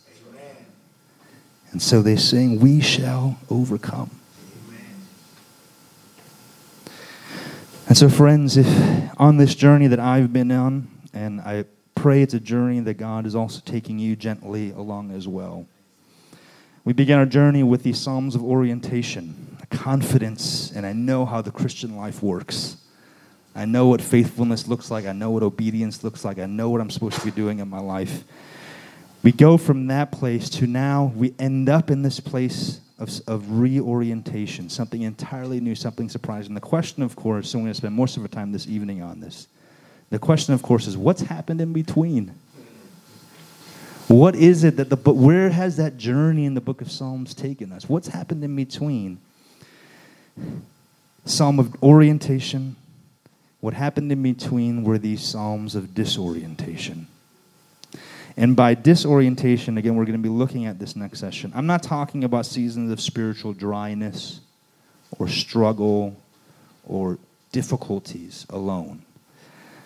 And 1.71 1.79
so 1.79 2.01
they 2.01 2.15
sing, 2.15 2.59
We 2.59 2.81
shall 2.81 3.37
overcome. 3.47 4.09
And 7.87 7.95
so, 7.95 8.09
friends, 8.09 8.57
if 8.57 8.65
on 9.19 9.37
this 9.37 9.53
journey 9.53 9.85
that 9.85 9.99
I've 9.99 10.33
been 10.33 10.51
on, 10.51 10.87
and 11.13 11.41
I 11.41 11.65
pray 11.93 12.23
it's 12.23 12.33
a 12.33 12.39
journey 12.39 12.79
that 12.79 12.95
God 12.95 13.27
is 13.27 13.35
also 13.35 13.61
taking 13.63 13.99
you 13.99 14.15
gently 14.15 14.71
along 14.71 15.11
as 15.11 15.27
well. 15.27 15.67
We 16.85 16.93
begin 16.93 17.19
our 17.19 17.27
journey 17.27 17.61
with 17.61 17.83
these 17.83 17.99
Psalms 17.99 18.33
of 18.33 18.43
orientation, 18.43 19.54
confidence, 19.65 20.71
and 20.71 20.85
I 20.85 20.93
know 20.93 21.25
how 21.25 21.41
the 21.41 21.51
Christian 21.51 21.95
life 21.95 22.23
works. 22.23 22.77
I 23.55 23.65
know 23.65 23.87
what 23.87 24.01
faithfulness 24.01 24.67
looks 24.67 24.91
like. 24.91 25.05
I 25.05 25.13
know 25.13 25.31
what 25.31 25.43
obedience 25.43 26.03
looks 26.03 26.25
like. 26.25 26.39
I 26.39 26.45
know 26.45 26.69
what 26.69 26.81
I'm 26.81 26.89
supposed 26.89 27.19
to 27.19 27.25
be 27.25 27.31
doing 27.31 27.59
in 27.59 27.69
my 27.69 27.79
life. 27.79 28.23
We 29.23 29.31
go 29.31 29.57
from 29.57 29.87
that 29.87 30.11
place 30.11 30.49
to 30.51 30.67
now 30.67 31.11
we 31.15 31.33
end 31.39 31.69
up 31.69 31.89
in 31.89 32.01
this 32.01 32.19
place 32.19 32.81
of, 32.99 33.09
of 33.27 33.49
reorientation, 33.49 34.69
something 34.69 35.01
entirely 35.01 35.59
new, 35.59 35.73
something 35.73 36.09
surprising. 36.09 36.53
The 36.53 36.61
question, 36.61 37.01
of 37.01 37.15
course, 37.15 37.53
and 37.53 37.63
we're 37.63 37.67
going 37.67 37.73
to 37.73 37.77
spend 37.77 37.95
most 37.95 38.17
of 38.17 38.23
our 38.23 38.27
time 38.27 38.51
this 38.51 38.67
evening 38.67 39.01
on 39.01 39.21
this. 39.21 39.47
The 40.09 40.19
question, 40.19 40.53
of 40.53 40.61
course, 40.61 40.85
is 40.85 40.95
what's 40.95 41.21
happened 41.21 41.61
in 41.61 41.73
between? 41.73 42.35
What 44.07 44.35
is 44.35 44.63
it 44.63 44.77
that 44.77 44.89
the 44.89 44.97
book, 44.97 45.15
where 45.17 45.49
has 45.49 45.77
that 45.77 45.97
journey 45.97 46.45
in 46.45 46.53
the 46.53 46.61
book 46.61 46.81
of 46.81 46.91
Psalms 46.91 47.33
taken 47.33 47.71
us? 47.71 47.89
What's 47.89 48.09
happened 48.09 48.43
in 48.43 48.55
between? 48.55 49.17
Psalm 51.25 51.59
of 51.59 51.81
orientation. 51.81 52.75
What 53.59 53.73
happened 53.73 54.11
in 54.11 54.21
between 54.21 54.83
were 54.83 54.97
these 54.97 55.23
Psalms 55.23 55.75
of 55.75 55.93
disorientation. 55.95 57.07
And 58.37 58.55
by 58.55 58.73
disorientation, 58.73 59.77
again, 59.77 59.95
we're 59.95 60.05
going 60.05 60.21
to 60.21 60.23
be 60.23 60.29
looking 60.29 60.65
at 60.65 60.77
this 60.77 60.95
next 60.95 61.19
session. 61.19 61.51
I'm 61.55 61.65
not 61.65 61.83
talking 61.83 62.23
about 62.23 62.45
seasons 62.45 62.91
of 62.91 62.99
spiritual 62.99 63.53
dryness 63.53 64.41
or 65.17 65.27
struggle 65.27 66.17
or 66.85 67.17
difficulties 67.51 68.45
alone. 68.49 69.03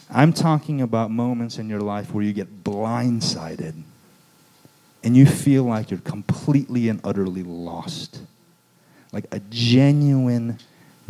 I'm 0.10 0.34
talking 0.34 0.82
about 0.82 1.12
moments 1.12 1.60
in 1.60 1.70
your 1.70 1.82
life 1.82 2.12
where 2.14 2.24
you 2.24 2.34
get 2.34 2.64
blindsided 2.64 3.84
and 5.04 5.16
you 5.16 5.28
feel 5.28 5.64
like 5.64 5.92
you're 5.92 6.00
completely 6.00 6.90
and 6.90 7.00
utterly 7.04 7.44
lost. 7.44 8.22
Like 9.12 9.26
a 9.32 9.40
genuine 9.50 10.60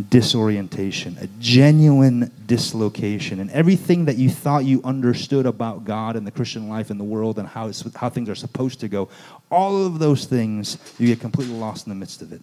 disorientation, 0.10 1.18
a 1.20 1.28
genuine 1.40 2.32
dislocation, 2.46 3.40
and 3.42 3.52
everything 3.52 4.06
that 4.06 4.18
you 4.18 4.30
thought 4.30 4.64
you 4.64 4.82
understood 4.84 5.46
about 5.46 5.84
God 5.84 6.16
and 6.16 6.26
the 6.26 6.32
Christian 6.32 6.70
life 6.70 6.90
and 6.90 7.00
the 7.00 7.04
world 7.04 7.38
and 7.38 7.48
how, 7.48 7.70
how 7.96 8.10
things 8.10 8.30
are 8.30 8.36
supposed 8.36 8.80
to 8.80 8.88
go, 8.88 9.10
all 9.52 9.86
of 9.86 10.00
those 10.00 10.26
things, 10.26 10.78
you 10.98 11.08
get 11.08 11.20
completely 11.20 11.56
lost 11.56 11.86
in 11.86 11.90
the 11.90 11.96
midst 11.96 12.22
of 12.22 12.32
it. 12.32 12.42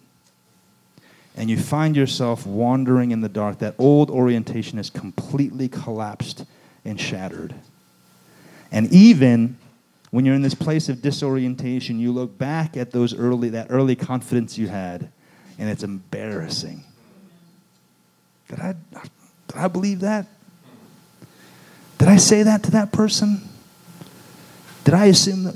And 1.35 1.49
you 1.49 1.57
find 1.57 1.95
yourself 1.95 2.45
wandering 2.45 3.11
in 3.11 3.21
the 3.21 3.29
dark. 3.29 3.59
That 3.59 3.75
old 3.77 4.09
orientation 4.09 4.77
is 4.77 4.89
completely 4.89 5.67
collapsed 5.67 6.45
and 6.83 6.99
shattered. 6.99 7.55
And 8.71 8.91
even 8.91 9.57
when 10.11 10.25
you're 10.25 10.35
in 10.35 10.41
this 10.41 10.55
place 10.55 10.89
of 10.89 11.01
disorientation, 11.01 11.99
you 11.99 12.11
look 12.11 12.37
back 12.37 12.75
at 12.77 12.91
those 12.91 13.13
early, 13.13 13.49
that 13.49 13.67
early 13.69 13.95
confidence 13.95 14.57
you 14.57 14.67
had, 14.67 15.09
and 15.57 15.69
it's 15.69 15.83
embarrassing 15.83 16.83
did 18.49 18.59
I, 18.59 18.75
did 19.47 19.57
I 19.57 19.67
believe 19.67 20.01
that? 20.01 20.25
Did 21.97 22.07
I 22.07 22.17
say 22.17 22.43
that 22.43 22.63
to 22.63 22.71
that 22.71 22.91
person? 22.91 23.41
Did 24.83 24.93
I 24.93 25.05
assume 25.05 25.43
that? 25.43 25.55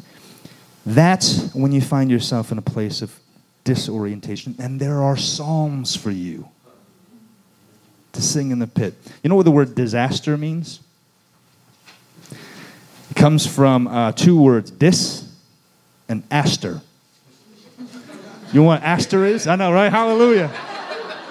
That's 0.85 1.53
when 1.53 1.71
you 1.71 1.79
find 1.79 2.09
yourself 2.09 2.51
in 2.51 2.57
a 2.57 2.61
place 2.61 3.01
of 3.01 3.17
disorientation. 3.63 4.55
And 4.59 4.79
there 4.79 5.01
are 5.01 5.15
psalms 5.15 5.95
for 5.95 6.11
you 6.11 6.49
to 8.13 8.21
sing 8.21 8.51
in 8.51 8.59
the 8.59 8.67
pit. 8.67 8.95
You 9.23 9.29
know 9.29 9.35
what 9.35 9.45
the 9.45 9.51
word 9.51 9.75
disaster 9.75 10.35
means? 10.37 10.79
It 13.11 13.15
comes 13.15 13.45
from 13.45 13.87
uh, 13.87 14.13
two 14.13 14.41
words, 14.41 14.71
dis 14.71 15.29
and 16.09 16.23
aster. 16.31 16.81
You 18.53 18.63
want 18.63 18.81
what 18.81 18.87
aster 18.87 19.25
is? 19.25 19.47
I 19.47 19.55
know, 19.55 19.71
right? 19.71 19.89
Hallelujah 19.89 20.51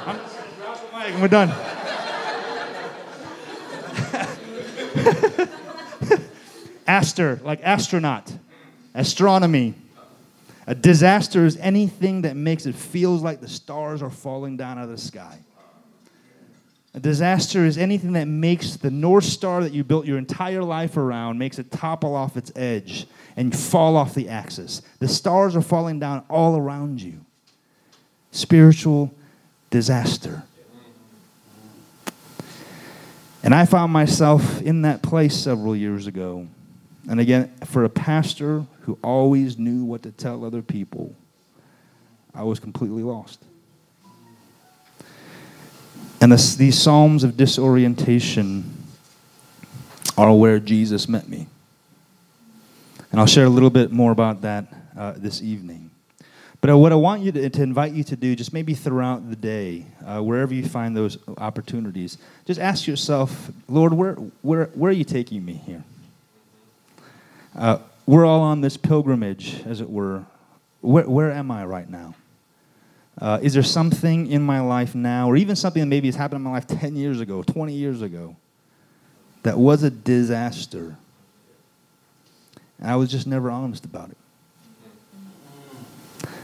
I'm 0.06 0.16
just 0.16 0.36
going 0.36 0.50
to 0.50 0.56
drop 0.56 0.90
the 0.90 0.98
mic 0.98 1.12
and 1.12 1.22
we're 1.22 1.28
done. 1.28 1.50
Aster, 6.86 7.40
like 7.44 7.60
astronaut, 7.62 8.32
astronomy. 8.94 9.74
A 10.66 10.74
disaster 10.74 11.44
is 11.44 11.56
anything 11.58 12.22
that 12.22 12.36
makes 12.36 12.66
it 12.66 12.74
feels 12.74 13.22
like 13.22 13.40
the 13.40 13.48
stars 13.48 14.02
are 14.02 14.10
falling 14.10 14.56
down 14.56 14.78
out 14.78 14.84
of 14.84 14.90
the 14.90 14.98
sky. 14.98 15.38
A 16.94 17.00
disaster 17.00 17.64
is 17.64 17.78
anything 17.78 18.14
that 18.14 18.26
makes 18.26 18.76
the 18.76 18.90
North 18.90 19.24
Star 19.24 19.62
that 19.62 19.72
you 19.72 19.84
built 19.84 20.06
your 20.06 20.18
entire 20.18 20.64
life 20.64 20.96
around, 20.96 21.38
makes 21.38 21.58
it 21.58 21.70
topple 21.70 22.16
off 22.16 22.36
its 22.36 22.50
edge 22.56 23.06
and 23.40 23.56
fall 23.56 23.96
off 23.96 24.12
the 24.12 24.28
axis. 24.28 24.82
The 24.98 25.08
stars 25.08 25.56
are 25.56 25.62
falling 25.62 25.98
down 25.98 26.22
all 26.28 26.58
around 26.58 27.00
you. 27.00 27.24
Spiritual 28.32 29.14
disaster. 29.70 30.42
And 33.42 33.54
I 33.54 33.64
found 33.64 33.94
myself 33.94 34.60
in 34.60 34.82
that 34.82 35.02
place 35.02 35.34
several 35.34 35.74
years 35.74 36.06
ago. 36.06 36.48
And 37.08 37.18
again, 37.18 37.50
for 37.64 37.84
a 37.84 37.88
pastor 37.88 38.66
who 38.82 38.98
always 39.02 39.56
knew 39.56 39.84
what 39.84 40.02
to 40.02 40.12
tell 40.12 40.44
other 40.44 40.60
people, 40.60 41.14
I 42.34 42.42
was 42.42 42.60
completely 42.60 43.02
lost. 43.02 43.42
And 46.20 46.30
this, 46.30 46.56
these 46.56 46.78
Psalms 46.78 47.24
of 47.24 47.38
disorientation 47.38 48.70
are 50.18 50.34
where 50.34 50.58
Jesus 50.58 51.08
met 51.08 51.26
me. 51.26 51.46
And 53.10 53.20
I'll 53.20 53.26
share 53.26 53.44
a 53.44 53.50
little 53.50 53.70
bit 53.70 53.90
more 53.90 54.12
about 54.12 54.42
that 54.42 54.66
uh, 54.96 55.14
this 55.16 55.42
evening. 55.42 55.90
But 56.60 56.70
uh, 56.70 56.78
what 56.78 56.92
I 56.92 56.96
want 56.96 57.22
you 57.22 57.32
to, 57.32 57.48
to, 57.48 57.62
invite 57.62 57.92
you 57.92 58.04
to 58.04 58.16
do, 58.16 58.36
just 58.36 58.52
maybe 58.52 58.74
throughout 58.74 59.28
the 59.28 59.36
day, 59.36 59.86
uh, 60.06 60.20
wherever 60.20 60.52
you 60.52 60.64
find 60.64 60.94
those 60.94 61.16
opportunities, 61.38 62.18
just 62.44 62.60
ask 62.60 62.86
yourself, 62.86 63.50
Lord, 63.66 63.94
where, 63.94 64.12
where, 64.42 64.66
where 64.74 64.90
are 64.90 64.94
you 64.94 65.04
taking 65.04 65.44
me 65.44 65.54
here? 65.54 65.82
Uh, 67.56 67.78
we're 68.06 68.26
all 68.26 68.42
on 68.42 68.60
this 68.60 68.76
pilgrimage, 68.76 69.64
as 69.64 69.80
it 69.80 69.88
were. 69.88 70.24
Where, 70.82 71.08
where 71.08 71.32
am 71.32 71.50
I 71.50 71.64
right 71.64 71.88
now? 71.88 72.14
Uh, 73.20 73.38
is 73.42 73.54
there 73.54 73.62
something 73.62 74.30
in 74.30 74.42
my 74.42 74.60
life 74.60 74.94
now, 74.94 75.28
or 75.28 75.36
even 75.36 75.56
something 75.56 75.80
that 75.80 75.86
maybe 75.86 76.08
has 76.08 76.16
happened 76.16 76.38
in 76.38 76.44
my 76.44 76.52
life 76.52 76.66
10 76.66 76.94
years 76.94 77.20
ago, 77.20 77.42
20 77.42 77.72
years 77.72 78.02
ago, 78.02 78.36
that 79.42 79.58
was 79.58 79.82
a 79.82 79.90
disaster? 79.90 80.96
I 82.82 82.96
was 82.96 83.10
just 83.10 83.26
never 83.26 83.50
honest 83.50 83.84
about 83.84 84.10
it 84.10 84.16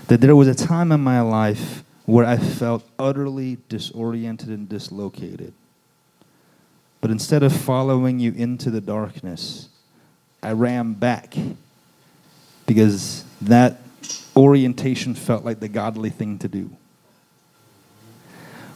that 0.08 0.20
there 0.20 0.36
was 0.36 0.48
a 0.48 0.54
time 0.54 0.92
in 0.92 1.00
my 1.00 1.20
life 1.20 1.82
where 2.04 2.24
I 2.24 2.36
felt 2.36 2.88
utterly 2.98 3.58
disoriented 3.68 4.48
and 4.48 4.68
dislocated. 4.68 5.52
But 7.00 7.10
instead 7.10 7.42
of 7.42 7.52
following 7.52 8.20
you 8.20 8.32
into 8.32 8.70
the 8.70 8.80
darkness, 8.80 9.68
I 10.42 10.52
ran 10.52 10.92
back 10.92 11.34
because 12.66 13.24
that 13.42 13.78
orientation 14.36 15.14
felt 15.14 15.44
like 15.44 15.60
the 15.60 15.68
godly 15.68 16.10
thing 16.10 16.38
to 16.38 16.48
do? 16.48 16.70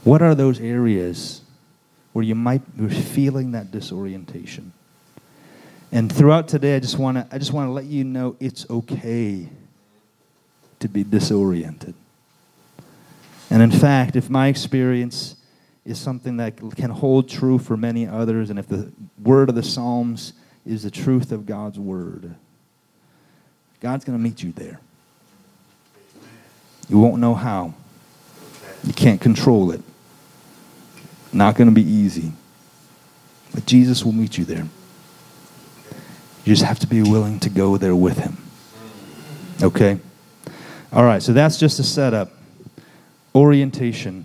What 0.03 0.23
are 0.23 0.35
those 0.35 0.61
areas 0.61 1.43
where 2.13 2.25
you 2.25 2.35
might 2.35 2.77
be 2.77 2.89
feeling 2.89 3.53
that 3.53 3.71
disorientation? 3.71 4.73
And 5.93 6.13
throughout 6.13 6.47
today, 6.47 6.77
I 6.77 6.81
just 6.81 6.99
want 6.99 7.17
to 7.17 7.35
I 7.35 7.39
just 7.39 7.53
want 7.53 7.69
to 7.69 7.73
let 7.73 7.85
you 7.85 8.05
know 8.05 8.37
it's 8.39 8.69
okay 8.71 9.49
to 10.79 10.89
be 10.89 11.03
disoriented. 11.03 11.95
And 13.51 13.63
in 13.63 13.73
fact, 13.73 14.15
if 14.15 14.31
my 14.31 14.47
experience 14.47 15.37
is 15.85 15.99
something 15.99 16.37
that 16.37 16.57
can 16.77 16.91
hold 16.91 17.29
true 17.29 17.59
for 17.59 17.77
many 17.77 18.07
others, 18.07 18.51
and 18.51 18.59
if 18.59 18.69
the 18.69 18.93
word 19.23 19.49
of 19.49 19.57
the 19.57 19.63
Psalms 19.63 20.35
is 20.65 20.85
the 20.85 20.91
truth 20.91 21.33
of 21.33 21.47
God's 21.47 21.79
word, 21.79 22.35
God's 23.81 24.05
going 24.05 24.17
to 24.17 24.23
meet 24.23 24.43
you 24.43 24.53
there. 24.53 24.81
You 26.89 26.99
won't 26.99 27.21
know 27.21 27.35
how. 27.35 27.75
You 28.85 28.93
can't 28.93 29.21
control 29.21 29.73
it. 29.73 29.81
Not 31.33 31.57
going 31.57 31.69
to 31.69 31.75
be 31.75 31.83
easy. 31.83 32.33
But 33.53 33.67
Jesus 33.67 34.05
will 34.05 34.13
meet 34.13 34.39
you 34.39 34.45
there. 34.45 34.67
You 36.45 36.55
just 36.55 36.65
have 36.65 36.79
to 36.81 36.87
be 36.87 37.03
willing 37.03 37.39
to 37.41 37.51
go 37.51 37.77
there 37.77 37.95
with 37.95 38.19
him. 38.19 38.39
Okay? 39.63 39.99
All 40.93 41.05
right, 41.05 41.23
so 41.23 41.33
that's 41.33 41.59
just 41.59 41.79
a 41.79 41.85
setup. 41.85 42.33
Orientation, 43.35 44.25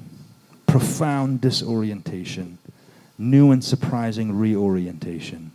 profound 0.65 1.41
disorientation, 1.41 2.57
new 3.17 3.51
and 3.51 3.63
surprising 3.63 4.37
reorientation. 4.37 5.51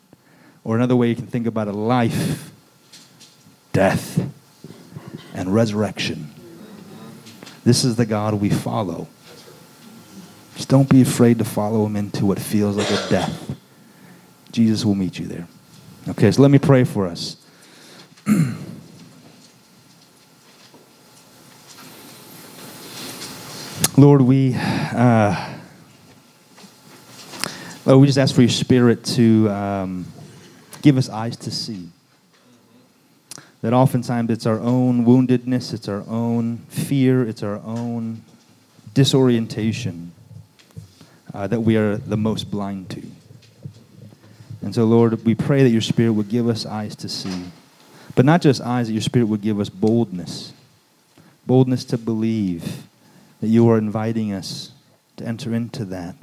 Or 0.63 0.77
another 0.77 0.95
way 0.95 1.09
you 1.09 1.17
can 1.17 1.27
think 1.27 1.47
about 1.47 1.69
it 1.69 1.73
life, 1.73 2.53
death, 3.73 4.21
and 5.35 5.55
resurrection. 5.55 6.33
This 7.65 7.85
is 7.85 7.97
the 7.97 8.07
God 8.07 8.35
we 8.35 8.51
follow. 8.51 9.09
Just 10.57 10.69
don't 10.69 10.89
be 10.89 11.03
afraid 11.03 11.39
to 11.39 11.45
follow 11.45 11.87
him 11.87 11.97
into 11.97 12.27
what 12.27 12.39
feels 12.39 12.77
like 12.77 12.91
a 12.91 13.09
death. 13.09 13.57
Jesus 14.53 14.85
will 14.85 14.95
meet 14.95 15.19
you 15.19 15.27
there. 15.27 15.49
Okay, 16.09 16.33
so 16.33 16.41
let 16.43 16.51
me 16.51 16.59
pray 16.59 16.85
for 16.85 17.07
us. 17.07 17.37
Lord, 23.97 24.23
we, 24.23 24.55
uh, 24.55 25.59
Lord, 27.85 28.01
we 28.01 28.07
just 28.07 28.19
ask 28.19 28.35
for 28.35 28.41
your 28.41 28.49
spirit 28.49 29.05
to 29.05 29.51
um, 29.51 30.07
give 30.81 30.97
us 30.97 31.11
eyes 31.11 31.37
to 31.37 31.51
see. 31.51 31.91
That 33.61 33.75
oftentimes 33.75 34.31
it's 34.31 34.47
our 34.47 34.59
own 34.59 35.05
woundedness, 35.05 35.75
it's 35.75 35.87
our 35.87 36.03
own 36.09 36.59
fear, 36.71 37.29
it's 37.29 37.43
our 37.43 37.59
own 37.59 38.23
disorientation 38.95 40.13
uh, 41.35 41.47
that 41.47 41.61
we 41.61 41.77
are 41.77 41.97
the 41.97 42.17
most 42.17 42.51
blind 42.51 42.89
to. 42.91 43.10
And 44.63 44.75
so, 44.75 44.85
Lord, 44.85 45.25
we 45.25 45.35
pray 45.35 45.63
that 45.63 45.71
your 45.71 45.81
Spirit 45.81 46.13
would 46.13 46.29
give 46.29 46.49
us 46.49 46.67
eyes 46.67 46.95
to 46.97 47.09
see. 47.09 47.45
But 48.15 48.25
not 48.25 48.43
just 48.43 48.61
eyes, 48.61 48.89
that 48.89 48.93
your 48.93 49.03
Spirit 49.03 49.27
would 49.27 49.43
give 49.43 49.59
us 49.59 49.69
boldness 49.69 50.53
boldness 51.51 51.85
to 51.85 51.99
believe 51.99 52.85
that 53.41 53.49
you 53.49 53.69
are 53.69 53.77
inviting 53.77 54.33
us 54.33 54.71
to 55.17 55.27
enter 55.27 55.53
into 55.53 55.85
that, 55.87 56.15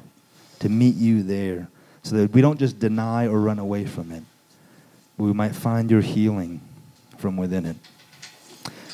to 0.60 0.70
meet 0.70 0.96
you 0.96 1.22
there, 1.22 1.68
so 2.02 2.16
that 2.16 2.32
we 2.32 2.40
don't 2.40 2.58
just 2.58 2.80
deny 2.80 3.28
or 3.28 3.42
run 3.42 3.60
away 3.60 3.86
from 3.86 4.12
it, 4.14 4.24
but 5.18 5.26
we 5.26 5.34
might 5.34 5.54
find 5.54 5.92
your 5.92 6.00
healing 6.00 6.62
from 7.18 7.36
within 7.36 7.66
it. 7.66 7.76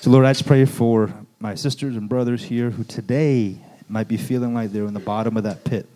So, 0.02 0.10
Lord, 0.10 0.26
I 0.26 0.34
just 0.34 0.48
pray 0.48 0.66
for 0.66 1.14
my 1.40 1.54
sisters 1.54 1.96
and 1.96 2.10
brothers 2.10 2.44
here 2.44 2.72
who 2.72 2.84
today 2.84 3.58
might 3.88 4.08
be 4.08 4.18
feeling 4.18 4.56
like 4.56 4.72
they're 4.72 4.88
in 4.88 4.96
the 4.96 5.00
bottom 5.00 5.38
of 5.38 5.44
that 5.44 5.64
pit, 5.64 5.88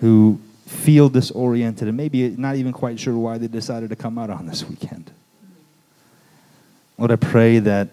who 0.00 0.40
feel 0.68 1.08
disoriented 1.08 1.88
and 1.88 1.96
maybe 1.96 2.28
not 2.30 2.56
even 2.56 2.72
quite 2.72 3.00
sure 3.00 3.16
why 3.16 3.38
they 3.38 3.48
decided 3.48 3.88
to 3.88 3.96
come 3.96 4.18
out 4.18 4.28
on 4.28 4.46
this 4.46 4.68
weekend. 4.68 5.10
Lord, 6.98 7.10
I 7.10 7.16
pray 7.16 7.58
that 7.60 7.88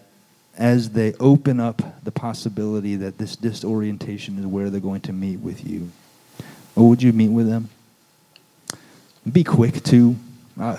as 0.58 0.90
they 0.90 1.14
open 1.14 1.58
up 1.58 2.04
the 2.04 2.10
possibility 2.10 2.96
that 2.96 3.18
this 3.18 3.34
disorientation 3.34 4.38
is 4.38 4.46
where 4.46 4.68
they're 4.68 4.80
going 4.80 5.00
to 5.02 5.12
meet 5.12 5.40
with 5.40 5.66
you, 5.66 5.90
or 6.74 6.88
would 6.90 7.02
you 7.02 7.12
meet 7.12 7.28
with 7.28 7.48
them? 7.48 7.70
Be 9.30 9.42
quick 9.42 9.82
to 9.84 10.16
uh, 10.60 10.76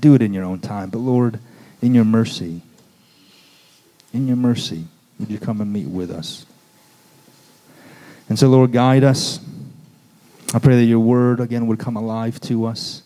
do 0.00 0.14
it 0.14 0.22
in 0.22 0.34
your 0.34 0.44
own 0.44 0.58
time, 0.58 0.90
but 0.90 0.98
Lord, 0.98 1.38
in 1.80 1.94
your 1.94 2.04
mercy, 2.04 2.62
in 4.12 4.26
your 4.26 4.36
mercy, 4.36 4.84
would 5.18 5.30
you 5.30 5.38
come 5.38 5.60
and 5.60 5.72
meet 5.72 5.86
with 5.86 6.10
us? 6.10 6.44
And 8.28 8.38
so, 8.38 8.48
Lord, 8.48 8.72
guide 8.72 9.04
us. 9.04 9.38
I 10.54 10.58
pray 10.58 10.76
that 10.76 10.84
your 10.84 11.00
word 11.00 11.40
again 11.40 11.66
would 11.66 11.78
come 11.78 11.96
alive 11.96 12.40
to 12.42 12.66
us, 12.66 13.02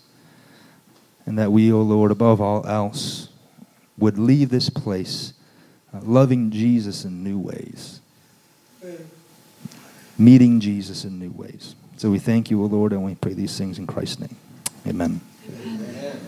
and 1.27 1.39
that 1.39 1.53
we, 1.53 1.73
O 1.73 1.77
oh 1.77 1.83
Lord, 1.83 2.11
above 2.11 2.41
all 2.41 2.67
else, 2.67 3.29
would 3.99 4.19
leave 4.19 4.51
this 4.51 4.71
place 4.71 5.33
uh, 5.93 6.01
loving 6.03 6.51
Jesus 6.51 7.05
in 7.05 7.25
new 7.25 7.39
ways, 7.39 8.01
meeting 10.19 10.61
Jesus 10.61 11.05
in 11.05 11.19
new 11.19 11.31
ways. 11.31 11.75
So 11.97 12.11
we 12.11 12.19
thank 12.19 12.51
you, 12.51 12.63
O 12.63 12.67
Lord, 12.67 12.93
and 12.93 13.05
we 13.05 13.15
pray 13.15 13.35
these 13.35 13.57
things 13.57 13.79
in 13.79 13.87
Christ's 13.87 14.21
name. 14.21 14.37
Amen. 14.87 15.21
Amen. 15.49 16.21